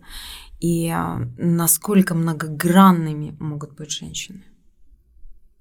и 0.60 0.90
а, 0.90 1.22
насколько 1.38 2.16
многогранными 2.16 3.36
могут 3.40 3.74
быть 3.74 3.92
женщины. 3.92 4.44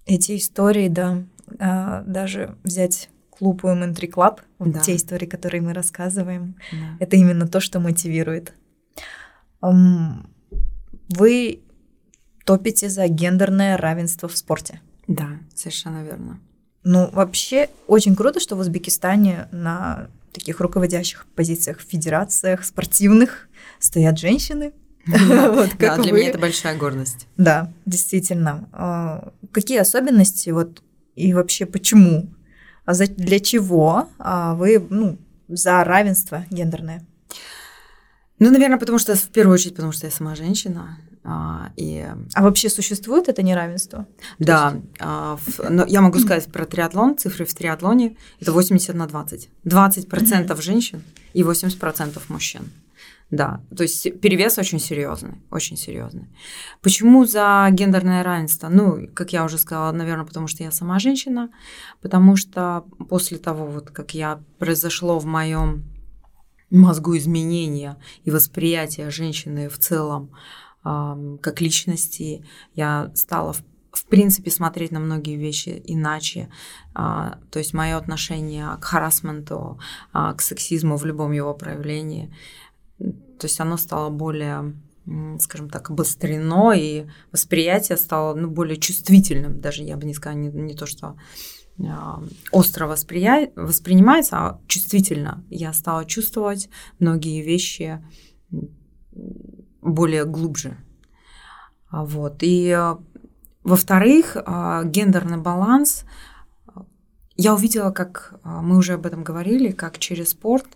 Эти 0.07 0.37
истории, 0.37 0.89
да, 0.89 1.25
а, 1.59 2.03
даже 2.03 2.57
взять 2.63 3.11
клуб 3.31 3.65
Women 3.65 3.95
Tree 3.95 4.11
Club, 4.11 4.41
да. 4.59 4.81
те 4.81 4.97
истории, 4.97 5.27
которые 5.27 5.61
мы 5.61 5.73
рассказываем, 5.73 6.57
да. 6.73 6.97
это 7.01 7.17
именно 7.17 7.49
то, 7.49 7.61
что 7.61 7.81
мотивирует. 7.81 8.55
Вы 9.61 11.61
топите 12.45 12.89
за 12.89 13.09
гендерное 13.09 13.77
равенство 13.77 14.29
в 14.29 14.37
спорте. 14.37 14.81
Да, 15.09 15.39
совершенно 15.55 16.03
верно. 16.03 16.41
Ну, 16.83 17.09
вообще, 17.13 17.71
очень 17.87 18.15
круто, 18.15 18.41
что 18.41 18.57
в 18.57 18.61
Узбекистане 18.61 19.49
на 19.53 20.09
таких 20.33 20.61
руководящих 20.61 21.27
позициях 21.35 21.79
в 21.79 21.89
федерациях 21.89 22.65
спортивных 22.65 23.49
стоят 23.79 24.19
женщины. 24.19 24.73
Да, 25.79 25.99
для 25.99 26.13
меня 26.13 26.29
это 26.29 26.39
большая 26.39 26.77
гордость. 26.77 27.27
Да, 27.37 27.73
действительно. 27.87 28.69
А, 28.73 29.33
какие 29.53 29.79
особенности 29.79 30.51
вот 30.51 30.83
и 31.15 31.33
вообще 31.33 31.67
почему? 31.67 32.33
А 32.85 32.95
для 32.95 33.41
чего 33.41 34.09
а 34.19 34.55
вы 34.55 34.85
ну, 34.91 35.19
за 35.49 35.85
равенство 35.85 36.45
гендерное? 36.51 37.05
Ну, 38.39 38.51
наверное, 38.51 38.79
потому 38.79 38.99
что 38.99 39.15
в 39.15 39.29
первую 39.29 39.55
очередь, 39.55 39.77
потому 39.77 39.93
что 39.93 40.07
я 40.07 40.13
сама 40.13 40.35
женщина. 40.35 40.99
А, 41.27 41.73
и... 41.77 42.07
а 42.35 42.43
вообще 42.43 42.69
существует 42.69 43.29
это 43.29 43.43
неравенство? 43.43 44.07
Да, 44.39 44.75
а, 44.99 45.37
в, 45.37 45.71
но 45.71 45.87
я 45.87 46.03
могу 46.03 46.19
сказать 46.21 46.47
про 46.47 46.67
триатлон, 46.67 47.17
цифры 47.17 47.47
в 47.47 47.55
триатлоне 47.55 48.17
это 48.41 48.53
80 48.53 48.95
на 48.95 49.07
20. 49.07 49.49
20% 49.65 50.07
процентов 50.09 50.63
женщин 50.63 51.03
и 51.33 51.43
80% 51.43 51.79
процентов 51.79 52.29
мужчин. 52.29 52.71
Да, 53.35 53.61
то 53.77 53.83
есть 53.83 54.21
перевес 54.21 54.59
очень 54.59 54.79
серьезный, 54.79 55.43
очень 55.51 55.77
серьезный. 55.77 56.29
Почему 56.83 57.25
за 57.25 57.67
гендерное 57.73 58.23
равенство? 58.23 58.69
Ну, 58.69 59.09
как 59.13 59.33
я 59.33 59.45
уже 59.45 59.59
сказала, 59.59 59.91
наверное, 59.91 60.25
потому 60.25 60.47
что 60.47 60.63
я 60.63 60.71
сама 60.71 61.01
женщина, 61.01 61.51
потому 62.01 62.37
что 62.37 62.85
после 63.09 63.39
того, 63.39 63.67
вот 63.67 63.91
как 63.91 64.15
я 64.15 64.41
произошло 64.61 65.19
в 65.19 65.27
моем 65.27 65.83
мозгу 66.71 67.17
изменения 67.17 67.97
и 68.23 68.31
восприятия 68.31 69.11
женщины 69.11 69.69
в 69.69 69.79
целом 69.79 70.31
э, 70.85 71.39
как 71.43 71.61
личности. 71.61 72.47
Я 72.75 73.11
стала 73.15 73.53
в 73.53 73.65
в 73.95 74.07
принципе 74.07 74.51
смотреть 74.51 74.91
на 74.91 75.01
многие 75.01 75.37
вещи 75.37 75.81
иначе. 75.85 76.49
А, 76.95 77.39
то 77.51 77.59
есть 77.59 77.75
мое 77.75 77.97
отношение 77.97 78.77
к 78.81 78.85
харасменту, 78.85 79.79
а, 80.13 80.35
к 80.35 80.43
сексизму 80.43 80.97
в 80.97 81.05
любом 81.05 81.33
его 81.33 81.55
проявлении, 81.55 82.35
то 83.39 83.47
есть 83.47 83.61
оно 83.61 83.77
стало 83.77 84.11
более 84.11 84.75
скажем 85.39 85.69
так, 85.69 85.91
обострено, 85.91 86.73
и 86.73 87.07
восприятие 87.31 87.99
стало 87.99 88.35
ну, 88.35 88.49
более 88.49 88.79
чувствительным, 88.79 89.61
даже 89.61 89.83
я 89.83 89.99
бы 89.99 90.07
не 90.07 90.15
сказала, 90.15 90.39
не, 90.39 90.49
не 90.49 90.75
то, 90.75 90.87
что 90.87 91.17
а, 91.87 92.23
остро 92.53 92.87
восприя... 92.87 93.53
воспринимается, 93.57 94.37
а 94.37 94.61
чувствительно. 94.67 95.45
Я 95.51 95.73
стала 95.73 96.05
чувствовать 96.05 96.69
многие 96.99 97.43
вещи 97.43 98.05
более 99.83 100.25
глубже. 100.25 100.79
А, 101.91 102.05
вот. 102.05 102.43
И 102.43 102.71
а, 102.71 102.99
во-вторых, 103.63 104.37
гендерный 104.37 105.39
баланс. 105.39 106.05
Я 107.37 107.55
увидела, 107.55 107.91
как 107.91 108.39
мы 108.45 108.77
уже 108.77 108.93
об 108.93 109.07
этом 109.07 109.25
говорили, 109.25 109.73
как 109.73 109.99
через 109.99 110.31
спорт 110.31 110.67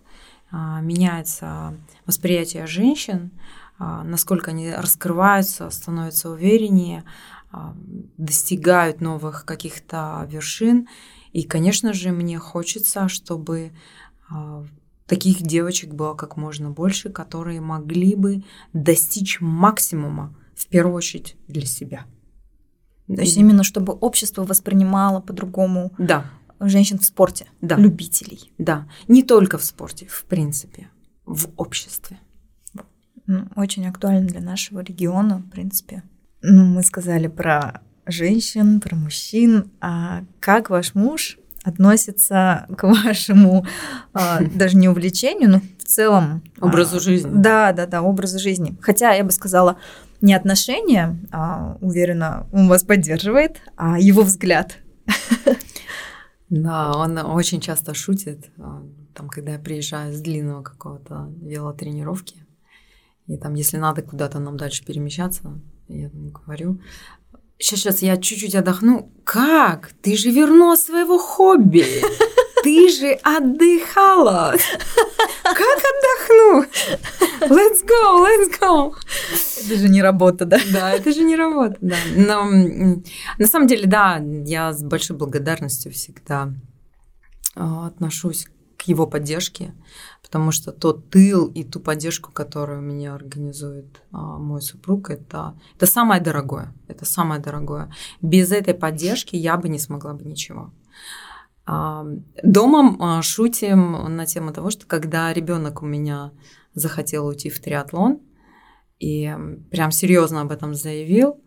меняется 0.51 1.77
восприятие 2.09 2.65
женщин, 2.65 3.31
насколько 3.77 4.51
они 4.51 4.73
раскрываются, 4.73 5.69
становятся 5.69 6.31
увереннее, 6.31 7.03
достигают 8.17 8.99
новых 8.99 9.45
каких-то 9.45 10.27
вершин. 10.29 10.87
И, 11.31 11.43
конечно 11.43 11.93
же, 11.93 12.11
мне 12.11 12.39
хочется, 12.39 13.07
чтобы 13.07 13.71
таких 15.05 15.41
девочек 15.43 15.93
было 15.93 16.15
как 16.15 16.35
можно 16.35 16.71
больше, 16.71 17.09
которые 17.09 17.61
могли 17.61 18.15
бы 18.15 18.43
достичь 18.73 19.39
максимума, 19.39 20.35
в 20.55 20.67
первую 20.67 20.95
очередь, 20.95 21.37
для 21.47 21.65
себя. 21.65 22.05
То 23.07 23.21
есть 23.21 23.37
именно 23.37 23.63
чтобы 23.63 23.93
общество 23.93 24.43
воспринимало 24.43 25.21
по-другому 25.21 25.91
да. 25.97 26.25
женщин 26.59 26.97
в 26.97 27.05
спорте, 27.05 27.47
да. 27.61 27.75
любителей. 27.75 28.51
Да, 28.57 28.87
не 29.07 29.23
только 29.23 29.57
в 29.57 29.63
спорте, 29.63 30.05
в 30.07 30.25
принципе, 30.25 30.89
в 31.29 31.49
обществе. 31.57 32.17
Ну, 33.27 33.47
очень 33.55 33.87
актуально 33.87 34.27
для 34.27 34.41
нашего 34.41 34.79
региона, 34.79 35.37
в 35.37 35.49
принципе. 35.51 36.03
Ну, 36.41 36.65
мы 36.65 36.81
сказали 36.81 37.27
про 37.27 37.81
женщин, 38.07 38.79
про 38.79 38.95
мужчин. 38.95 39.71
А 39.79 40.23
как 40.39 40.71
ваш 40.71 40.95
муж 40.95 41.37
относится 41.63 42.65
к 42.75 42.83
вашему 42.87 43.65
а, 44.13 44.39
даже 44.41 44.77
не 44.77 44.89
увлечению, 44.89 45.49
но 45.51 45.61
в 45.77 45.83
целом 45.83 46.41
а, 46.59 46.65
образу 46.65 46.99
жизни. 46.99 47.29
Да, 47.31 47.71
да, 47.73 47.85
да, 47.85 48.01
образу 48.01 48.39
жизни. 48.39 48.75
Хотя 48.81 49.13
я 49.13 49.23
бы 49.23 49.31
сказала 49.31 49.77
не 50.21 50.33
отношения, 50.33 51.19
а, 51.31 51.77
уверена, 51.81 52.47
он 52.51 52.67
вас 52.67 52.83
поддерживает, 52.83 53.57
а 53.77 53.99
его 53.99 54.23
взгляд. 54.23 54.77
Да, 56.49 56.93
он 56.93 57.15
очень 57.19 57.61
часто 57.61 57.93
шутит, 57.93 58.49
а, 58.57 58.81
там, 59.19 59.27
когда 59.27 59.51
я 59.51 59.59
приезжаю 59.59 60.13
с 60.13 60.21
длинного 60.21 60.63
какого-то 60.63 61.29
велотренировки, 61.41 62.45
и 63.27 63.37
там, 63.37 63.53
если 63.53 63.75
надо 63.75 64.01
куда-то 64.01 64.39
нам 64.39 64.55
дальше 64.55 64.85
перемещаться, 64.85 65.59
я 65.89 66.09
там 66.09 66.29
говорю, 66.29 66.79
Сейчас, 67.61 67.79
сейчас 67.79 68.01
я 68.01 68.15
чуть-чуть 68.15 68.55
отдохну. 68.55 69.11
Как? 69.25 69.91
Ты 70.01 70.15
же 70.15 70.31
вернула 70.31 70.77
своего 70.77 71.17
хобби. 71.17 71.85
Ты 72.63 72.89
же 72.89 73.11
отдыхала. 73.21 74.55
Как 75.43 75.77
отдохну? 75.89 76.65
Let's 77.41 77.83
go, 77.85 78.25
let's 78.25 78.61
go. 78.61 78.93
Это 79.65 79.75
же 79.75 79.89
не 79.89 80.01
работа, 80.01 80.45
да? 80.45 80.57
Да, 80.71 80.91
это 80.91 81.11
же 81.11 81.23
не 81.23 81.35
работа, 81.35 81.75
да. 81.81 81.97
Но 82.15 82.45
на 83.37 83.47
самом 83.47 83.67
деле, 83.67 83.87
да, 83.87 84.21
я 84.45 84.71
с 84.71 84.81
большой 84.81 85.17
благодарностью 85.17 85.91
всегда 85.91 86.53
а, 87.55 87.87
отношусь 87.87 88.47
к 88.79 88.83
его 88.83 89.05
поддержке, 89.05 89.73
потому 90.23 90.51
что 90.51 90.71
тот 90.71 91.09
тыл 91.09 91.47
и 91.47 91.65
ту 91.65 91.81
поддержку, 91.81 92.31
которую 92.31 92.81
меня 92.81 93.13
организует 93.13 94.01
а, 94.11 94.37
мой 94.37 94.61
супруг, 94.61 95.09
это, 95.09 95.53
это 95.75 95.85
самое 95.85 96.21
дорогое. 96.21 96.73
Это 96.87 97.03
самое 97.05 97.41
дорогое. 97.41 97.91
Без 98.21 98.53
этой 98.53 98.73
поддержки 98.73 99.35
я 99.35 99.57
бы 99.57 99.67
не 99.67 99.79
смогла 99.79 100.13
бы 100.13 100.23
ничего. 100.23 100.71
А, 101.65 102.05
дома 102.41 102.95
а, 102.99 103.21
шутим 103.21 104.15
на 104.15 104.25
тему 104.25 104.53
того, 104.53 104.69
что 104.69 104.87
когда 104.87 105.33
ребенок 105.33 105.83
у 105.83 105.85
меня 105.85 106.31
захотел 106.73 107.27
уйти 107.27 107.49
в 107.49 107.59
триатлон 107.59 108.21
и 108.97 109.35
прям 109.71 109.91
серьезно 109.91 110.41
об 110.41 110.51
этом 110.51 110.73
заявил, 110.73 111.43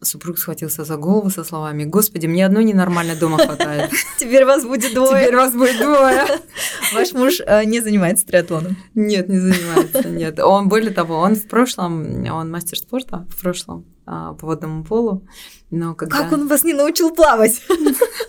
супруг 0.00 0.38
схватился 0.38 0.84
за 0.84 0.96
голову 0.96 1.30
со 1.30 1.44
словами 1.44 1.84
«Господи, 1.84 2.26
мне 2.26 2.46
одной 2.46 2.64
ненормально 2.64 3.14
дома 3.14 3.38
хватает». 3.38 3.90
Теперь 4.18 4.44
вас 4.44 4.64
будет 4.64 4.94
двое. 4.94 5.22
Теперь 5.22 5.36
вас 5.36 5.52
будет 5.52 5.76
двое. 5.76 6.24
Ваш 6.94 7.12
муж 7.12 7.40
э, 7.44 7.64
не 7.64 7.80
занимается 7.80 8.26
триатлоном? 8.26 8.76
Нет, 8.94 9.28
не 9.28 9.38
занимается, 9.38 10.08
нет. 10.08 10.38
Он, 10.38 10.68
более 10.68 10.92
того, 10.92 11.16
он 11.18 11.34
в 11.34 11.46
прошлом, 11.46 12.24
он 12.30 12.50
мастер 12.50 12.78
спорта 12.78 13.26
в 13.28 13.40
прошлом 13.40 13.84
а, 14.06 14.32
по 14.34 14.46
водному 14.46 14.84
полу. 14.84 15.26
Но 15.70 15.94
когда... 15.94 16.16
Как 16.16 16.32
он 16.32 16.48
вас 16.48 16.64
не 16.64 16.72
научил 16.72 17.10
плавать? 17.14 17.60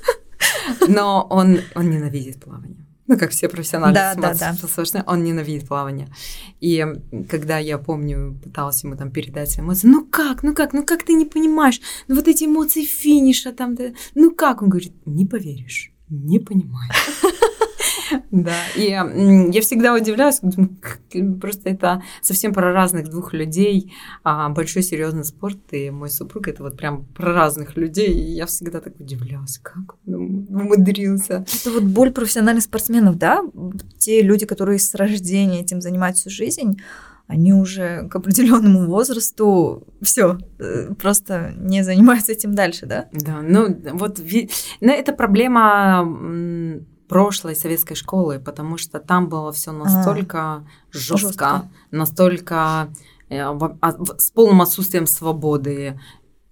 Но 0.87 1.25
он, 1.29 1.61
он 1.75 1.89
ненавидит 1.89 2.43
плавание 2.43 2.88
ну, 3.09 3.17
как 3.17 3.31
все 3.31 3.49
профессионалы, 3.49 3.93
да, 3.93 4.13
да, 4.13 4.35
да. 4.35 5.03
он 5.07 5.23
ненавидит 5.23 5.67
плавание. 5.67 6.09
И 6.61 6.85
когда 7.27 7.57
я 7.57 7.79
помню, 7.79 8.39
пыталась 8.43 8.83
ему 8.83 8.95
там 8.95 9.09
передать 9.09 9.49
свои 9.49 9.65
эмоции, 9.65 9.87
ну 9.87 10.05
как, 10.05 10.43
ну 10.43 10.53
как, 10.53 10.73
ну 10.73 10.85
как 10.85 11.03
ты 11.03 11.13
не 11.13 11.25
понимаешь, 11.25 11.81
ну 12.07 12.15
вот 12.15 12.27
эти 12.27 12.43
эмоции 12.43 12.83
финиша 12.83 13.51
там, 13.51 13.75
ну 14.13 14.31
как, 14.31 14.61
он 14.61 14.69
говорит, 14.69 14.93
не 15.05 15.25
поверишь, 15.25 15.91
не 16.07 16.39
понимаю. 16.39 16.91
Да, 18.31 18.55
и 18.75 18.89
я 18.89 19.61
всегда 19.61 19.93
удивляюсь, 19.93 20.41
просто 21.39 21.69
это 21.69 22.03
совсем 22.21 22.53
про 22.53 22.71
разных 22.71 23.09
двух 23.09 23.33
людей, 23.33 23.93
а 24.23 24.49
большой 24.49 24.83
серьезный 24.83 25.25
спорт, 25.25 25.57
и 25.71 25.89
мой 25.89 26.09
супруг 26.09 26.47
это 26.47 26.63
вот 26.63 26.77
прям 26.77 27.05
про 27.05 27.33
разных 27.33 27.75
людей, 27.77 28.11
и 28.11 28.31
я 28.31 28.45
всегда 28.45 28.81
так 28.81 28.99
удивлялась, 28.99 29.59
как 29.59 29.95
он 30.07 30.47
умудрился. 30.49 31.45
Это 31.61 31.71
вот 31.71 31.83
боль 31.83 32.11
профессиональных 32.11 32.63
спортсменов, 32.63 33.17
да? 33.17 33.41
Те 33.97 34.21
люди, 34.21 34.45
которые 34.45 34.79
с 34.79 34.95
рождения 34.95 35.61
этим 35.61 35.81
занимаются 35.81 36.29
всю 36.29 36.29
жизнь, 36.29 36.81
они 37.27 37.53
уже 37.53 38.07
к 38.09 38.15
определенному 38.15 38.87
возрасту 38.87 39.87
все 40.01 40.39
э, 40.57 40.93
просто 40.95 41.53
не 41.57 41.83
занимаются 41.83 42.31
этим 42.31 42.55
дальше, 42.55 42.87
да? 42.87 43.07
Да, 43.11 43.41
ну 43.43 43.67
вот 43.93 44.19
ну, 44.81 44.91
это 44.91 45.13
проблема 45.13 46.03
прошлой 47.09 47.55
советской 47.55 47.95
школы, 47.95 48.39
потому 48.39 48.77
что 48.77 48.99
там 48.99 49.27
было 49.27 49.51
все 49.51 49.71
настолько 49.71 50.39
а, 50.39 50.65
жестко, 50.91 51.69
настолько 51.91 52.89
э, 53.29 53.41
а, 53.41 53.95
с 54.17 54.31
полным 54.31 54.61
отсутствием 54.61 55.07
свободы. 55.07 55.99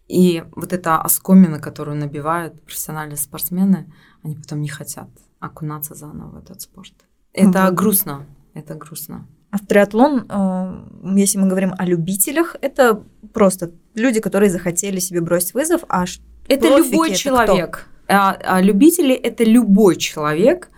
И 0.08 0.44
вот 0.56 0.74
эта 0.74 1.00
оскомина, 1.00 1.60
которую 1.60 1.98
набивают 1.98 2.62
профессиональные 2.64 3.18
спортсмены, 3.18 3.94
они 4.24 4.36
потом 4.36 4.62
не 4.62 4.68
хотят 4.68 5.10
окунаться 5.40 5.94
заново 5.94 6.32
в 6.32 6.38
этот 6.44 6.62
спорт. 6.62 6.94
Это 7.34 7.68
угу. 7.68 7.76
грустно, 7.76 8.26
это 8.56 8.74
грустно. 8.74 9.28
А 9.52 9.58
в 9.60 9.66
триатлон, 9.66 10.26
э, 10.28 11.20
если 11.20 11.38
мы 11.38 11.48
говорим 11.48 11.74
о 11.78 11.86
любителях, 11.86 12.56
это 12.62 13.04
просто 13.32 13.72
люди, 13.94 14.20
которые 14.20 14.50
захотели 14.50 15.00
себе 15.00 15.22
бросить 15.22 15.54
вызов, 15.54 15.84
а 15.88 16.06
это 16.48 16.78
любой 16.78 17.12
это 17.12 17.20
человек. 17.20 17.88
Кто? 17.88 17.97
А, 18.08 18.34
а 18.34 18.62
любители– 18.62 19.14
это 19.16 19.44
любой 19.44 19.98
человек, 19.98 20.70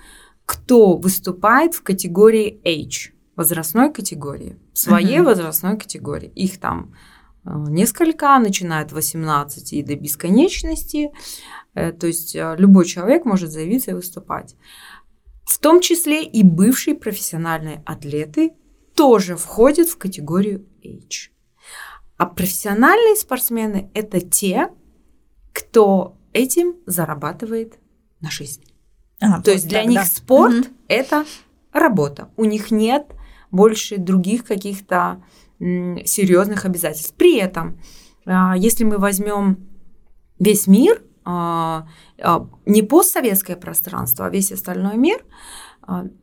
кто 0.45 0.97
выступает 0.97 1.75
в 1.75 1.83
категории 1.83 2.59
H, 2.65 3.13
возрастной 3.35 3.93
категории, 3.93 4.57
в 4.73 4.79
своей 4.79 5.19
uh-huh. 5.19 5.25
возрастной 5.25 5.77
категории. 5.77 6.31
Их 6.35 6.59
там 6.59 6.95
э, 7.45 7.51
несколько, 7.69 8.37
начиная 8.39 8.83
от 8.83 8.91
18 8.91 9.73
и 9.73 9.83
до 9.83 9.95
бесконечности. 9.95 11.11
Э, 11.75 11.91
то 11.91 12.07
есть 12.07 12.35
э, 12.35 12.55
любой 12.57 12.85
человек 12.85 13.25
может 13.25 13.51
заявиться 13.51 13.91
и 13.91 13.93
выступать. 13.93 14.55
В 15.45 15.59
том 15.59 15.81
числе 15.81 16.23
и 16.23 16.43
бывшие 16.43 16.95
профессиональные 16.95 17.83
атлеты 17.85 18.53
тоже 18.95 19.35
входят 19.35 19.87
в 19.87 19.97
категорию 19.97 20.65
H. 20.83 21.31
А 22.17 22.25
профессиональные 22.25 23.15
спортсмены– 23.15 23.89
это 23.93 24.19
те, 24.19 24.69
кто 25.53 26.18
этим 26.33 26.75
зарабатывает 26.85 27.79
на 28.21 28.29
жизнь. 28.29 28.63
А, 29.21 29.41
То 29.41 29.51
есть 29.51 29.67
для 29.67 29.79
так, 29.79 29.89
них 29.89 29.99
да. 29.99 30.05
спорт 30.05 30.67
угу. 30.67 30.67
это 30.87 31.25
работа. 31.73 32.29
У 32.37 32.45
них 32.45 32.71
нет 32.71 33.07
больше 33.51 33.97
других 33.97 34.45
каких-то 34.45 35.23
серьезных 35.59 36.65
обязательств. 36.65 37.13
При 37.15 37.37
этом, 37.37 37.79
а, 38.25 38.55
если 38.55 38.85
мы 38.85 38.97
возьмем 38.97 39.67
весь 40.39 40.67
мир, 40.67 41.03
а, 41.25 41.87
а, 42.21 42.47
не 42.65 42.81
постсоветское 42.81 43.57
пространство, 43.57 44.25
а 44.25 44.29
весь 44.29 44.51
остальной 44.51 44.97
мир, 44.97 45.23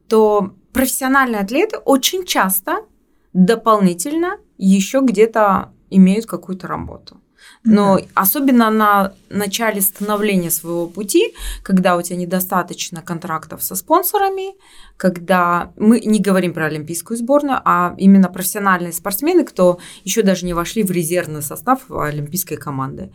то 0.09 0.55
профессиональные 0.73 1.41
атлеты 1.41 1.79
очень 1.79 2.25
часто 2.25 2.85
дополнительно 3.33 4.39
еще 4.59 5.01
где-то 5.01 5.73
имеют 5.91 6.27
какую-то 6.27 6.69
работу. 6.69 7.21
Но 7.65 7.99
mm-hmm. 7.99 8.09
особенно 8.15 8.71
на 8.71 9.13
начале 9.29 9.81
становления 9.81 10.51
своего 10.51 10.87
пути, 10.87 11.35
когда 11.63 11.97
у 11.97 12.03
тебя 12.03 12.17
недостаточно 12.17 13.03
контрактов 13.03 13.63
со 13.63 13.75
спонсорами, 13.75 14.55
когда 14.97 15.73
мы 15.77 16.01
не 16.01 16.21
говорим 16.21 16.55
про 16.55 16.67
олимпийскую 16.67 17.17
сборную, 17.17 17.61
а 17.65 17.95
именно 17.99 18.29
профессиональные 18.29 18.93
спортсмены, 18.93 19.45
кто 19.45 19.79
еще 20.05 20.23
даже 20.23 20.47
не 20.47 20.55
вошли 20.55 20.85
в 20.85 20.91
резервный 20.91 21.43
состав 21.43 21.91
олимпийской 21.91 22.57
команды. 22.57 23.11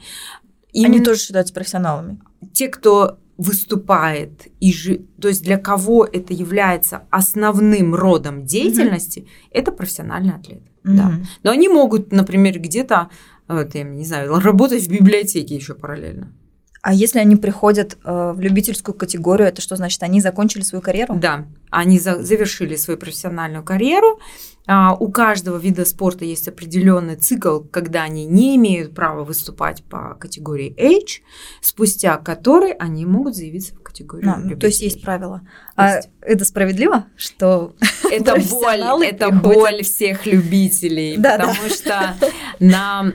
Именно 0.74 0.96
Они 0.96 1.06
тоже 1.06 1.22
считаются 1.22 1.54
профессионалами. 1.54 2.20
Те, 2.54 2.68
кто 2.68 3.18
выступает 3.38 4.48
и 4.60 4.72
же, 4.72 5.02
то 5.20 5.28
есть 5.28 5.44
для 5.44 5.58
кого 5.58 6.06
это 6.06 6.34
является 6.34 7.04
основным 7.10 7.96
родом 7.96 8.46
деятельности, 8.46 9.20
mm-hmm. 9.20 9.48
это 9.52 9.72
профессиональный 9.72 10.36
атлет. 10.36 10.62
Mm-hmm. 10.84 10.96
Да. 10.96 11.12
Но 11.44 11.52
они 11.52 11.68
могут, 11.68 12.12
например, 12.12 12.60
где-то, 12.60 13.10
вот, 13.56 13.76
я 13.76 13.84
не 13.84 14.06
знаю, 14.06 14.40
работать 14.40 14.84
в 14.84 14.90
библиотеке 14.92 15.56
еще 15.56 15.76
параллельно. 15.76 16.34
А 16.82 16.94
если 16.94 17.20
они 17.20 17.36
приходят 17.36 17.98
э, 18.04 18.32
в 18.36 18.40
любительскую 18.40 18.96
категорию, 18.96 19.48
это 19.48 19.62
что 19.62 19.76
значит? 19.76 20.02
Они 20.02 20.20
закончили 20.20 20.64
свою 20.64 20.82
карьеру? 20.82 21.16
Да, 21.16 21.46
они 21.70 22.00
за 22.00 22.24
завершили 22.24 22.76
свою 22.76 22.98
профессиональную 22.98 23.64
карьеру. 23.64 24.20
А, 24.68 24.96
у 24.96 25.12
каждого 25.12 25.58
вида 25.58 25.86
спорта 25.86 26.26
есть 26.26 26.48
определенный 26.48 27.16
цикл, 27.16 27.60
когда 27.60 28.04
они 28.04 28.26
не 28.26 28.56
имеют 28.56 28.96
права 28.96 29.24
выступать 29.24 29.84
по 29.84 30.16
категории 30.16 30.76
H, 30.80 31.22
спустя 31.62 32.18
который 32.18 32.72
они 32.74 33.06
могут 33.06 33.36
заявиться 33.36 33.76
в 33.76 33.82
категорию. 33.82 34.32
А, 34.32 34.56
то 34.56 34.68
есть 34.68 34.82
есть 34.82 35.04
правила. 35.04 35.42
А 35.76 35.98
есть. 35.98 36.10
это 36.22 36.46
справедливо, 36.46 37.06
что 37.16 37.76
это 38.12 38.36
боль, 38.50 39.06
это 39.06 39.30
боль 39.30 39.84
всех 39.84 40.26
любителей, 40.26 41.16
потому 41.16 41.70
что 41.70 42.16
на 42.60 43.14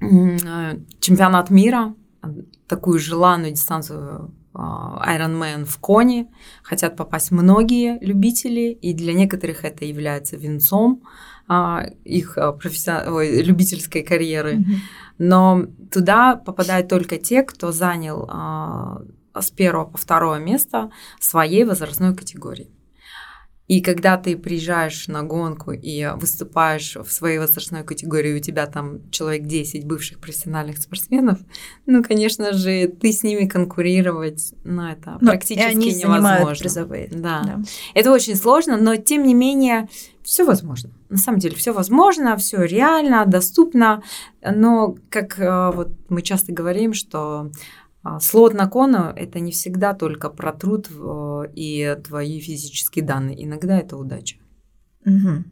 чемпионат 0.00 1.50
мира 1.50 1.94
такую 2.66 2.98
желанную 2.98 3.52
дистанцию 3.52 4.32
а, 4.52 5.02
Ironman 5.16 5.64
в 5.64 5.78
Коне 5.78 6.28
хотят 6.62 6.96
попасть 6.96 7.30
многие 7.30 7.98
любители, 8.00 8.70
и 8.72 8.92
для 8.94 9.12
некоторых 9.12 9.64
это 9.64 9.84
является 9.84 10.36
венцом 10.36 11.02
а, 11.46 11.84
их 12.04 12.36
а, 12.36 12.52
профессион... 12.52 13.12
Ой, 13.12 13.42
любительской 13.42 14.02
карьеры. 14.02 14.56
Mm-hmm. 14.56 14.76
Но 15.18 15.66
туда 15.92 16.36
попадают 16.36 16.88
только 16.88 17.18
те, 17.18 17.42
кто 17.42 17.72
занял 17.72 18.28
с 19.34 19.50
первого 19.50 19.84
по 19.84 19.98
второе 19.98 20.40
место 20.40 20.90
своей 21.20 21.64
возрастной 21.64 22.16
категории. 22.16 22.70
И 23.70 23.82
когда 23.82 24.16
ты 24.16 24.36
приезжаешь 24.36 25.06
на 25.06 25.22
гонку 25.22 25.70
и 25.70 26.08
выступаешь 26.16 26.96
в 26.96 27.08
своей 27.12 27.38
возрастной 27.38 27.84
категории, 27.84 28.34
у 28.34 28.40
тебя 28.40 28.66
там 28.66 29.08
человек 29.12 29.46
10 29.46 29.86
бывших 29.86 30.18
профессиональных 30.18 30.78
спортсменов, 30.78 31.38
ну, 31.86 32.02
конечно 32.02 32.52
же, 32.52 32.88
ты 32.88 33.12
с 33.12 33.22
ними 33.22 33.46
конкурировать, 33.46 34.54
ну, 34.64 34.88
это 34.88 35.18
но 35.20 35.30
практически 35.30 35.68
и 35.68 35.70
они 35.70 35.94
невозможно. 35.94 36.56
Призовые. 36.58 37.10
Да. 37.12 37.42
да. 37.44 37.62
Это 37.94 38.10
очень 38.10 38.34
сложно, 38.34 38.76
но 38.76 38.96
тем 38.96 39.22
не 39.22 39.34
менее 39.34 39.88
все 40.24 40.44
возможно. 40.44 40.90
На 41.08 41.18
самом 41.18 41.38
деле 41.38 41.54
все 41.54 41.72
возможно, 41.72 42.36
все 42.38 42.64
реально, 42.64 43.24
доступно, 43.24 44.02
но 44.42 44.96
как 45.10 45.38
э, 45.38 45.70
вот 45.72 45.92
мы 46.08 46.22
часто 46.22 46.52
говорим, 46.52 46.92
что 46.92 47.52
слот 48.20 48.54
на 48.54 48.68
кону– 48.68 49.12
это 49.16 49.40
не 49.40 49.52
всегда 49.52 49.94
только 49.94 50.30
про 50.30 50.52
труд 50.52 50.88
и 51.54 51.96
твои 52.04 52.40
физические 52.40 53.04
данные. 53.04 53.44
Иногда 53.44 53.78
это 53.78 53.96
удача. 53.96 54.36
Угу. 55.04 55.44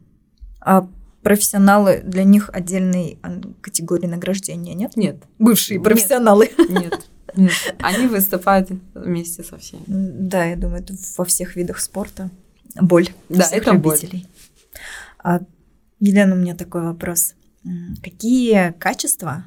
А 0.61 0.87
профессионалы, 1.21 2.01
для 2.03 2.23
них 2.23 2.49
отдельной 2.51 3.19
категории 3.61 4.07
награждения 4.07 4.73
нет? 4.73 4.95
Нет. 4.95 5.23
Бывшие 5.37 5.79
профессионалы? 5.79 6.49
Нет. 6.69 7.07
Нет. 7.35 7.75
Они 7.79 8.07
выступают 8.07 8.69
вместе 8.93 9.43
со 9.43 9.57
всеми. 9.57 9.83
Да, 9.87 10.45
я 10.45 10.55
думаю, 10.55 10.81
это 10.81 10.95
во 11.17 11.25
всех 11.25 11.55
видах 11.55 11.79
спорта. 11.79 12.31
Боль. 12.79 13.09
Да, 13.29 13.47
это 13.51 13.71
любителей. 13.71 14.21
боль. 14.21 14.27
А, 15.23 15.39
Елена, 15.99 16.33
у 16.33 16.37
меня 16.37 16.55
такой 16.55 16.81
вопрос. 16.81 17.35
Какие 18.01 18.73
качества 18.79 19.45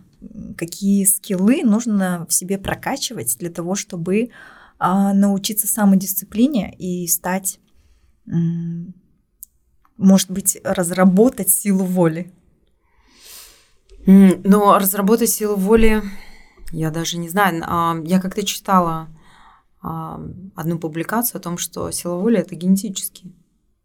какие 0.57 1.05
скиллы 1.05 1.63
нужно 1.63 2.27
в 2.29 2.33
себе 2.33 2.59
прокачивать 2.59 3.37
для 3.39 3.51
того, 3.51 3.75
чтобы 3.75 4.31
а, 4.79 5.13
научиться 5.13 5.67
самодисциплине 5.67 6.75
и 6.77 7.07
стать, 7.07 7.61
может 9.97 10.31
быть, 10.31 10.59
разработать 10.65 11.51
силу 11.51 11.85
воли? 11.85 12.33
Но 14.07 14.79
разработать 14.79 15.31
силу 15.31 15.57
воли, 15.57 16.03
я 16.73 16.91
даже 16.91 17.19
не 17.19 17.29
знаю. 17.29 17.63
А, 17.67 17.97
я 18.05 18.21
как-то 18.21 18.45
читала 18.45 19.09
а, 19.81 20.21
одну 20.55 20.79
публикацию 20.79 21.39
о 21.39 21.43
том, 21.43 21.59
что 21.59 21.91
сила 21.91 22.17
воли 22.17 22.39
это 22.39 22.55
генетически. 22.55 23.33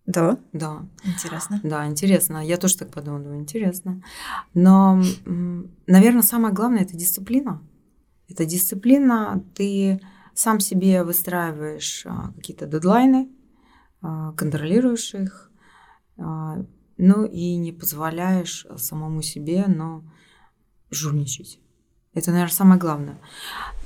Да? 0.07 0.37
Да. 0.53 0.85
Интересно. 1.03 1.59
Да, 1.63 1.85
интересно. 1.85 2.43
Я 2.43 2.57
тоже 2.57 2.77
так 2.77 2.91
подумала, 2.91 3.21
думаю, 3.23 3.41
интересно. 3.41 4.01
Но, 4.53 5.01
наверное, 5.85 6.21
самое 6.21 6.53
главное– 6.53 6.79
это 6.81 6.95
дисциплина. 6.95 7.61
Это 8.29 8.45
дисциплина, 8.45 9.43
ты 9.53 10.01
сам 10.33 10.59
себе 10.59 11.03
выстраиваешь 11.03 12.05
а, 12.05 12.31
какие-то 12.35 12.67
дедлайны, 12.67 13.29
а, 14.01 14.31
контролируешь 14.33 15.13
их, 15.13 15.51
а, 16.17 16.63
ну 16.97 17.25
и 17.25 17.55
не 17.55 17.71
позволяешь 17.71 18.65
самому 18.77 19.21
себе, 19.21 19.65
но 19.67 20.03
жульничать. 20.89 21.59
Это, 22.13 22.31
наверное, 22.31 22.53
самое 22.53 22.79
главное. 22.79 23.17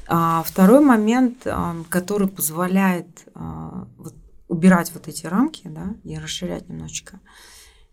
А 0.08 0.44
второй 0.44 0.84
момент, 0.84 1.48
который 1.90 2.28
позволяет 2.28 3.28
вот 3.34 4.14
убирать 4.52 4.92
вот 4.94 5.08
эти 5.08 5.26
рамки, 5.28 5.70
да, 5.70 5.96
и 6.04 6.18
расширять 6.18 6.68
немножечко. 6.68 7.22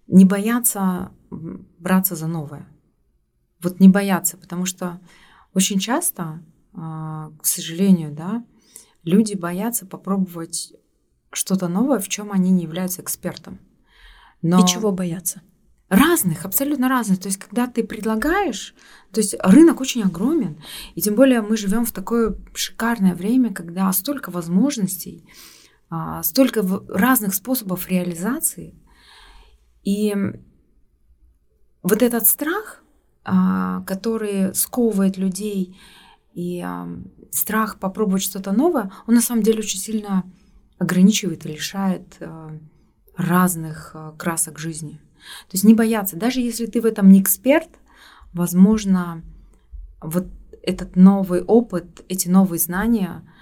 Не 0.08 0.24
бояться 0.24 1.12
браться 1.30 2.16
за 2.16 2.26
новое. 2.26 2.66
Вот 3.62 3.78
не 3.78 3.88
бояться, 3.88 4.36
потому 4.36 4.66
что 4.66 5.00
очень 5.54 5.78
часто, 5.78 6.42
а, 6.74 7.30
к 7.40 7.46
сожалению, 7.46 8.12
да, 8.12 8.44
люди 9.04 9.34
боятся 9.34 9.86
попробовать 9.86 10.72
что-то 11.30 11.68
новое, 11.68 12.00
в 12.00 12.08
чем 12.08 12.32
они 12.32 12.50
не 12.50 12.64
являются 12.64 13.02
экспертом. 13.02 13.60
Но... 14.42 14.64
И 14.64 14.66
чего 14.66 14.90
боятся? 14.90 15.42
Разных, 15.88 16.44
абсолютно 16.44 16.88
разных. 16.88 17.20
То 17.20 17.28
есть, 17.28 17.38
когда 17.38 17.68
ты 17.68 17.84
предлагаешь, 17.84 18.74
то 19.12 19.20
есть 19.20 19.36
рынок 19.38 19.80
очень 19.80 20.02
огромен, 20.02 20.60
и 20.96 21.00
тем 21.00 21.14
более 21.14 21.40
мы 21.40 21.56
живем 21.56 21.84
в 21.84 21.92
такое 21.92 22.36
шикарное 22.52 23.14
время, 23.14 23.54
когда 23.54 23.92
столько 23.92 24.30
возможностей, 24.30 25.24
столько 26.22 26.62
разных 26.88 27.34
способов 27.34 27.88
реализации. 27.88 28.74
И 29.84 30.14
вот 31.82 32.02
этот 32.02 32.26
страх, 32.26 32.82
а, 33.24 33.82
который 33.82 34.54
сковывает 34.54 35.16
людей, 35.16 35.78
и 36.34 36.60
а, 36.60 36.88
страх 37.30 37.78
попробовать 37.78 38.22
что-то 38.22 38.52
новое, 38.52 38.92
он 39.06 39.14
на 39.14 39.22
самом 39.22 39.42
деле 39.42 39.60
очень 39.60 39.78
сильно 39.78 40.24
ограничивает 40.78 41.46
и 41.46 41.52
лишает 41.52 42.18
разных 43.16 43.96
красок 44.16 44.58
жизни. 44.58 45.00
То 45.48 45.54
есть 45.54 45.64
не 45.64 45.74
бояться, 45.74 46.16
даже 46.16 46.40
если 46.40 46.66
ты 46.66 46.80
в 46.80 46.86
этом 46.86 47.10
не 47.10 47.20
эксперт, 47.20 47.68
возможно, 48.32 49.22
вот 50.00 50.26
этот 50.62 50.94
новый 50.94 51.42
опыт, 51.42 52.04
эти 52.08 52.28
новые 52.28 52.58
знания– 52.58 53.22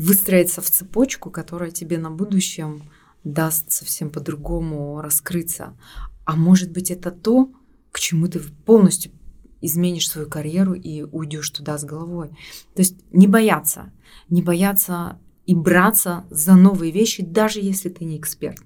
выстроиться 0.00 0.62
в 0.62 0.70
цепочку, 0.70 1.30
которая 1.30 1.70
тебе 1.70 1.98
на 1.98 2.10
будущем 2.10 2.90
даст 3.22 3.70
совсем 3.70 4.08
по-другому 4.08 5.02
раскрыться. 5.02 5.76
А 6.24 6.36
может 6.36 6.72
быть, 6.72 6.90
это 6.90 7.10
то, 7.10 7.50
к 7.92 8.00
чему 8.00 8.26
ты 8.26 8.40
полностью 8.40 9.12
изменишь 9.60 10.08
свою 10.08 10.26
карьеру 10.26 10.72
и 10.72 11.02
уйдешь 11.02 11.50
туда 11.50 11.76
с 11.76 11.84
головой. 11.84 12.28
То 12.74 12.80
есть 12.80 12.96
не 13.12 13.26
бояться, 13.26 13.92
не 14.30 14.40
бояться 14.40 15.18
и 15.44 15.54
браться 15.54 16.24
за 16.30 16.54
новые 16.54 16.92
вещи, 16.92 17.22
даже 17.22 17.60
если 17.60 17.90
ты 17.90 18.06
не 18.06 18.16
эксперт. 18.16 18.58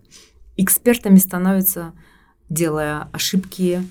Экспертами 0.56 1.16
становятся, 1.16 1.94
делая 2.48 3.08
ошибки, 3.12 3.82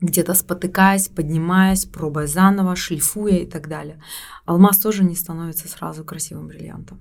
где-то 0.00 0.34
спотыкаясь, 0.34 1.08
поднимаясь, 1.08 1.84
пробуя 1.84 2.26
заново, 2.26 2.76
шлифуя 2.76 3.38
и 3.38 3.46
так 3.46 3.68
далее. 3.68 4.00
Алмаз 4.44 4.78
тоже 4.78 5.04
не 5.04 5.16
становится 5.16 5.68
сразу 5.68 6.04
красивым 6.04 6.48
бриллиантом. 6.48 7.00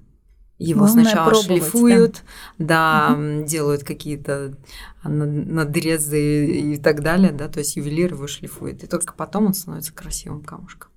Его 0.58 0.86
Главное 0.86 1.04
сначала 1.04 1.36
шлифуют, 1.36 2.24
да, 2.58 3.10
да 3.10 3.14
угу. 3.14 3.46
делают 3.46 3.84
какие-то 3.84 4.58
надрезы 5.04 6.48
и 6.48 6.78
так 6.78 7.04
далее, 7.04 7.32
да, 7.32 7.48
то 7.48 7.60
есть 7.60 7.76
ювелир 7.76 8.14
его 8.14 8.26
шлифует, 8.26 8.84
и 8.84 8.88
только 8.88 9.14
потом 9.14 9.46
он 9.46 9.54
становится 9.54 9.94
красивым 9.94 10.42
камушком. 10.42 10.90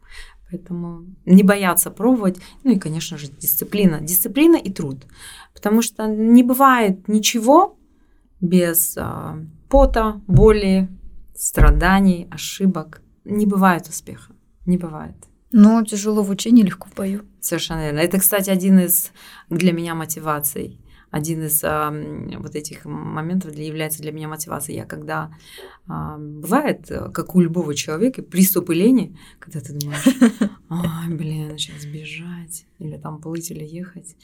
Поэтому 0.51 1.05
не 1.27 1.43
бояться 1.43 1.91
пробовать, 1.91 2.39
ну 2.65 2.73
и, 2.73 2.79
конечно 2.79 3.19
же, 3.19 3.29
дисциплина. 3.29 4.01
Дисциплина 4.01 4.57
и 4.57 4.73
труд. 4.73 5.05
Потому 5.55 5.81
что 5.83 6.07
не 6.07 6.43
бывает 6.43 7.07
ничего 7.07 7.79
без 8.41 8.97
а, 8.97 9.39
пота, 9.69 10.21
боли, 10.27 10.89
страданий, 11.41 12.29
ошибок. 12.31 13.01
Не 13.25 13.47
бывает 13.47 13.89
успеха. 13.89 14.33
Не 14.67 14.77
бывает. 14.77 15.17
Но 15.53 15.83
тяжело 15.85 16.23
в 16.23 16.31
учении, 16.31 16.63
легко 16.63 16.89
в 16.89 16.95
бою. 16.95 17.23
Совершенно 17.41 17.85
верно. 17.85 17.99
Это, 17.99 18.21
кстати, 18.21 18.51
один 18.51 18.79
из 18.79 19.11
для 19.49 19.73
меня 19.73 19.95
мотиваций. 19.95 20.79
один 21.11 21.43
из 21.43 21.65
а, 21.65 21.91
вот 22.39 22.55
этих 22.55 22.85
моментов 22.85 23.53
для, 23.53 23.65
является 23.67 24.03
для 24.03 24.13
меня 24.13 24.29
мотивацией. 24.29 24.79
Я 24.79 24.85
когда 24.85 25.35
а, 25.89 26.19
бывает, 26.19 26.87
как 27.13 27.35
у 27.35 27.41
любого 27.41 27.75
человека, 27.75 28.23
приступы 28.23 28.75
лени, 28.75 29.17
когда 29.41 29.61
ты 29.61 29.73
думаешь, 29.73 30.07
ай, 30.69 31.09
блин, 31.09 31.59
сейчас 31.59 31.85
бежать, 31.87 32.67
или 32.79 32.97
там 32.97 33.21
плыть, 33.21 33.51
или 33.51 33.65
ехать. 33.65 34.15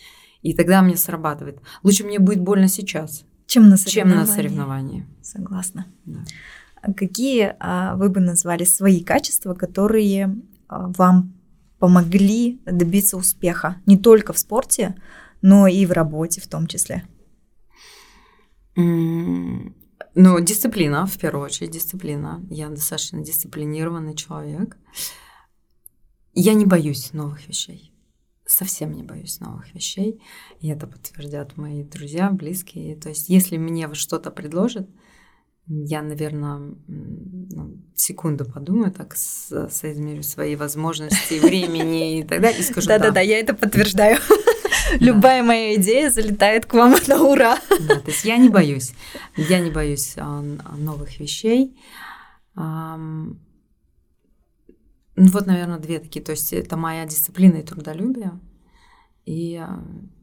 И 0.42 0.54
тогда 0.54 0.82
мне 0.82 0.96
срабатывает. 0.96 1.60
Лучше 1.82 2.04
мне 2.04 2.18
будет 2.18 2.40
больно 2.40 2.68
сейчас, 2.68 3.24
чем 3.46 3.68
на 3.68 3.78
соревновании. 3.78 4.12
Чем 4.12 4.20
на 4.20 4.26
соревновании. 4.26 5.06
Согласна. 5.22 5.86
Да. 6.04 6.20
А 6.86 6.92
какие 6.92 7.56
а, 7.58 7.96
вы 7.96 8.08
бы 8.10 8.20
назвали 8.20 8.62
свои 8.64 9.02
качества, 9.02 9.54
которые 9.54 10.36
а, 10.68 10.88
вам 10.88 11.34
помогли 11.80 12.60
добиться 12.64 13.16
успеха 13.16 13.76
не 13.86 13.98
только 13.98 14.32
в 14.32 14.38
спорте, 14.38 14.94
но 15.42 15.66
и 15.66 15.84
в 15.84 15.90
работе 15.90 16.40
в 16.40 16.46
том 16.46 16.68
числе? 16.68 17.04
Ну, 18.76 20.40
дисциплина, 20.40 21.06
в 21.06 21.18
первую 21.18 21.44
очередь, 21.44 21.72
дисциплина. 21.72 22.40
Я 22.50 22.68
достаточно 22.68 23.20
дисциплинированный 23.20 24.14
человек. 24.14 24.76
Я 26.34 26.54
не 26.54 26.66
боюсь 26.66 27.12
новых 27.12 27.48
вещей. 27.48 27.92
Совсем 28.46 28.92
не 28.92 29.02
боюсь 29.02 29.40
новых 29.40 29.74
вещей. 29.74 30.22
И 30.60 30.68
это 30.68 30.86
подтвердят 30.86 31.56
мои 31.56 31.82
друзья, 31.82 32.30
близкие. 32.30 32.94
То 32.94 33.08
есть, 33.08 33.28
если 33.28 33.56
мне 33.56 33.92
что-то 33.94 34.30
предложат, 34.30 34.88
я, 35.68 36.02
наверное, 36.02 36.74
ну, 36.86 37.82
секунду 37.96 38.44
подумаю, 38.44 38.92
так 38.92 39.16
соизмерю 39.16 40.22
свои 40.22 40.54
возможности, 40.54 41.40
времени 41.40 42.20
и 42.20 42.22
так 42.24 42.40
далее, 42.40 42.60
и 42.60 42.62
скажу 42.62 42.88
Да-да-да, 42.88 43.20
я 43.20 43.40
это 43.40 43.52
подтверждаю. 43.54 44.18
Любая 45.00 45.42
моя 45.42 45.74
идея 45.74 46.10
залетает 46.10 46.66
к 46.66 46.74
вам 46.74 46.94
на 47.08 47.20
ура. 47.20 47.58
Да, 47.80 47.98
то 47.98 48.10
есть 48.10 48.24
я 48.24 48.36
не 48.36 48.48
боюсь. 48.48 48.92
Я 49.36 49.58
не 49.58 49.70
боюсь 49.70 50.14
а, 50.16 50.40
новых 50.78 51.18
вещей. 51.18 51.76
Ну 52.54 53.36
вот, 55.16 55.46
наверное, 55.46 55.78
две 55.78 55.98
такие. 55.98 56.24
То 56.24 56.32
есть 56.32 56.52
это 56.52 56.76
моя 56.76 57.04
дисциплина 57.06 57.56
и 57.56 57.62
трудолюбие. 57.62 58.38
И 59.24 59.56
а, 59.56 59.82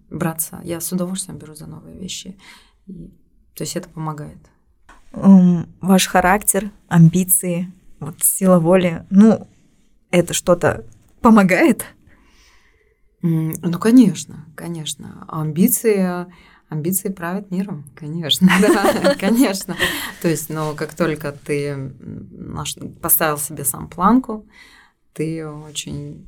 браться. 0.10 0.62
Я 0.64 0.80
с 0.80 0.89
удовольствием 0.94 1.38
беру 1.38 1.56
за 1.56 1.68
новые 1.68 2.00
вещи. 2.00 2.38
То 2.86 3.64
есть 3.64 3.76
это 3.76 3.89
помогает 3.89 4.53
ваш 5.14 6.07
характер, 6.07 6.72
амбиции, 6.88 7.72
вот 7.99 8.24
сила 8.24 8.59
воли, 8.59 9.05
ну, 9.09 9.47
это 10.11 10.34
что-то 10.34 10.86
помогает? 11.22 11.86
Ну, 13.22 13.80
конечно, 13.80 14.45
конечно. 14.55 15.26
Амбиции, 15.30 16.28
амбиции 16.68 17.09
правят 17.09 17.51
миром, 17.51 17.86
конечно, 17.95 18.49
да, 18.61 19.16
конечно. 19.16 19.78
То 20.22 20.28
есть, 20.28 20.49
но 20.49 20.74
как 20.74 20.93
только 20.93 21.32
ты 21.32 21.93
поставил 23.01 23.38
себе 23.38 23.64
сам 23.64 23.88
планку, 23.88 24.45
ты 25.14 25.47
очень 25.47 26.26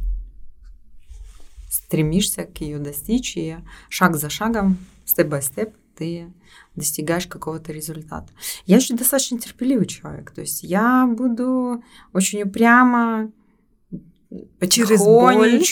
стремишься 1.69 2.43
к 2.43 2.61
ее 2.61 2.79
достичь, 2.79 3.35
и 3.35 3.57
шаг 3.89 4.15
за 4.15 4.29
шагом, 4.29 4.77
степ-бай-степ, 5.05 5.75
ты 5.95 6.33
достигаешь 6.75 7.27
какого-то 7.27 7.71
результата. 7.71 8.31
Я 8.65 8.77
еще 8.77 8.95
достаточно 8.95 9.39
терпеливый 9.39 9.85
человек, 9.85 10.31
то 10.31 10.41
есть 10.41 10.63
я 10.63 11.07
буду 11.07 11.83
очень 12.13 12.43
упрямо 12.43 13.31
через 14.69 14.99
боль 14.99 15.63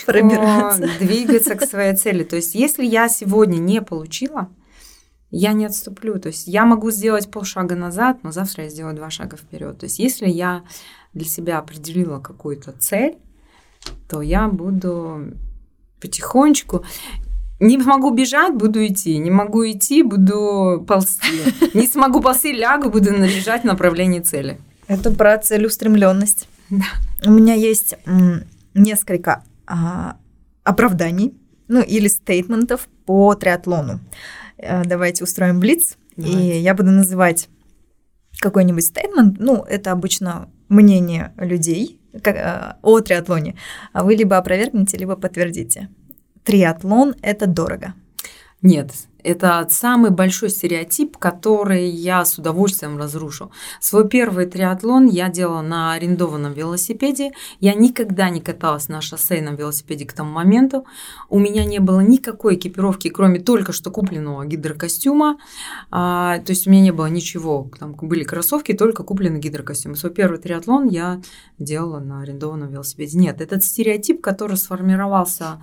двигаться 0.99 1.55
к 1.55 1.65
своей 1.65 1.95
цели. 1.95 2.23
То 2.23 2.35
есть 2.35 2.55
если 2.55 2.85
я 2.85 3.09
сегодня 3.09 3.57
не 3.57 3.81
получила, 3.81 4.49
я 5.35 5.53
не 5.53 5.65
отступлю. 5.65 6.19
То 6.19 6.27
есть 6.27 6.47
я 6.47 6.63
могу 6.65 6.91
сделать 6.91 7.29
полшага 7.31 7.75
назад, 7.75 8.19
но 8.23 8.31
завтра 8.31 8.65
я 8.65 8.69
сделаю 8.69 8.95
два 8.95 9.09
шага 9.09 9.35
вперед. 9.35 9.79
То 9.79 9.85
есть 9.85 9.99
если 9.99 10.27
я 10.27 10.63
для 11.13 11.25
себя 11.25 11.57
определила 11.57 12.19
какую-то 12.19 12.71
цель, 12.73 13.17
то 14.07 14.21
я 14.21 14.47
буду 14.47 15.33
потихонечку. 15.99 16.85
Не 17.63 17.77
могу 17.77 18.11
бежать, 18.11 18.53
буду 18.53 18.85
идти. 18.85 19.17
Не 19.17 19.31
могу 19.31 19.65
идти, 19.65 20.03
буду 20.03 20.83
ползти. 20.85 21.39
Не 21.73 21.87
смогу 21.87 22.19
ползти, 22.19 22.51
лягу, 22.51 22.89
буду 22.89 23.11
лежать 23.13 23.61
в 23.61 23.65
направлении 23.65 24.19
цели. 24.19 24.59
Это 24.87 25.11
про 25.11 25.37
целеустремленность. 25.37 26.49
Да. 26.69 26.83
У 27.25 27.31
меня 27.31 27.53
есть 27.53 27.95
несколько 28.73 29.43
а, 29.65 30.17
оправданий, 30.65 31.33
ну 31.69 31.81
или 31.81 32.09
стейтментов 32.09 32.89
по 33.05 33.33
триатлону. 33.33 34.01
А, 34.57 34.83
давайте 34.83 35.23
устроим 35.23 35.61
блиц, 35.61 35.95
давайте. 36.17 36.57
и 36.57 36.59
я 36.59 36.73
буду 36.73 36.91
называть 36.91 37.47
какой-нибудь 38.39 38.83
стейтмент. 38.83 39.39
Ну, 39.39 39.63
это 39.63 39.93
обычно 39.93 40.49
мнение 40.67 41.31
людей 41.37 42.01
как, 42.21 42.35
а, 42.35 42.77
о 42.81 42.99
триатлоне. 42.99 43.55
А 43.93 44.03
вы 44.03 44.15
либо 44.15 44.35
опровергнете, 44.35 44.97
либо 44.97 45.15
подтвердите 45.15 45.87
триатлон– 46.43 47.15
это 47.21 47.47
дорого? 47.47 47.93
Нет, 48.61 48.91
это 49.23 49.65
самый 49.69 50.11
большой 50.11 50.49
стереотип, 50.49 51.17
который 51.17 51.89
я 51.89 52.25
с 52.25 52.37
удовольствием 52.37 52.97
разрушу. 52.97 53.51
Свой 53.79 54.07
первый 54.07 54.45
триатлон 54.45 55.07
я 55.07 55.29
делала 55.29 55.61
на 55.61 55.93
арендованном 55.93 56.53
велосипеде. 56.53 57.31
Я 57.59 57.73
никогда 57.73 58.29
не 58.29 58.41
каталась 58.41 58.89
на 58.89 59.01
шоссейном 59.01 59.55
велосипеде 59.55 60.05
к 60.05 60.13
тому 60.13 60.31
моменту. 60.31 60.85
У 61.29 61.39
меня 61.39 61.65
не 61.65 61.79
было 61.79 62.01
никакой 62.01 62.55
экипировки, 62.55 63.09
кроме 63.09 63.39
только 63.39 63.71
что 63.71 63.91
купленного 63.91 64.45
гидрокостюма. 64.45 65.37
А, 65.91 66.39
то 66.39 66.51
есть 66.51 66.67
у 66.67 66.69
меня 66.69 66.83
не 66.83 66.91
было 66.91 67.07
ничего. 67.07 67.69
Там 67.79 67.93
были 67.93 68.23
кроссовки, 68.23 68.73
только 68.73 69.03
купленный 69.03 69.39
гидрокостюм. 69.39 69.95
Свой 69.95 70.13
первый 70.13 70.39
триатлон 70.39 70.87
я 70.87 71.21
делала 71.59 71.99
на 71.99 72.21
арендованном 72.21 72.71
велосипеде. 72.71 73.17
Нет, 73.17 73.41
этот 73.41 73.63
стереотип, 73.63 74.21
который 74.21 74.57
сформировался 74.57 75.61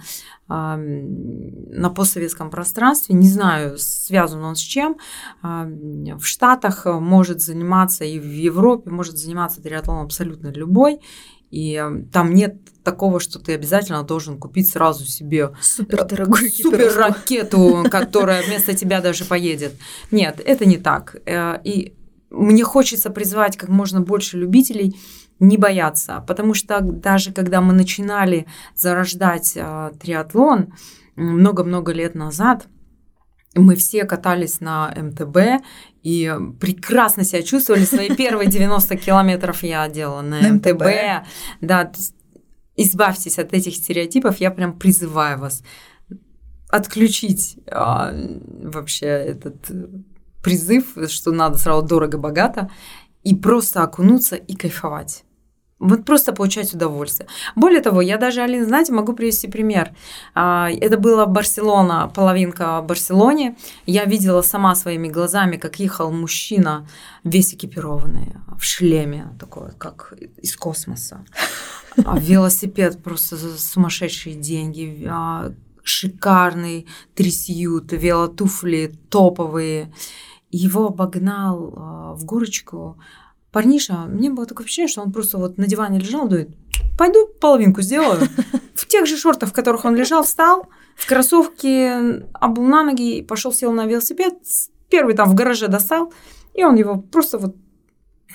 а, 0.49 0.77
на 0.77 1.91
постсоветском 1.91 2.51
пространстве, 2.51 3.15
не 3.15 3.29
знаю, 3.29 3.49
знаю, 3.51 3.78
связан 3.78 4.44
он 4.44 4.57
с 4.57 4.61
чем. 4.61 4.96
А, 5.42 5.66
в 5.66 6.24
Штатах 6.24 6.86
может 6.86 7.40
заниматься 7.40 8.05
и 8.05 8.18
в 8.18 8.30
Европе 8.30 8.90
может 8.90 9.18
заниматься 9.18 9.62
триатлоном 9.62 10.05
абсолютно 10.05 10.48
любой. 10.48 11.01
И 11.51 11.74
э, 11.74 12.05
там 12.12 12.32
нет 12.32 12.59
такого, 12.84 13.18
что 13.18 13.40
ты 13.40 13.55
обязательно 13.55 14.05
должен 14.05 14.38
купить 14.38 14.70
сразу 14.70 15.05
себе 15.05 15.51
супер 15.61 16.05
дорогую 16.05 16.48
супер 16.53 16.94
ракету, 16.96 17.84
которая 17.90 18.44
вместо 18.44 18.74
тебя 18.74 19.01
даже 19.01 19.24
поедет. 19.24 19.72
Нет, 20.12 20.40
это 20.44 20.64
не 20.64 20.78
так. 20.78 21.16
Э, 21.26 21.59
и 21.64 21.94
мне 22.30 22.62
хочется 22.62 23.11
призвать 23.11 23.57
как 23.57 23.68
можно 23.68 24.01
больше 24.01 24.38
любителей 24.38 24.96
не 25.40 25.57
бояться, 25.57 26.22
потому 26.28 26.55
что 26.55 26.80
даже 26.80 27.32
когда 27.32 27.61
мы 27.61 27.72
начинали 27.72 28.46
зарождать 28.76 29.55
э, 29.57 29.90
триатлон 30.01 30.72
много-много 31.16 31.92
лет 31.92 32.14
назад, 32.14 32.68
мы 33.55 33.74
все 33.74 34.05
катались 34.05 34.61
на 34.61 34.94
МТБ 34.96 35.64
и 36.03 36.32
прекрасно 36.61 37.24
себя 37.24 37.42
чувствовали. 37.42 37.84
Свои 37.84 38.09
первые 38.16 38.48
90 38.48 38.96
километров 38.96 39.62
я 39.62 39.88
делала 39.88 40.22
на, 40.22 40.40
на 40.40 40.53
МТБ. 40.55 40.72
МТБ. 40.72 40.84
Да, 41.61 41.92
избавьтесь 42.76 43.38
от 43.38 43.53
этих 43.53 43.74
стереотипов. 43.74 44.38
Я 44.38 44.51
прям 44.51 44.78
призываю 44.78 45.38
вас 45.38 45.62
отключить 46.68 47.59
а, 47.66 48.14
вообще 48.62 49.07
этот 49.07 49.70
призыв, 50.42 50.96
что 51.09 51.32
надо 51.32 51.59
сразу 51.59 51.86
дорого-богато, 51.86 52.70
и 53.22 53.34
просто 53.34 53.82
окунуться 53.82 54.36
и 54.36 54.55
кайфовать. 54.55 55.24
Вот 55.81 56.05
просто 56.05 56.35
получать 56.35 56.74
удовольствие. 56.74 57.26
Более 57.57 57.81
того, 57.81 58.03
я 58.03 58.18
даже, 58.18 58.43
Алина, 58.43 58.66
знаете, 58.66 58.93
могу 58.93 59.14
привести 59.14 59.49
пример. 59.49 59.93
А, 60.35 60.68
это 60.70 60.99
была 60.99 61.24
Барселона, 61.24 62.12
половинка 62.14 62.83
в 62.83 62.87
Барселоне. 62.87 63.57
Я 63.87 64.05
видела 64.05 64.43
сама 64.43 64.74
своими 64.74 65.09
глазами, 65.09 65.57
как 65.57 65.81
ехал 65.81 66.12
мужчина, 66.12 66.87
весь 67.24 67.55
экипированный, 67.55 68.37
в 68.59 68.62
шлеме, 68.62 69.28
такой, 69.41 69.70
как 69.78 70.12
из 70.37 70.55
космоса. 70.55 71.24
А 72.05 72.18
велосипед 72.18 73.03
просто 73.03 73.37
за 73.37 73.59
сумасшедшие 73.59 74.37
деньги, 74.37 75.09
а, 75.11 75.51
шикарный 75.83 76.87
трясют, 77.14 77.93
велотуфли 77.93 78.93
топовые. 79.09 79.95
Его 80.51 80.89
обогнал 80.89 82.16
в 82.18 82.24
горочку 82.24 82.99
парниша, 83.53 84.05
мне 84.07 84.30
было 84.30 84.46
такое 84.46 84.64
ощущение, 84.64 84.88
что 84.88 85.03
он 85.03 85.12
просто 85.12 85.38
вот 85.38 85.59
на 85.59 85.66
диване 85.66 85.98
лежал, 85.98 86.28
думает, 86.28 86.51
пойду 86.98 87.26
половинку 87.40 87.82
сделаю. 87.82 88.20
В 88.74 88.86
тех 88.86 89.07
же 89.07 89.16
шортах, 89.16 89.51
в 89.51 89.53
которых 89.53 89.84
он 89.84 89.94
лежал, 89.94 90.24
встал, 90.24 90.68
в 90.96 91.07
кроссовке 91.07 92.24
обул 92.32 92.64
на 92.64 92.82
ноги, 92.82 93.18
и 93.18 93.22
пошел 93.22 93.53
сел 93.53 93.72
на 93.72 93.86
велосипед, 93.86 94.34
первый 94.88 95.14
там 95.14 95.28
в 95.28 95.34
гараже 95.34 95.68
достал, 95.68 96.12
и 96.55 96.64
он 96.64 96.76
его 96.76 96.96
просто 96.96 97.38
вот 97.38 97.57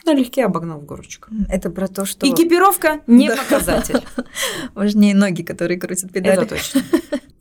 налегке 0.06 0.46
обогнал 0.46 0.80
в 0.80 0.86
горочку. 0.86 1.30
Это 1.50 1.70
про 1.70 1.88
то, 1.88 2.06
что... 2.06 2.28
Экипировка 2.28 3.02
не 3.08 3.28
да. 3.28 3.36
показатель. 3.36 4.02
Важнее 4.76 5.16
ноги, 5.16 5.42
которые 5.42 5.80
крутят 5.80 6.12
педали. 6.12 6.44
Это 6.44 6.46
точно. 6.46 6.82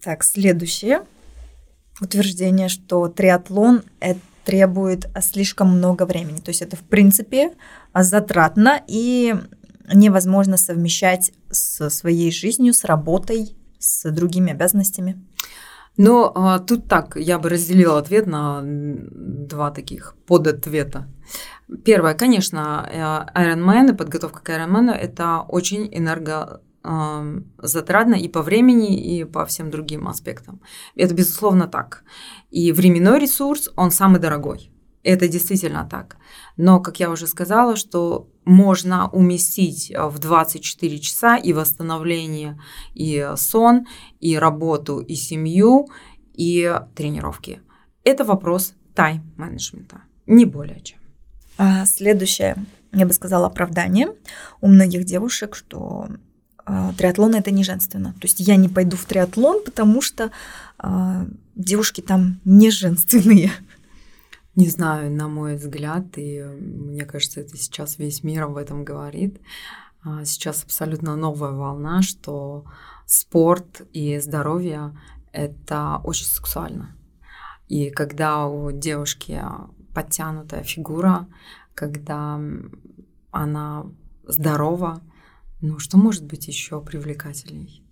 Так, 0.02 0.24
следующее. 0.24 1.04
утверждение, 2.00 2.68
что 2.68 3.08
триатлон 3.08 3.82
это 4.00 4.20
требует 4.44 5.06
слишком 5.20 5.76
много 5.76 6.06
времени. 6.06 6.38
То 6.38 6.50
есть 6.50 6.62
это, 6.62 6.76
в 6.76 6.82
принципе, 6.82 7.52
затратно 7.94 8.82
и 8.86 9.34
невозможно 9.92 10.56
совмещать 10.56 11.32
со 11.50 11.90
своей 11.90 12.30
жизнью, 12.30 12.72
с 12.72 12.84
работой, 12.84 13.56
с 13.78 14.10
другими 14.10 14.52
обязанностями. 14.52 15.22
Но 15.96 16.32
а, 16.34 16.58
тут 16.58 16.88
так, 16.88 17.16
я 17.16 17.38
бы 17.38 17.48
разделила 17.48 17.98
ответ 17.98 18.26
на 18.26 18.60
два 18.64 19.70
таких 19.70 20.16
подответа. 20.26 21.08
Первое, 21.84 22.14
конечно, 22.14 22.88
э, 22.90 23.40
Ironman 23.40 23.92
и 23.92 23.96
подготовка 23.96 24.40
к 24.40 24.50
Ironman– 24.50 24.90
это 24.92 25.40
очень 25.40 25.88
энерго 25.92 26.60
затратно 27.58 28.14
и 28.14 28.28
по 28.28 28.42
времени, 28.42 29.18
и 29.18 29.24
по 29.24 29.44
всем 29.46 29.70
другим 29.70 30.06
аспектам. 30.06 30.60
Это 30.94 31.14
безусловно 31.14 31.66
так. 31.66 32.04
И 32.50 32.72
временной 32.72 33.18
ресурс, 33.18 33.70
он 33.76 33.90
самый 33.90 34.20
дорогой. 34.20 34.70
Это 35.02 35.28
действительно 35.28 35.86
так. 35.90 36.16
Но, 36.56 36.80
как 36.80 36.98
я 36.98 37.10
уже 37.10 37.26
сказала, 37.26 37.76
что 37.76 38.28
можно 38.44 39.08
уместить 39.10 39.92
в 39.94 40.18
24 40.18 40.98
часа 40.98 41.36
и 41.36 41.52
восстановление, 41.52 42.60
и 42.94 43.32
сон, 43.36 43.86
и 44.20 44.38
работу, 44.38 44.98
и 44.98 45.14
семью, 45.14 45.88
и 46.32 46.80
тренировки. 46.94 47.60
Это 48.02 48.24
вопрос 48.24 48.74
тайм-менеджмента, 48.94 50.02
не 50.26 50.46
более 50.46 50.80
чем. 50.80 50.98
А 51.58 51.84
следующее, 51.86 52.56
я 52.92 53.06
бы 53.06 53.12
сказала, 53.12 53.46
оправдание 53.46 54.08
у 54.60 54.68
многих 54.68 55.04
девушек, 55.04 55.54
что 55.54 56.08
э, 56.08 56.16
триатлон 56.96 57.34
это 57.34 57.50
не 57.50 57.64
женственно. 57.64 58.12
То 58.14 58.26
есть 58.26 58.40
я 58.40 58.56
не 58.56 58.68
пойду 58.68 58.96
в 58.96 59.04
триатлон, 59.04 59.62
потому 59.64 60.00
что 60.00 60.30
э, 60.82 61.26
девушки 61.54 62.00
там 62.00 62.40
не 62.44 62.70
женственные. 62.70 63.50
Не 64.56 64.68
знаю, 64.68 65.10
на 65.10 65.26
мой 65.26 65.56
взгляд, 65.56 66.04
и 66.16 66.42
мне 66.42 67.04
кажется, 67.04 67.40
это 67.40 67.56
сейчас 67.56 67.98
весь 67.98 68.22
мир 68.22 68.44
об 68.44 68.56
этом 68.56 68.84
говорит. 68.84 69.40
А, 70.04 70.24
сейчас 70.24 70.62
абсолютно 70.62 71.16
новая 71.16 71.50
волна, 71.50 72.02
что 72.02 72.64
спорт 73.04 73.82
и 73.92 74.18
здоровье– 74.20 74.96
это 75.32 76.00
очень 76.04 76.26
сексуально. 76.26 76.94
И 77.68 77.90
когда 77.90 78.46
у 78.46 78.70
девушки 78.70 79.42
подтянутая 79.92 80.62
фигура, 80.62 81.26
когда 81.74 82.40
она 83.32 83.86
здорова, 84.26 85.02
ну 85.64 85.78
что 85.78 85.96
может 85.96 86.24
быть 86.24 86.46
еще 86.46 86.78
привлекательней? 86.82 87.82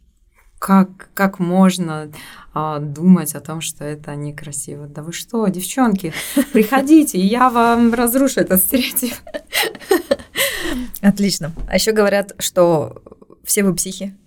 Как, 0.58 1.08
как 1.14 1.38
можно 1.38 2.12
а, 2.52 2.78
думать 2.78 3.34
о 3.34 3.40
том, 3.40 3.62
что 3.62 3.82
это 3.82 4.14
некрасиво? 4.14 4.86
Да 4.86 5.02
вы 5.02 5.14
что, 5.14 5.46
девчонки, 5.48 6.12
приходите, 6.52 7.18
я 7.18 7.48
вам 7.48 7.94
разрушу 7.94 8.40
этот 8.40 8.62
стереотип. 8.62 9.14
Отлично. 11.00 11.52
А 11.66 11.76
еще 11.76 11.92
говорят, 11.92 12.34
что 12.38 13.02
все 13.42 13.64
вы 13.64 13.74
психи. 13.74 14.14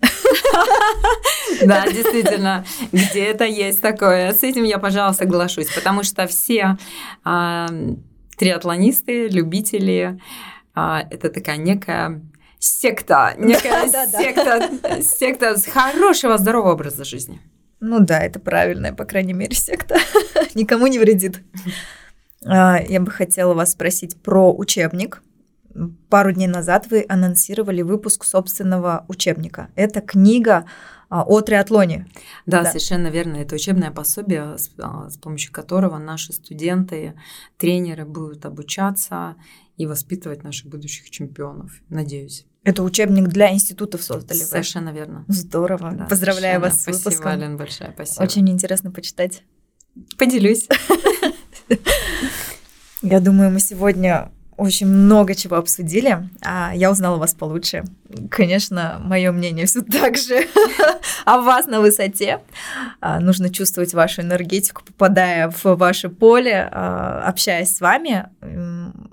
Да, 1.64 1.86
действительно, 1.86 2.66
где-то 2.92 3.44
есть 3.44 3.80
такое. 3.80 4.32
С 4.32 4.42
этим 4.42 4.64
я, 4.64 4.78
пожалуйста, 4.78 5.24
соглашусь, 5.24 5.72
потому 5.72 6.02
что 6.02 6.26
все 6.26 6.76
а, 7.24 7.68
триатлонисты, 8.36 9.28
любители, 9.28 10.20
а, 10.74 11.06
это 11.08 11.30
такая 11.30 11.56
некая 11.56 12.20
секта, 12.58 13.34
некая 13.38 13.90
да, 13.90 14.06
секта, 14.06 14.70
да. 14.82 15.02
секта 15.02 15.56
хорошего, 15.72 16.38
здорового 16.38 16.72
образа 16.72 17.04
жизни. 17.04 17.40
Ну 17.80 18.00
да, 18.00 18.20
это 18.20 18.40
правильная, 18.40 18.92
по 18.92 19.04
крайней 19.04 19.34
мере, 19.34 19.54
секта. 19.54 19.96
Никому 20.54 20.86
не 20.86 20.98
вредит. 20.98 21.42
А, 22.44 22.80
я 22.80 23.00
бы 23.00 23.10
хотела 23.10 23.54
вас 23.54 23.72
спросить 23.72 24.20
про 24.22 24.52
учебник. 24.52 25.22
Пару 26.08 26.32
дней 26.32 26.46
назад 26.46 26.86
вы 26.90 27.04
анонсировали 27.08 27.82
выпуск 27.82 28.24
собственного 28.24 29.04
учебника. 29.08 29.68
Это 29.74 30.00
книга 30.00 30.64
а, 31.10 31.22
о 31.22 31.42
триатлоне. 31.42 32.08
Да, 32.46 32.62
да, 32.62 32.70
совершенно 32.70 33.08
верно. 33.08 33.36
Это 33.36 33.54
учебное 33.54 33.90
пособие, 33.90 34.56
с, 34.56 34.70
а, 34.78 35.10
с 35.10 35.18
помощью 35.18 35.52
которого 35.52 35.98
наши 35.98 36.32
студенты, 36.32 37.14
тренеры 37.58 38.06
будут 38.06 38.46
обучаться 38.46 39.36
и 39.76 39.86
воспитывать 39.86 40.42
наших 40.42 40.68
будущих 40.68 41.10
чемпионов. 41.10 41.72
Надеюсь. 41.88 42.46
Это 42.64 42.82
учебник 42.82 43.28
для 43.28 43.52
институтов 43.52 44.02
создали. 44.02 44.38
Совершенно 44.38 44.90
вы. 44.90 44.98
верно. 44.98 45.24
Здорово. 45.28 45.92
Да, 45.92 46.06
Поздравляю 46.06 46.60
вас 46.60 46.82
с 46.82 46.86
выпуском. 46.86 47.12
Спасибо, 47.12 47.30
Ален, 47.30 47.56
большое 47.56 47.92
спасибо. 47.94 48.22
Очень 48.22 48.48
интересно 48.50 48.90
почитать. 48.90 49.44
Поделюсь. 50.18 50.66
Я 53.02 53.20
думаю, 53.20 53.50
мы 53.50 53.60
сегодня 53.60 54.32
очень 54.56 54.86
много 54.86 55.34
чего 55.34 55.56
обсудили. 55.56 56.28
А 56.42 56.72
я 56.74 56.90
узнала 56.90 57.16
вас 57.16 57.34
получше. 57.34 57.84
Конечно, 58.30 59.00
мое 59.04 59.32
мнение 59.32 59.66
все 59.66 59.82
так 59.82 60.16
же 60.16 60.46
о 61.24 61.38
вас 61.42 61.66
на 61.66 61.80
высоте. 61.80 62.40
А, 63.00 63.20
нужно 63.20 63.50
чувствовать 63.50 63.94
вашу 63.94 64.22
энергетику, 64.22 64.82
попадая 64.84 65.50
в 65.50 65.76
ваше 65.76 66.08
поле, 66.08 66.68
а, 66.70 67.24
общаясь 67.26 67.76
с 67.76 67.80
вами. 67.80 68.26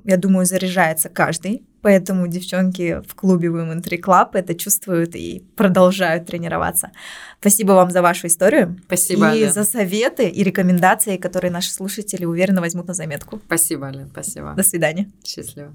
Я 0.03 0.17
думаю, 0.17 0.45
заряжается 0.45 1.09
каждый. 1.09 1.63
Поэтому 1.83 2.27
девчонки 2.27 3.01
в 3.07 3.13
клубе 3.13 3.49
Women 3.49 3.81
3 3.81 3.97
Club 3.99 4.29
это 4.33 4.55
чувствуют 4.55 5.15
и 5.15 5.43
продолжают 5.55 6.25
тренироваться. 6.25 6.91
Спасибо 7.39 7.73
вам 7.73 7.91
за 7.91 8.01
вашу 8.01 8.27
историю. 8.27 8.77
Спасибо, 8.85 9.25
И 9.27 9.43
Ален. 9.43 9.51
за 9.53 9.63
советы 9.65 10.29
и 10.29 10.43
рекомендации, 10.43 11.17
которые 11.17 11.51
наши 11.51 11.71
слушатели 11.71 12.25
уверенно 12.25 12.61
возьмут 12.61 12.87
на 12.87 12.93
заметку. 12.93 13.39
Спасибо, 13.45 13.87
Ален, 13.87 14.07
спасибо. 14.11 14.53
До 14.55 14.63
свидания. 14.63 15.11
Счастливо. 15.25 15.73